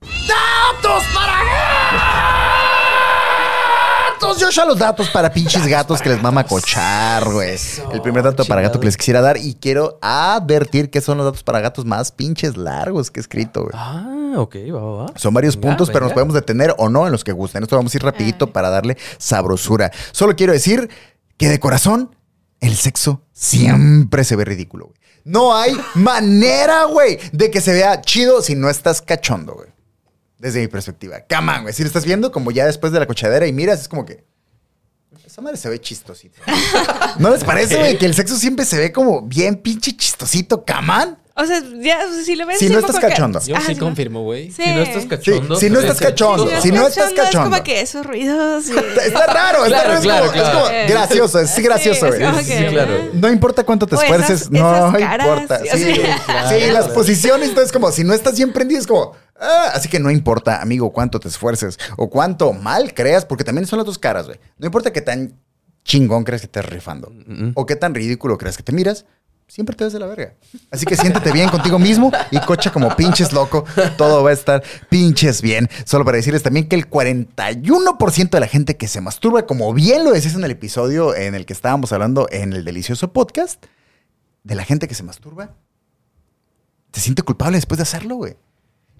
[0.00, 1.44] ¡Datos para
[4.12, 4.38] gatos!
[4.38, 7.56] Yo ya los datos para pinches gatos que les mama cochar, güey.
[7.92, 11.26] El primer dato para gato que les quisiera dar y quiero advertir que son los
[11.26, 13.72] datos para gatos más pinches largos que he escrito, güey.
[13.74, 15.12] Ah, ok, va, va, va.
[15.16, 17.62] Son varios Venga, puntos, pero nos podemos detener o no en los que gusten.
[17.62, 18.52] Esto vamos a ir rapidito Ay.
[18.52, 19.90] para darle sabrosura.
[20.12, 20.88] Solo quiero decir
[21.36, 22.14] que de corazón,
[22.60, 24.98] el sexo siempre se ve ridículo, güey.
[25.24, 29.68] No hay manera, güey, de que se vea chido si no estás cachondo, güey.
[30.38, 31.24] Desde mi perspectiva.
[31.28, 31.74] Come on, güey.
[31.74, 34.24] Si lo estás viendo como ya después de la cochadera y miras, es como que...
[35.26, 36.40] Esa madre se ve chistosito.
[37.18, 37.98] ¿No les parece, güey?
[37.98, 41.18] Que el sexo siempre se ve como bien pinche chistosito, camán.
[41.40, 43.40] O sea, ya, o sea, si lo ves Si no estás cachondo.
[43.46, 44.50] Yo sí confirmo, güey.
[44.50, 44.62] Sí.
[44.64, 45.56] Si no estás Sí, cachondo.
[45.56, 47.50] si no estás es cachondo, si no estás Es cachondo.
[47.50, 48.64] como que esos ruidos.
[48.68, 48.72] y-
[49.06, 49.94] Está raro, está Claro, raro.
[49.94, 52.44] es claro, como- Es como gracioso, es gracioso, Sí, es güey.
[52.44, 52.92] Sí, claro.
[53.12, 55.58] No importa cuánto te esfuerces, esas- no esas caras, importa.
[55.60, 56.00] sí, Sí,
[56.50, 56.64] así.
[56.64, 60.00] sí, las posiciones, entonces como si no estás bien prendido, es como, ah, así que
[60.00, 63.98] no importa, amigo, cuánto te esfuerces o cuánto mal creas, porque también son las dos
[63.98, 64.40] caras, güey.
[64.58, 65.34] No importa qué tan
[65.84, 67.12] chingón crees que estés rifando
[67.54, 69.06] o qué tan ridículo crees que te miras,
[69.48, 70.34] siempre te ves de la verga.
[70.70, 73.64] Así que siéntete bien contigo mismo y cocha como pinches loco,
[73.96, 75.68] todo va a estar pinches bien.
[75.84, 80.04] Solo para decirles también que el 41% de la gente que se masturba, como bien
[80.04, 83.64] lo decías en el episodio en el que estábamos hablando en el delicioso podcast,
[84.44, 85.54] de la gente que se masturba,
[86.92, 88.36] se siente culpable después de hacerlo, güey.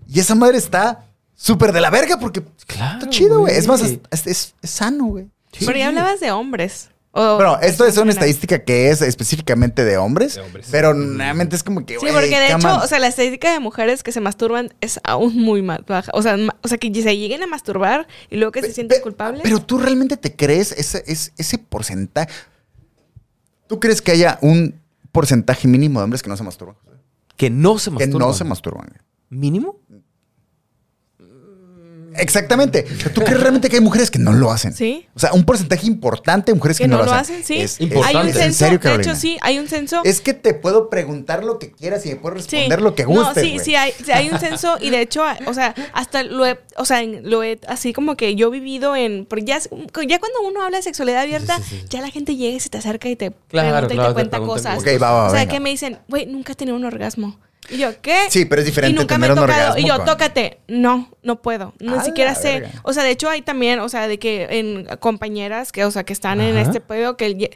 [0.06, 3.54] Y esa madre está súper de la verga porque Claro, está chido, güey.
[3.54, 5.30] Es más, es, es- es sano, güey.
[5.58, 6.90] Pero ya hablabas de hombres.
[7.12, 10.68] O Bueno, esto es una estadística que es específicamente de hombres, De hombres.
[10.70, 12.82] pero realmente es como que, Sí, porque de hecho, on.
[12.82, 16.10] o sea, la estadística de mujeres que se masturban es aún muy más baja.
[16.14, 19.42] O sea, o sea que se lleguen a masturbar y luego que se sienten culpables.
[19.42, 22.30] Pero tú realmente te crees ese, ese, ese porcentaje.
[23.66, 24.80] ¿Tú crees que haya un
[25.12, 26.76] porcentaje mínimo de hombres que no se masturban?
[27.36, 28.28] Que no se Que masturban.
[28.28, 28.92] no se masturban.
[29.30, 29.80] ¿Mínimo?
[32.18, 32.84] Exactamente.
[32.96, 34.72] O sea, ¿Tú crees realmente que hay mujeres que no lo hacen?
[34.74, 35.06] Sí.
[35.14, 37.58] O sea, un porcentaje importante de mujeres que, que no lo hacen, sí.
[37.60, 38.16] Es, Importante.
[38.18, 40.02] hay un en censo, serio, de hecho sí, hay un censo.
[40.04, 42.50] Es que te puedo preguntar lo que quieras y me puedes Sí.
[42.56, 43.64] responder lo que No, gustes, sí, güey.
[43.64, 46.84] sí hay, sí hay un censo y de hecho, o sea, hasta lo he, o
[46.84, 50.40] sea, en- lo he, así como que yo he vivido en, porque ya, ya cuando
[50.46, 51.86] uno habla de sexualidad abierta, Sí, sí, sí.
[51.90, 54.10] ya la gente llega y se te acerca y te Claro, pregunta y claro, te
[54.10, 54.74] te cuenta preguntan cosas.
[54.76, 54.94] cosas.
[54.94, 55.52] Ok, va, va, o sea, venga.
[55.52, 57.38] que me dicen, güey, nunca he tenido un orgasmo.
[57.70, 58.16] Y yo, ¿qué?
[58.30, 59.78] Sí, pero es diferente Y nunca tener me he tocado.
[59.78, 60.58] Y yo, con- tócate.
[60.68, 61.74] No, no puedo.
[61.80, 62.60] Ni siquiera sé.
[62.60, 62.80] verga.
[62.82, 66.04] O sea, de hecho hay también, o sea, de que en compañeras que, o sea,
[66.04, 67.50] que están en este pedo, que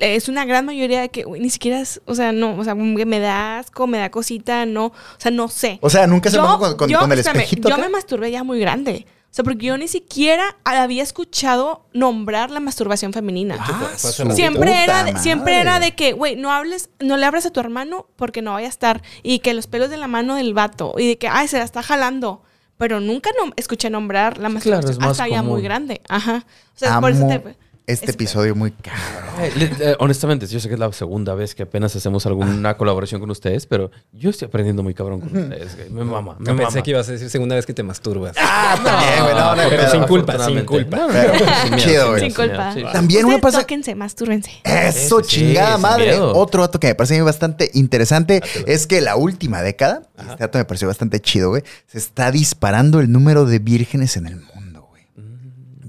[0.00, 2.74] es una gran mayoría de que, güey, ni siquiera, es- o sea, no, o sea,
[2.74, 5.78] me da asco, me da cosita, no, o sea, no sé.
[5.80, 7.68] O sea, nunca se Yo- con, con- yo, con el espejito.
[7.68, 9.06] Yo me masturbé ya muy grande.
[9.34, 13.56] O sea, porque yo ni siquiera había escuchado nombrar la masturbación femenina.
[13.58, 13.90] Ah.
[13.96, 17.58] Siempre era, de, siempre era de que, güey, no hables, no le abras a tu
[17.58, 19.02] hermano porque no vaya a estar.
[19.24, 20.94] Y que los pelos de la mano del vato.
[20.98, 22.44] Y de que, ay, se la está jalando.
[22.78, 25.64] Pero nunca no, escuché nombrar la claro, masturbación es más hasta ya muy común.
[25.64, 26.00] grande.
[26.08, 26.46] Ajá.
[26.46, 27.56] O sea, Amo por eso te-
[27.86, 28.98] este es- episodio muy caro.
[29.42, 33.30] Eh, honestamente, yo sé que es la segunda vez que apenas hacemos alguna colaboración con
[33.30, 35.76] ustedes, pero yo estoy aprendiendo muy cabrón con ustedes.
[35.76, 35.90] güey.
[35.90, 38.36] Me mama, me Yo pensé que ibas a decir segunda vez que te masturbas.
[38.38, 39.34] Ah, también, güey.
[39.34, 39.90] No, no, pero pedo.
[39.92, 40.96] sin culpa, sin culpa.
[40.96, 42.20] No, no, Pero, no, sin miedo, chido, sin güey.
[42.20, 42.74] Sin miedo, culpa.
[42.74, 42.82] sí.
[42.92, 43.60] También una pasa.
[43.60, 44.50] tóquense, mastúrbense.
[44.64, 46.18] Eso, Sí, chingada madre.
[46.20, 50.58] Otro dato que me parece bastante interesante es que la última década, y este dato
[50.58, 54.86] me pareció bastante chido, güey, se está disparando el número de vírgenes en el mundo,
[54.88, 55.02] güey.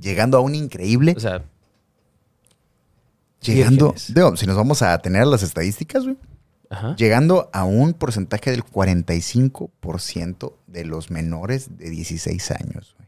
[0.01, 1.13] Llegando a un increíble.
[1.15, 1.43] O sea,
[3.45, 3.95] llegando.
[4.09, 6.17] Digo, si nos vamos a tener las estadísticas, güey.
[6.69, 6.95] ajá.
[6.95, 13.04] Llegando a un porcentaje del 45% de los menores de 16 años, güey.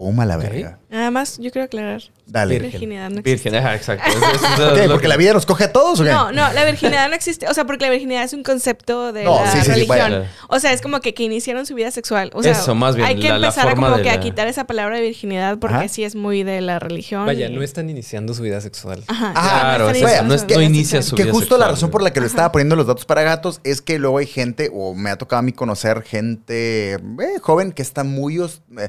[0.00, 0.78] Puma la verga.
[0.88, 2.00] Nada más, yo quiero aclarar.
[2.24, 2.56] Dale.
[2.56, 3.30] La virginidad no existe.
[3.50, 4.08] Virgen, ajá, exacto.
[4.10, 6.10] Eso- eso- ¿Porque que- la vida nos coge a todos o qué?
[6.10, 7.46] No, no, la virginidad no existe.
[7.48, 10.24] O sea, porque la virginidad es un concepto de No, la sí, sí, sí, religión.
[10.48, 12.30] O sea, es como que, que iniciaron su vida sexual.
[12.32, 14.08] O sea, Eso, más bien, hay que la- la empezar a forma como de que
[14.10, 15.88] a la- quitar esa palabra de virginidad porque Ajá.
[15.88, 17.26] sí es muy de la religión.
[17.26, 19.04] Vaya, y- no están iniciando su vida sexual.
[19.06, 21.10] Ajá, Ah, Claro, están o sea, no es- su no vida inicia sexual.
[21.10, 23.04] su- Que vida justo la sexual, razón por la que lo estaba poniendo los datos
[23.04, 26.92] para gatos es que luego hay gente, o me ha tocado a mí conocer gente
[26.94, 26.98] eh,
[27.42, 28.88] joven que está muy, os- eh,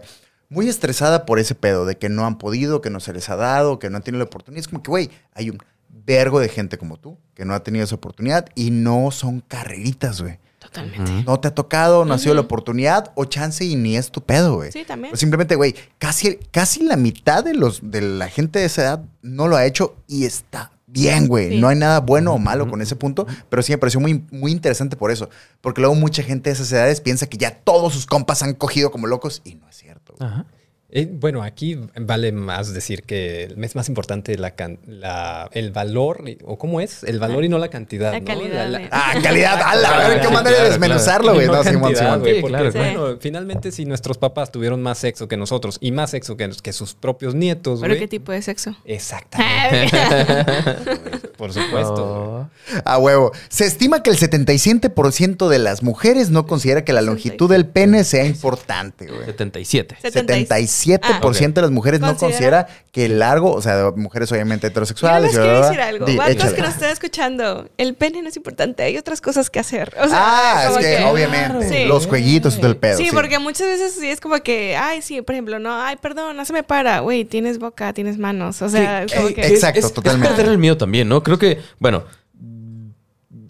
[0.51, 3.37] muy estresada por ese pedo, de que no han podido, que no se les ha
[3.37, 4.59] dado, que no han tenido la oportunidad.
[4.59, 7.85] Es como que, güey, hay un vergo de gente como tú que no ha tenido
[7.85, 10.39] esa oportunidad y no son carreritas, güey.
[10.59, 11.23] Totalmente.
[11.25, 14.21] No te ha tocado, no ha sido la oportunidad, o chance y ni es tu
[14.21, 14.73] pedo, güey.
[14.73, 15.13] Sí, también.
[15.13, 19.05] O simplemente, güey, casi, casi la mitad de, los, de la gente de esa edad
[19.21, 21.49] no lo ha hecho y está bien, güey.
[21.49, 21.59] Sí.
[21.59, 24.51] No hay nada bueno o malo con ese punto, pero sí me pareció muy, muy
[24.51, 25.29] interesante por eso.
[25.61, 28.91] Porque luego mucha gente de esas edades piensa que ya todos sus compas han cogido
[28.91, 30.13] como locos y no es cierto.
[30.17, 30.29] güey.
[30.29, 30.45] Ajá.
[30.93, 36.23] Eh, bueno, aquí vale más decir que es más importante la, can- la- el valor,
[36.43, 38.11] o cómo es, el valor y no la cantidad.
[38.11, 38.25] La ¿no?
[38.25, 41.47] calidad La- de- Ah, calidad, a la ver, qué manera de desmenuzarlo, güey.
[41.47, 42.19] no No, Simón, cantidad, Simón.
[42.19, 42.71] güey, Sí, porque, claro.
[43.01, 46.73] bueno, finalmente si nuestros papás tuvieron más sexo que nosotros y más sexo que, que
[46.73, 48.75] sus propios nietos, ¿Pero qué tipo de sexo?
[48.83, 49.97] Exactamente.
[51.41, 51.95] Por supuesto.
[52.03, 52.81] Oh.
[52.85, 53.31] A huevo.
[53.49, 58.03] Se estima que el 77% de las mujeres no considera que la longitud del pene
[58.03, 59.25] sea importante, güey.
[59.25, 59.97] 77.
[60.03, 64.69] 77% de las mujeres no Considera- que el largo, o sea, de mujeres obviamente Yo
[64.69, 65.31] heterosexuales.
[65.31, 66.05] les y quiero decir algo.
[66.05, 69.59] Di, Vatos que nos estén escuchando, el pene no es importante, hay otras cosas que
[69.59, 69.95] hacer.
[69.99, 71.85] O sea, ah, es que, obviamente, Sí.
[71.85, 72.97] los jueguitos y todo el pedo.
[72.97, 76.37] Sí, porque muchas veces sí es como que, ay, sí, por ejemplo, no, ay, perdón,
[76.37, 79.47] no se me para, güey, tienes boca, tienes manos, o sea, Sí, como eh, que...
[79.47, 80.35] Exacto, es, es totalmente.
[80.35, 81.23] perder el mío también, ¿no?
[81.37, 82.03] Creo que, bueno,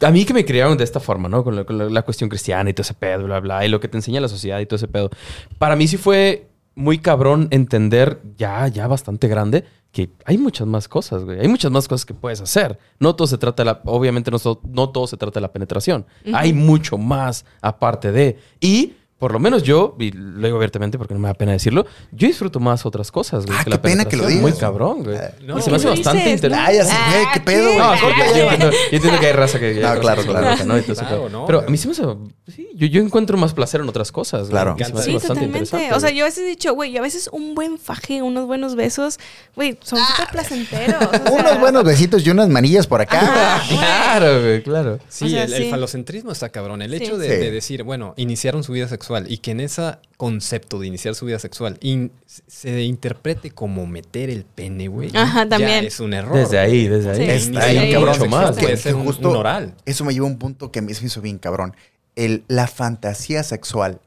[0.02, 1.44] a mí que me criaron de esta forma, ¿no?
[1.44, 3.80] Con, la, con la- la cuestión cristiana y todo ese pedo, bla, bla, y lo
[3.80, 5.10] que te enseña la sociedad y todo ese pedo.
[5.58, 10.88] Para mí sí fue muy cabrón entender, ya, ya bastante grande, que hay muchas más
[10.88, 11.40] cosas, güey.
[11.40, 12.80] Hay muchas más cosas que puedes hacer.
[13.00, 13.82] No todo se trata de la...
[13.86, 14.38] Obviamente no,
[14.70, 16.06] no todo se trata de la penetración.
[16.34, 18.40] Hay mucho más aparte de...
[18.62, 18.94] Y...
[19.22, 22.28] Por lo menos yo, y lo digo abiertamente porque no me da pena decirlo, yo
[22.28, 23.56] disfruto más otras cosas, güey.
[23.56, 24.42] Ah, que qué la pena que lo penetración.
[24.42, 24.60] Muy digas.
[24.60, 25.18] cabrón, güey.
[25.46, 26.80] No, Y se me hace ¿qué bastante interesante.
[26.80, 27.78] Ah, ya Ah, qué pedo, güey.
[27.78, 29.74] No, corta, yo, entiendo, yo entiendo que hay raza que...
[29.76, 31.46] No, claro, claro.
[31.46, 32.04] Pero a mí sí me hace...
[32.48, 34.50] Sí, yo, yo encuentro más placer en otras cosas.
[34.50, 34.76] Claro.
[34.76, 36.98] que se me hace Sí, bastante interesante, O sea, yo a veces he dicho, güey,
[36.98, 39.20] a veces un buen faje, unos buenos besos,
[39.56, 40.96] güey, son súper placenteros.
[41.06, 43.62] o sea, Unos buenos besitos y unas manillas por acá.
[43.70, 43.80] Güey.
[44.12, 45.00] Claro, güey, claro.
[45.10, 46.82] Sí, O sea, el, falocentrismo está cabrón.
[46.82, 46.98] El Sí.
[46.98, 50.88] hecho de, de decir, bueno, iniciaron su vida sexual y que en ese concepto de
[50.88, 55.10] iniciar su vida sexual in- se interprete como meter el pene, güey.
[55.16, 55.86] Ajá, ya también.
[55.86, 56.36] es un error.
[56.38, 57.40] Desde ahí, desde ahí.
[57.40, 57.48] Sí.
[57.50, 58.14] Está ahí, cabrón.
[58.16, 59.74] sexual más, Puede Que- ser que un, justo un oral.
[59.86, 61.76] Eso me lleva a un punto que a mí se me hizo bien cabrón.
[62.16, 64.00] El, la fantasía sexual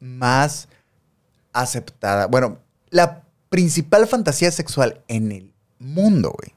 [0.00, 0.68] más
[1.52, 2.26] aceptada.
[2.26, 2.58] Bueno,
[2.90, 6.54] la principal fantasía sexual en el mundo, güey.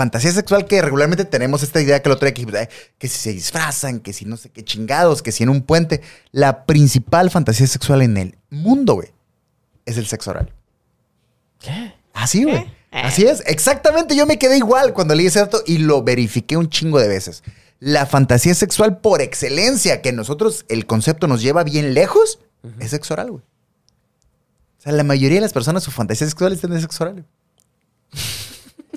[0.00, 3.32] Fantasía sexual que regularmente tenemos esta idea que lo trae que, eh, que si se
[3.34, 6.00] disfrazan, que si no sé qué chingados, que si en un puente.
[6.32, 9.08] La principal fantasía sexual en el mundo, güey,
[9.84, 10.54] es el sexo oral.
[11.58, 11.92] ¿Qué?
[12.14, 12.64] Así, güey.
[12.64, 12.72] ¿Qué?
[12.92, 13.42] Así es.
[13.44, 14.16] Exactamente.
[14.16, 17.42] Yo me quedé igual cuando leí ese dato y lo verifiqué un chingo de veces.
[17.78, 22.38] La fantasía sexual por excelencia, que nosotros el concepto nos lleva bien lejos,
[22.78, 23.42] es sexo oral, güey.
[24.78, 27.16] O sea, la mayoría de las personas su fantasía sexual es tener sexo oral.
[27.16, 28.30] güey.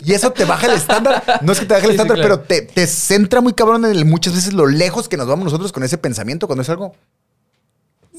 [0.04, 1.24] Y eso te baja el estándar.
[1.42, 2.44] No es que te baje el Sí, sí, estándar, claro.
[2.44, 5.46] pero te, te centra muy cabrón en el- muchas veces lo lejos que nos vamos
[5.46, 6.94] nosotros con ese pensamiento cuando es algo.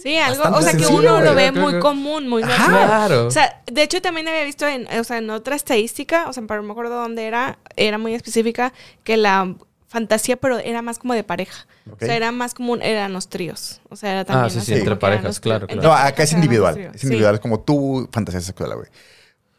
[0.01, 2.59] Sí, algo, o sea, que uno lo ve muy común, muy Ajá.
[2.69, 2.87] normal.
[2.87, 3.27] Claro.
[3.27, 6.43] O sea, de hecho también había visto en, o sea, en otra estadística, o sea,
[6.47, 9.55] pero no me acuerdo dónde era, era muy específica, que la
[9.89, 11.67] fantasía, pero era más como de pareja.
[11.91, 13.81] O sea, era más común, eran los tríos.
[13.89, 15.83] O sea, era también sí, así sí, entre parejas, claro, claro.
[15.83, 16.77] No, acá es individual.
[16.95, 17.07] Es Sí.
[17.07, 18.89] individual, es como tu fantasía sexual, güey.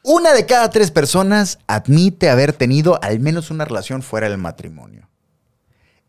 [0.08, 5.10] Una de cada tres personas admite haber tenido al menos una relación fuera del matrimonio.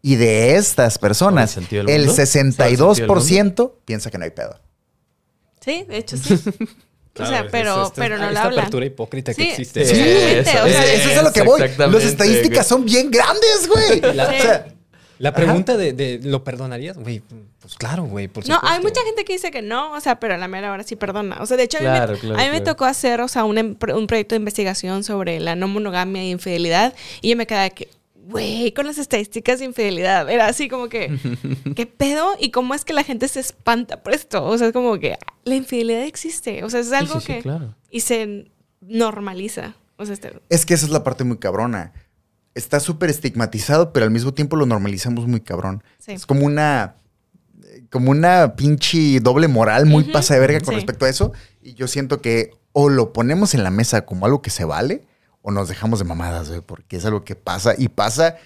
[0.02, 2.12] Y de estas personas, ¿Sabe el el mundo?
[2.12, 4.60] ¿Sabe el sentido del 62% piensa que no hay pedo.
[5.64, 6.34] Sí, de hecho sí.
[7.18, 8.58] o sea, pero, es- es- pero no lo hablan.
[8.60, 9.84] apertura hipócrita que existe.
[9.86, 11.60] sí, eso, o sea, Es- eso es a lo que voy.
[11.60, 12.68] Las estadísticas güey.
[12.68, 14.00] son bien grandes, güey.
[14.14, 14.66] La- O sea,
[15.18, 16.96] La pregunta de, de, ¿lo perdonarías?
[16.98, 17.22] Güey,
[17.60, 18.74] pues claro, güey, por No, supuesto.
[18.76, 20.94] hay mucha gente que dice que no, o sea, pero a la mera hora sí
[20.96, 21.38] perdona.
[21.40, 22.64] O sea, de hecho, a mí, me, claro, a mí me claro.
[22.64, 26.28] tocó hacer, o sea, un, em- un proyecto de investigación sobre la no monogamia e
[26.28, 27.88] infidelidad y yo me quedaba que,
[28.28, 30.28] güey, con las estadísticas de infidelidad.
[30.28, 31.16] Era así como que,
[31.76, 32.34] ¿qué pedo?
[32.38, 34.44] ¿Y cómo es que la gente se espanta por esto?
[34.44, 36.62] O sea, es como que la infidelidad existe.
[36.64, 37.42] O sea, es algo sí, sí, que...
[37.42, 37.74] claro.
[37.90, 38.50] Y se
[38.80, 39.74] normaliza.
[39.96, 41.92] O sea, este, es que esa es la parte muy cabrona.
[42.56, 45.82] Está súper estigmatizado, pero al mismo tiempo lo normalizamos muy cabrón.
[45.98, 46.12] Sí.
[46.12, 46.96] Es como una.
[47.90, 50.76] Como una pinche doble moral muy Ujú, pasa de verga con sí.
[50.76, 51.32] respecto a eso.
[51.62, 55.04] Y yo siento que o lo ponemos en la mesa como algo que se vale,
[55.42, 58.36] o nos dejamos de mamadas, güey, porque es algo que pasa y pasa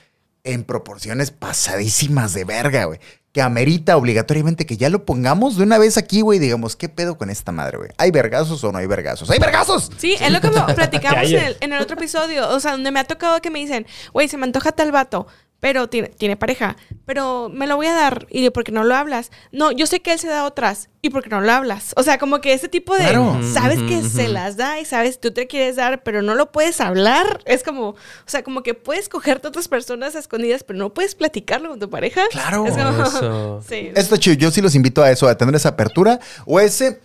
[0.45, 3.01] en proporciones pasadísimas de verga, güey.
[3.33, 7.17] Que amerita obligatoriamente que ya lo pongamos de una vez aquí, güey, digamos, ¿qué pedo
[7.17, 7.91] con esta madre, güey?
[7.97, 9.31] ¿Hay vergazos o no hay vergazos?
[9.31, 9.91] ¡Hay vergazos!
[9.99, 12.49] Sí, es lo que platicamos en el, en el otro episodio.
[12.49, 15.29] O sea, donde me ha tocado que me dicen, güey, se me antoja tal vato,
[15.61, 18.27] pero tiene, tiene pareja, pero me lo voy a dar.
[18.31, 19.31] Y de, ¿por qué no lo hablas?
[19.53, 20.89] No, yo sé que él se da otras.
[21.03, 21.93] ¿Y por qué no lo hablas?
[21.97, 23.01] O sea, como que ese tipo de.
[23.01, 23.39] Claro.
[23.53, 26.81] Sabes que se las da y sabes, tú te quieres dar, pero no lo puedes
[26.81, 27.41] hablar.
[27.45, 27.97] Es como, o
[28.27, 31.79] sea, como que puedes cogerte a otras personas a escondidas, pero no puedes platicarlo con
[31.79, 32.23] tu pareja.
[32.31, 32.67] Claro.
[32.67, 33.63] Es como- Eso.
[33.69, 33.91] sí.
[33.95, 34.37] Esto chido.
[34.37, 37.01] Yo sí los invito a eso, a tener esa apertura o ese.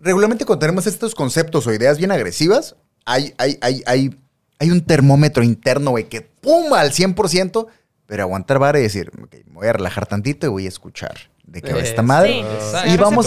[0.00, 4.10] Regularmente cuando tenemos estos conceptos o ideas bien agresivas, hay, hay, hay, hay,
[4.60, 7.66] hay un termómetro interno, güey, que pum al 100%,
[8.08, 11.14] pero aguantar vara y decir, ok, me voy a relajar tantito y voy a escuchar
[11.44, 12.32] de qué va esta madre.
[12.32, 12.90] Sí, Exacto.
[12.90, 13.26] Y vamos,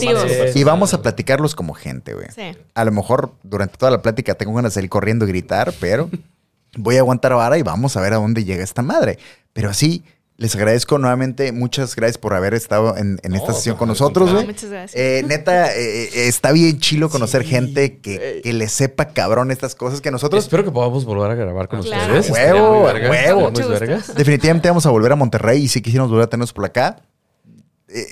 [0.55, 2.25] y vamos a platicarlos como gente, güey.
[2.33, 2.57] Sí.
[2.73, 6.09] A lo mejor durante toda la plática tengo ganas de salir corriendo y gritar, pero
[6.75, 9.19] voy a aguantar vara y vamos a ver a dónde llega esta madre.
[9.53, 10.03] Pero así,
[10.41, 11.51] les agradezco nuevamente.
[11.51, 14.47] Muchas gracias por haber estado en, en esta sesión con nosotros, güey.
[14.47, 14.99] Muchas gracias.
[14.99, 19.75] Eh, neta, eh, eh, está bien chilo conocer gente que, que le sepa cabrón estas
[19.75, 20.43] cosas que nosotros.
[20.43, 22.19] Espero que podamos volver a grabar con Claro.
[22.19, 22.31] ustedes.
[22.31, 23.51] Huevo, huevo.
[24.15, 26.97] Definitivamente vamos a volver a Monterrey y si quisiéramos volver a tenernos por acá.
[27.87, 28.05] Eh,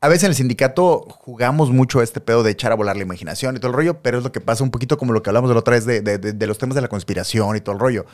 [0.00, 3.56] a veces en el sindicato jugamos mucho este pedo de echar a volar la imaginación
[3.56, 5.48] y todo el rollo, pero es lo que pasa un poquito como lo que hablamos
[5.48, 7.74] de la otra vez de, de- de- de los temas de la conspiración y todo
[7.74, 8.04] el rollo.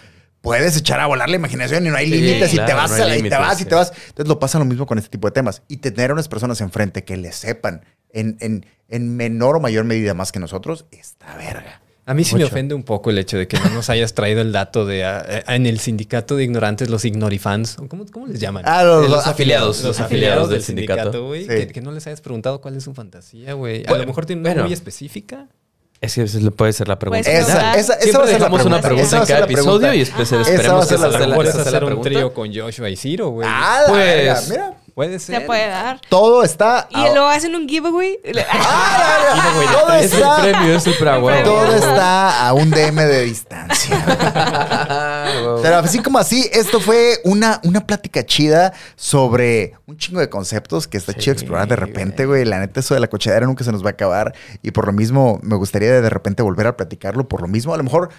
[0.41, 2.97] Puedes echar a volar la imaginación y no hay Sí, límites y te vas no
[3.03, 3.93] a la- y te vas y te vas.
[4.09, 5.63] Entonces lo pasa lo mismo con este tipo de temas.
[5.69, 10.15] Y tener unas personas enfrente que le sepan en, en- en menor o mayor medida
[10.15, 11.83] más que nosotros, está verga.
[12.07, 14.41] A mí sí me ofende un poco el hecho de que no nos hayas traído
[14.41, 17.77] el dato de ah, eh, en el sindicato de ignorantes, los ignorifans.
[17.89, 18.65] ¿Cómo, cómo les llaman?
[18.67, 19.85] Ah, los, los los afiliados.
[19.85, 21.43] los afiliados afiliados del del sindicato, güey.
[21.43, 21.49] Sí.
[21.49, 23.83] Que, que no les hayas preguntado cuál es su fantasía, güey.
[23.85, 24.65] A Bueno, lo mejor tiene una bueno.
[24.65, 25.47] muy específica.
[26.01, 27.23] Es que esa puede ser la pregunta.
[27.31, 27.51] Puede ser.
[27.51, 29.07] Esa, esa, esa Siempre va a ser la dejamos una pregunta.
[29.07, 31.51] Esa en cada episodio y Esa esperemos va a ser que la esa sea pregunta.
[31.51, 33.49] esa hacer un trío con Joshua y Ciro, güey.
[33.51, 34.75] Ah, Pues- mira.
[35.01, 35.37] Puede ser.
[35.41, 35.99] Se puede dar.
[36.11, 36.87] Todo está.
[36.91, 38.19] Y luego hacen un giveaway.
[38.53, 39.71] Ah.
[39.73, 40.43] Todo Es el está.
[40.43, 40.85] premio, es.
[41.45, 44.05] Todo está a un DM de distancia.
[45.63, 50.87] Pero así como así, esto fue una, una plática chida sobre un chingo de conceptos
[50.87, 52.45] que está chido explorar de repente, güey.
[52.45, 54.35] La neta, eso de la cochadera nunca se nos va a acabar.
[54.63, 57.27] Y por lo mismo, me gustaría de repente volver a platicarlo.
[57.27, 58.11] Por lo mismo, a lo mejor.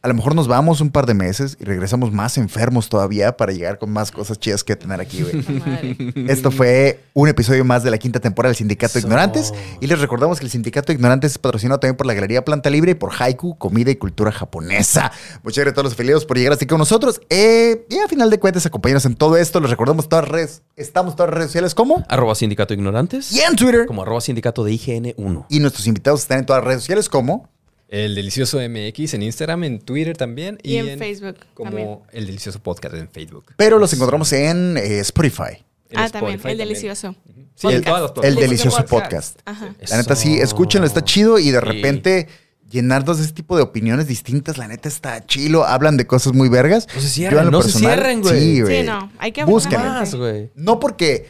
[0.00, 3.52] A lo mejor nos vamos un par de meses y regresamos más enfermos todavía para
[3.52, 6.14] llegar con más cosas chidas que tener aquí, güey.
[6.28, 9.00] Esto fue un episodio más de la quinta temporada del Sindicato de.
[9.00, 9.52] Ignorantes.
[9.80, 12.70] Y les recordamos que el Sindicato de Ignorantes es patrocinado también por la Galería Planta
[12.70, 15.10] Libre y por Haiku, comida y cultura japonesa.
[15.42, 17.20] Muchas gracias a todos los afiliados por llegar aquí con nosotros.
[17.28, 19.58] Eh, y a final de cuentas, acompáñanos en todo esto.
[19.58, 20.62] Les recordamos todas las redes.
[20.76, 23.32] Estamos en todas las redes sociales como Arroba sindicato ignorantes.
[23.32, 23.86] y en Twitter.
[23.86, 25.46] Como arroba sindicato de IGN1.
[25.48, 27.48] Y nuestros invitados están en todas las redes sociales como
[27.88, 30.58] El Delicioso MX en Instagram, en Twitter también.
[30.62, 31.98] Y en Facebook Como también.
[32.12, 33.46] El Delicioso Podcast en Facebook.
[33.56, 35.64] pero los encontramos en eh, Spotify.
[35.90, 36.38] En Ah, también.
[36.44, 37.14] El delicioso.
[37.54, 37.84] Sí, El-
[38.24, 39.40] el delicioso podcast.
[39.46, 39.74] Ajá.
[39.88, 41.64] La neta, sí, escúchenlo, está chido y de Sí.
[41.64, 42.28] repente
[42.70, 46.50] llenarnos de ese tipo de opiniones distintas, la neta está chilo, hablan de cosas muy
[46.50, 46.86] vergas.
[46.94, 48.38] No se Yo cierren, en lo no se cierren, güey.
[48.38, 48.82] Sí, Sí, güey.
[48.84, 49.10] no.
[49.18, 49.80] Hay que Busquen.
[49.80, 50.00] hablar.
[50.00, 50.50] Más, güey.
[50.54, 51.26] No porque,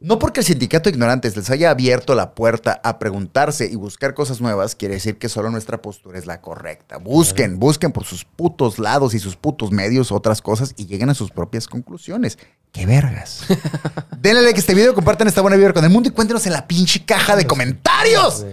[0.00, 4.14] no porque el sindicato de ignorantes les haya abierto la puerta a preguntarse y buscar
[4.14, 6.96] cosas nuevas, quiere decir que solo nuestra postura es la correcta.
[6.96, 11.14] Busquen, busquen por sus putos lados y sus putos medios otras cosas y lleguen a
[11.14, 12.38] sus propias conclusiones.
[12.72, 13.42] ¡Qué vergas!
[14.18, 16.54] Denle like a este video, compartan esta buena vibra con el mundo y cuéntenos en
[16.54, 18.46] la pinche caja de comentarios.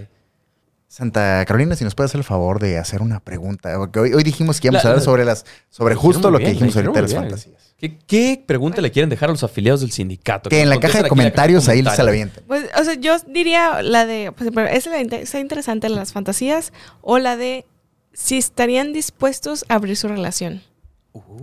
[0.97, 3.77] Santa Carolina, si nos puede hacer el favor de hacer una pregunta.
[3.77, 6.31] Porque hoy, hoy dijimos que íbamos La- a hablar la- sobre las, sobre Lo justo
[6.31, 7.21] lo que bien, dijimos ahorita de las bien.
[7.23, 7.73] fantasías.
[7.77, 10.49] ¿Qué, qué pregunta le quieren dejar a los afiliados del sindicato?
[10.49, 12.43] Que en la caja de comentarios ahí se la avienten.
[12.47, 16.73] Pues, o sea, yo diría la de, pues, pero esa la está interesante las fantasías
[17.01, 17.65] o la de
[18.13, 20.63] si estarían dispuestos a abrir su relación.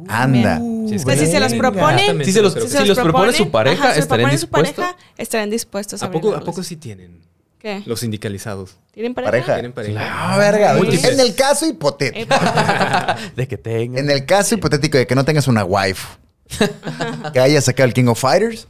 [0.09, 0.59] Anda.
[0.89, 2.98] Sí, es Pues si se los proponen, Si se los- creo si que se los
[2.98, 4.85] propone su pareja, ajá, si ¿estarían propone su dispuestos?
[4.85, 7.20] pareja, estarían dispuestos a ¿A abrir poco, ¿A poco sí tienen?
[7.64, 7.82] ¿Qué?
[7.86, 8.76] Los sindicalizados.
[8.92, 9.30] ¿Tienen pareja?
[9.30, 9.54] Pareja.
[9.54, 10.00] ¿Tienen pareja?
[10.06, 10.74] Ah, verga.
[10.74, 11.14] Múltiples.
[11.14, 12.34] En el caso hipotético.
[12.34, 14.04] Eh, de que tengan.
[14.04, 16.06] En el caso hipotético de que no tengas una wife,
[17.32, 18.68] que hayas sacado el King of Fighters,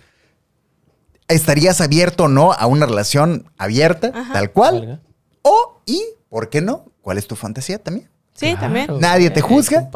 [1.26, 4.78] ¿estarías abierto o no a una relación abierta, tal cual?
[4.78, 5.00] Valga.
[5.42, 6.92] O, y, ¿por qué no?
[7.02, 8.08] ¿Cuál es tu fantasía también?
[8.34, 8.86] sí, también.
[9.00, 9.90] Nadie te güey, juzga.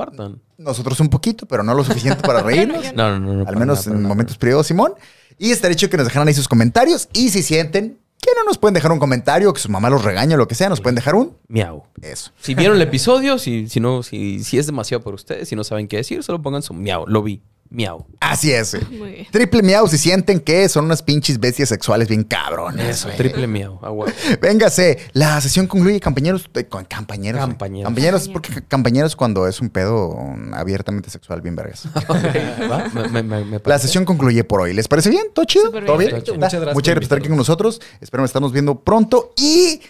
[0.57, 2.93] Nosotros un poquito, pero no lo suficiente para reírnos.
[2.95, 3.35] No, no, no.
[3.45, 4.09] no, Al menos nada, en nada.
[4.13, 4.95] momentos privados, Simón.
[5.39, 7.09] Y estaría hecho que nos dejaran ahí sus comentarios.
[7.13, 10.37] Y si sienten que no nos pueden dejar un comentario, que su mamá los regaña
[10.37, 11.85] lo que sea, nos pueden dejar un Miau.
[12.03, 12.33] eso.
[12.41, 15.65] Si vieron el episodio, si, si no, si, si es demasiado por ustedes, si no
[15.65, 17.07] saben qué decir, solo pongan su miau.
[17.07, 17.43] Lo vi.
[17.71, 18.07] Miau.
[18.21, 18.75] Así es.
[18.75, 18.99] güey.
[18.99, 19.27] Muy bien.
[19.31, 22.87] Triple miau si sienten que son unas pinches bestias sexuales bien cabrones.
[22.89, 23.19] Eso, güey.
[23.19, 23.79] triple miau.
[23.83, 23.93] Ah.
[24.41, 26.49] Véngase, la sesión concluye, compañeros.
[26.55, 27.41] eh, con compañeros.
[27.45, 27.83] güey.
[27.85, 31.87] Compañeros, porque compañeros cuando es un pedo um, abiertamente sexual, bien vergas.
[32.11, 32.89] ¿Va?
[32.95, 33.87] Me- me- me- me La parece.
[33.89, 34.73] sesión concluye por hoy.
[34.73, 35.27] ¿Les parece bien?
[35.35, 35.67] ¿Todo chido?
[35.67, 36.11] Súper ¿Todo bien.
[36.11, 36.23] bien?
[36.23, 36.35] Perfecto.
[36.41, 37.81] Muchas gracias Muchas por gracias por estar aquí con nosotros.
[38.01, 39.83] Esperamos estarnos viendo pronto y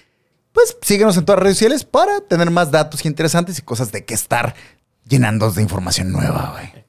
[0.53, 4.05] pues síguenos en todas las redes sociales para tener más datos interesantes y cosas de
[4.05, 4.57] qué estar
[5.05, 6.85] llenándonos de información nueva, güey.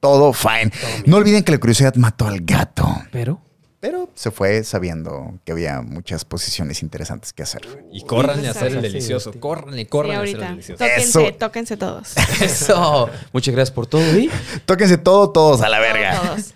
[0.00, 0.70] Todo fine.
[1.06, 2.86] No olviden que la curiosidad mató al gato.
[3.10, 3.40] Pero.
[3.80, 7.84] Pero se fue sabiendo que había muchas posiciones interesantes que hacer.
[7.92, 9.32] Y córranle a hacer el Sí, delicioso.
[9.32, 9.38] sí.
[9.38, 10.84] Córranle, Sí, córranle a hacer el delicioso.
[10.84, 11.34] Tóquense, Eso.
[11.38, 12.16] tóquense todos.
[12.42, 13.08] Eso.
[13.32, 14.28] Muchas gracias por todo y.
[14.66, 16.20] Tóquense todo, todos a la verga.
[16.20, 16.54] Todos.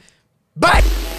[0.55, 1.11] Bye.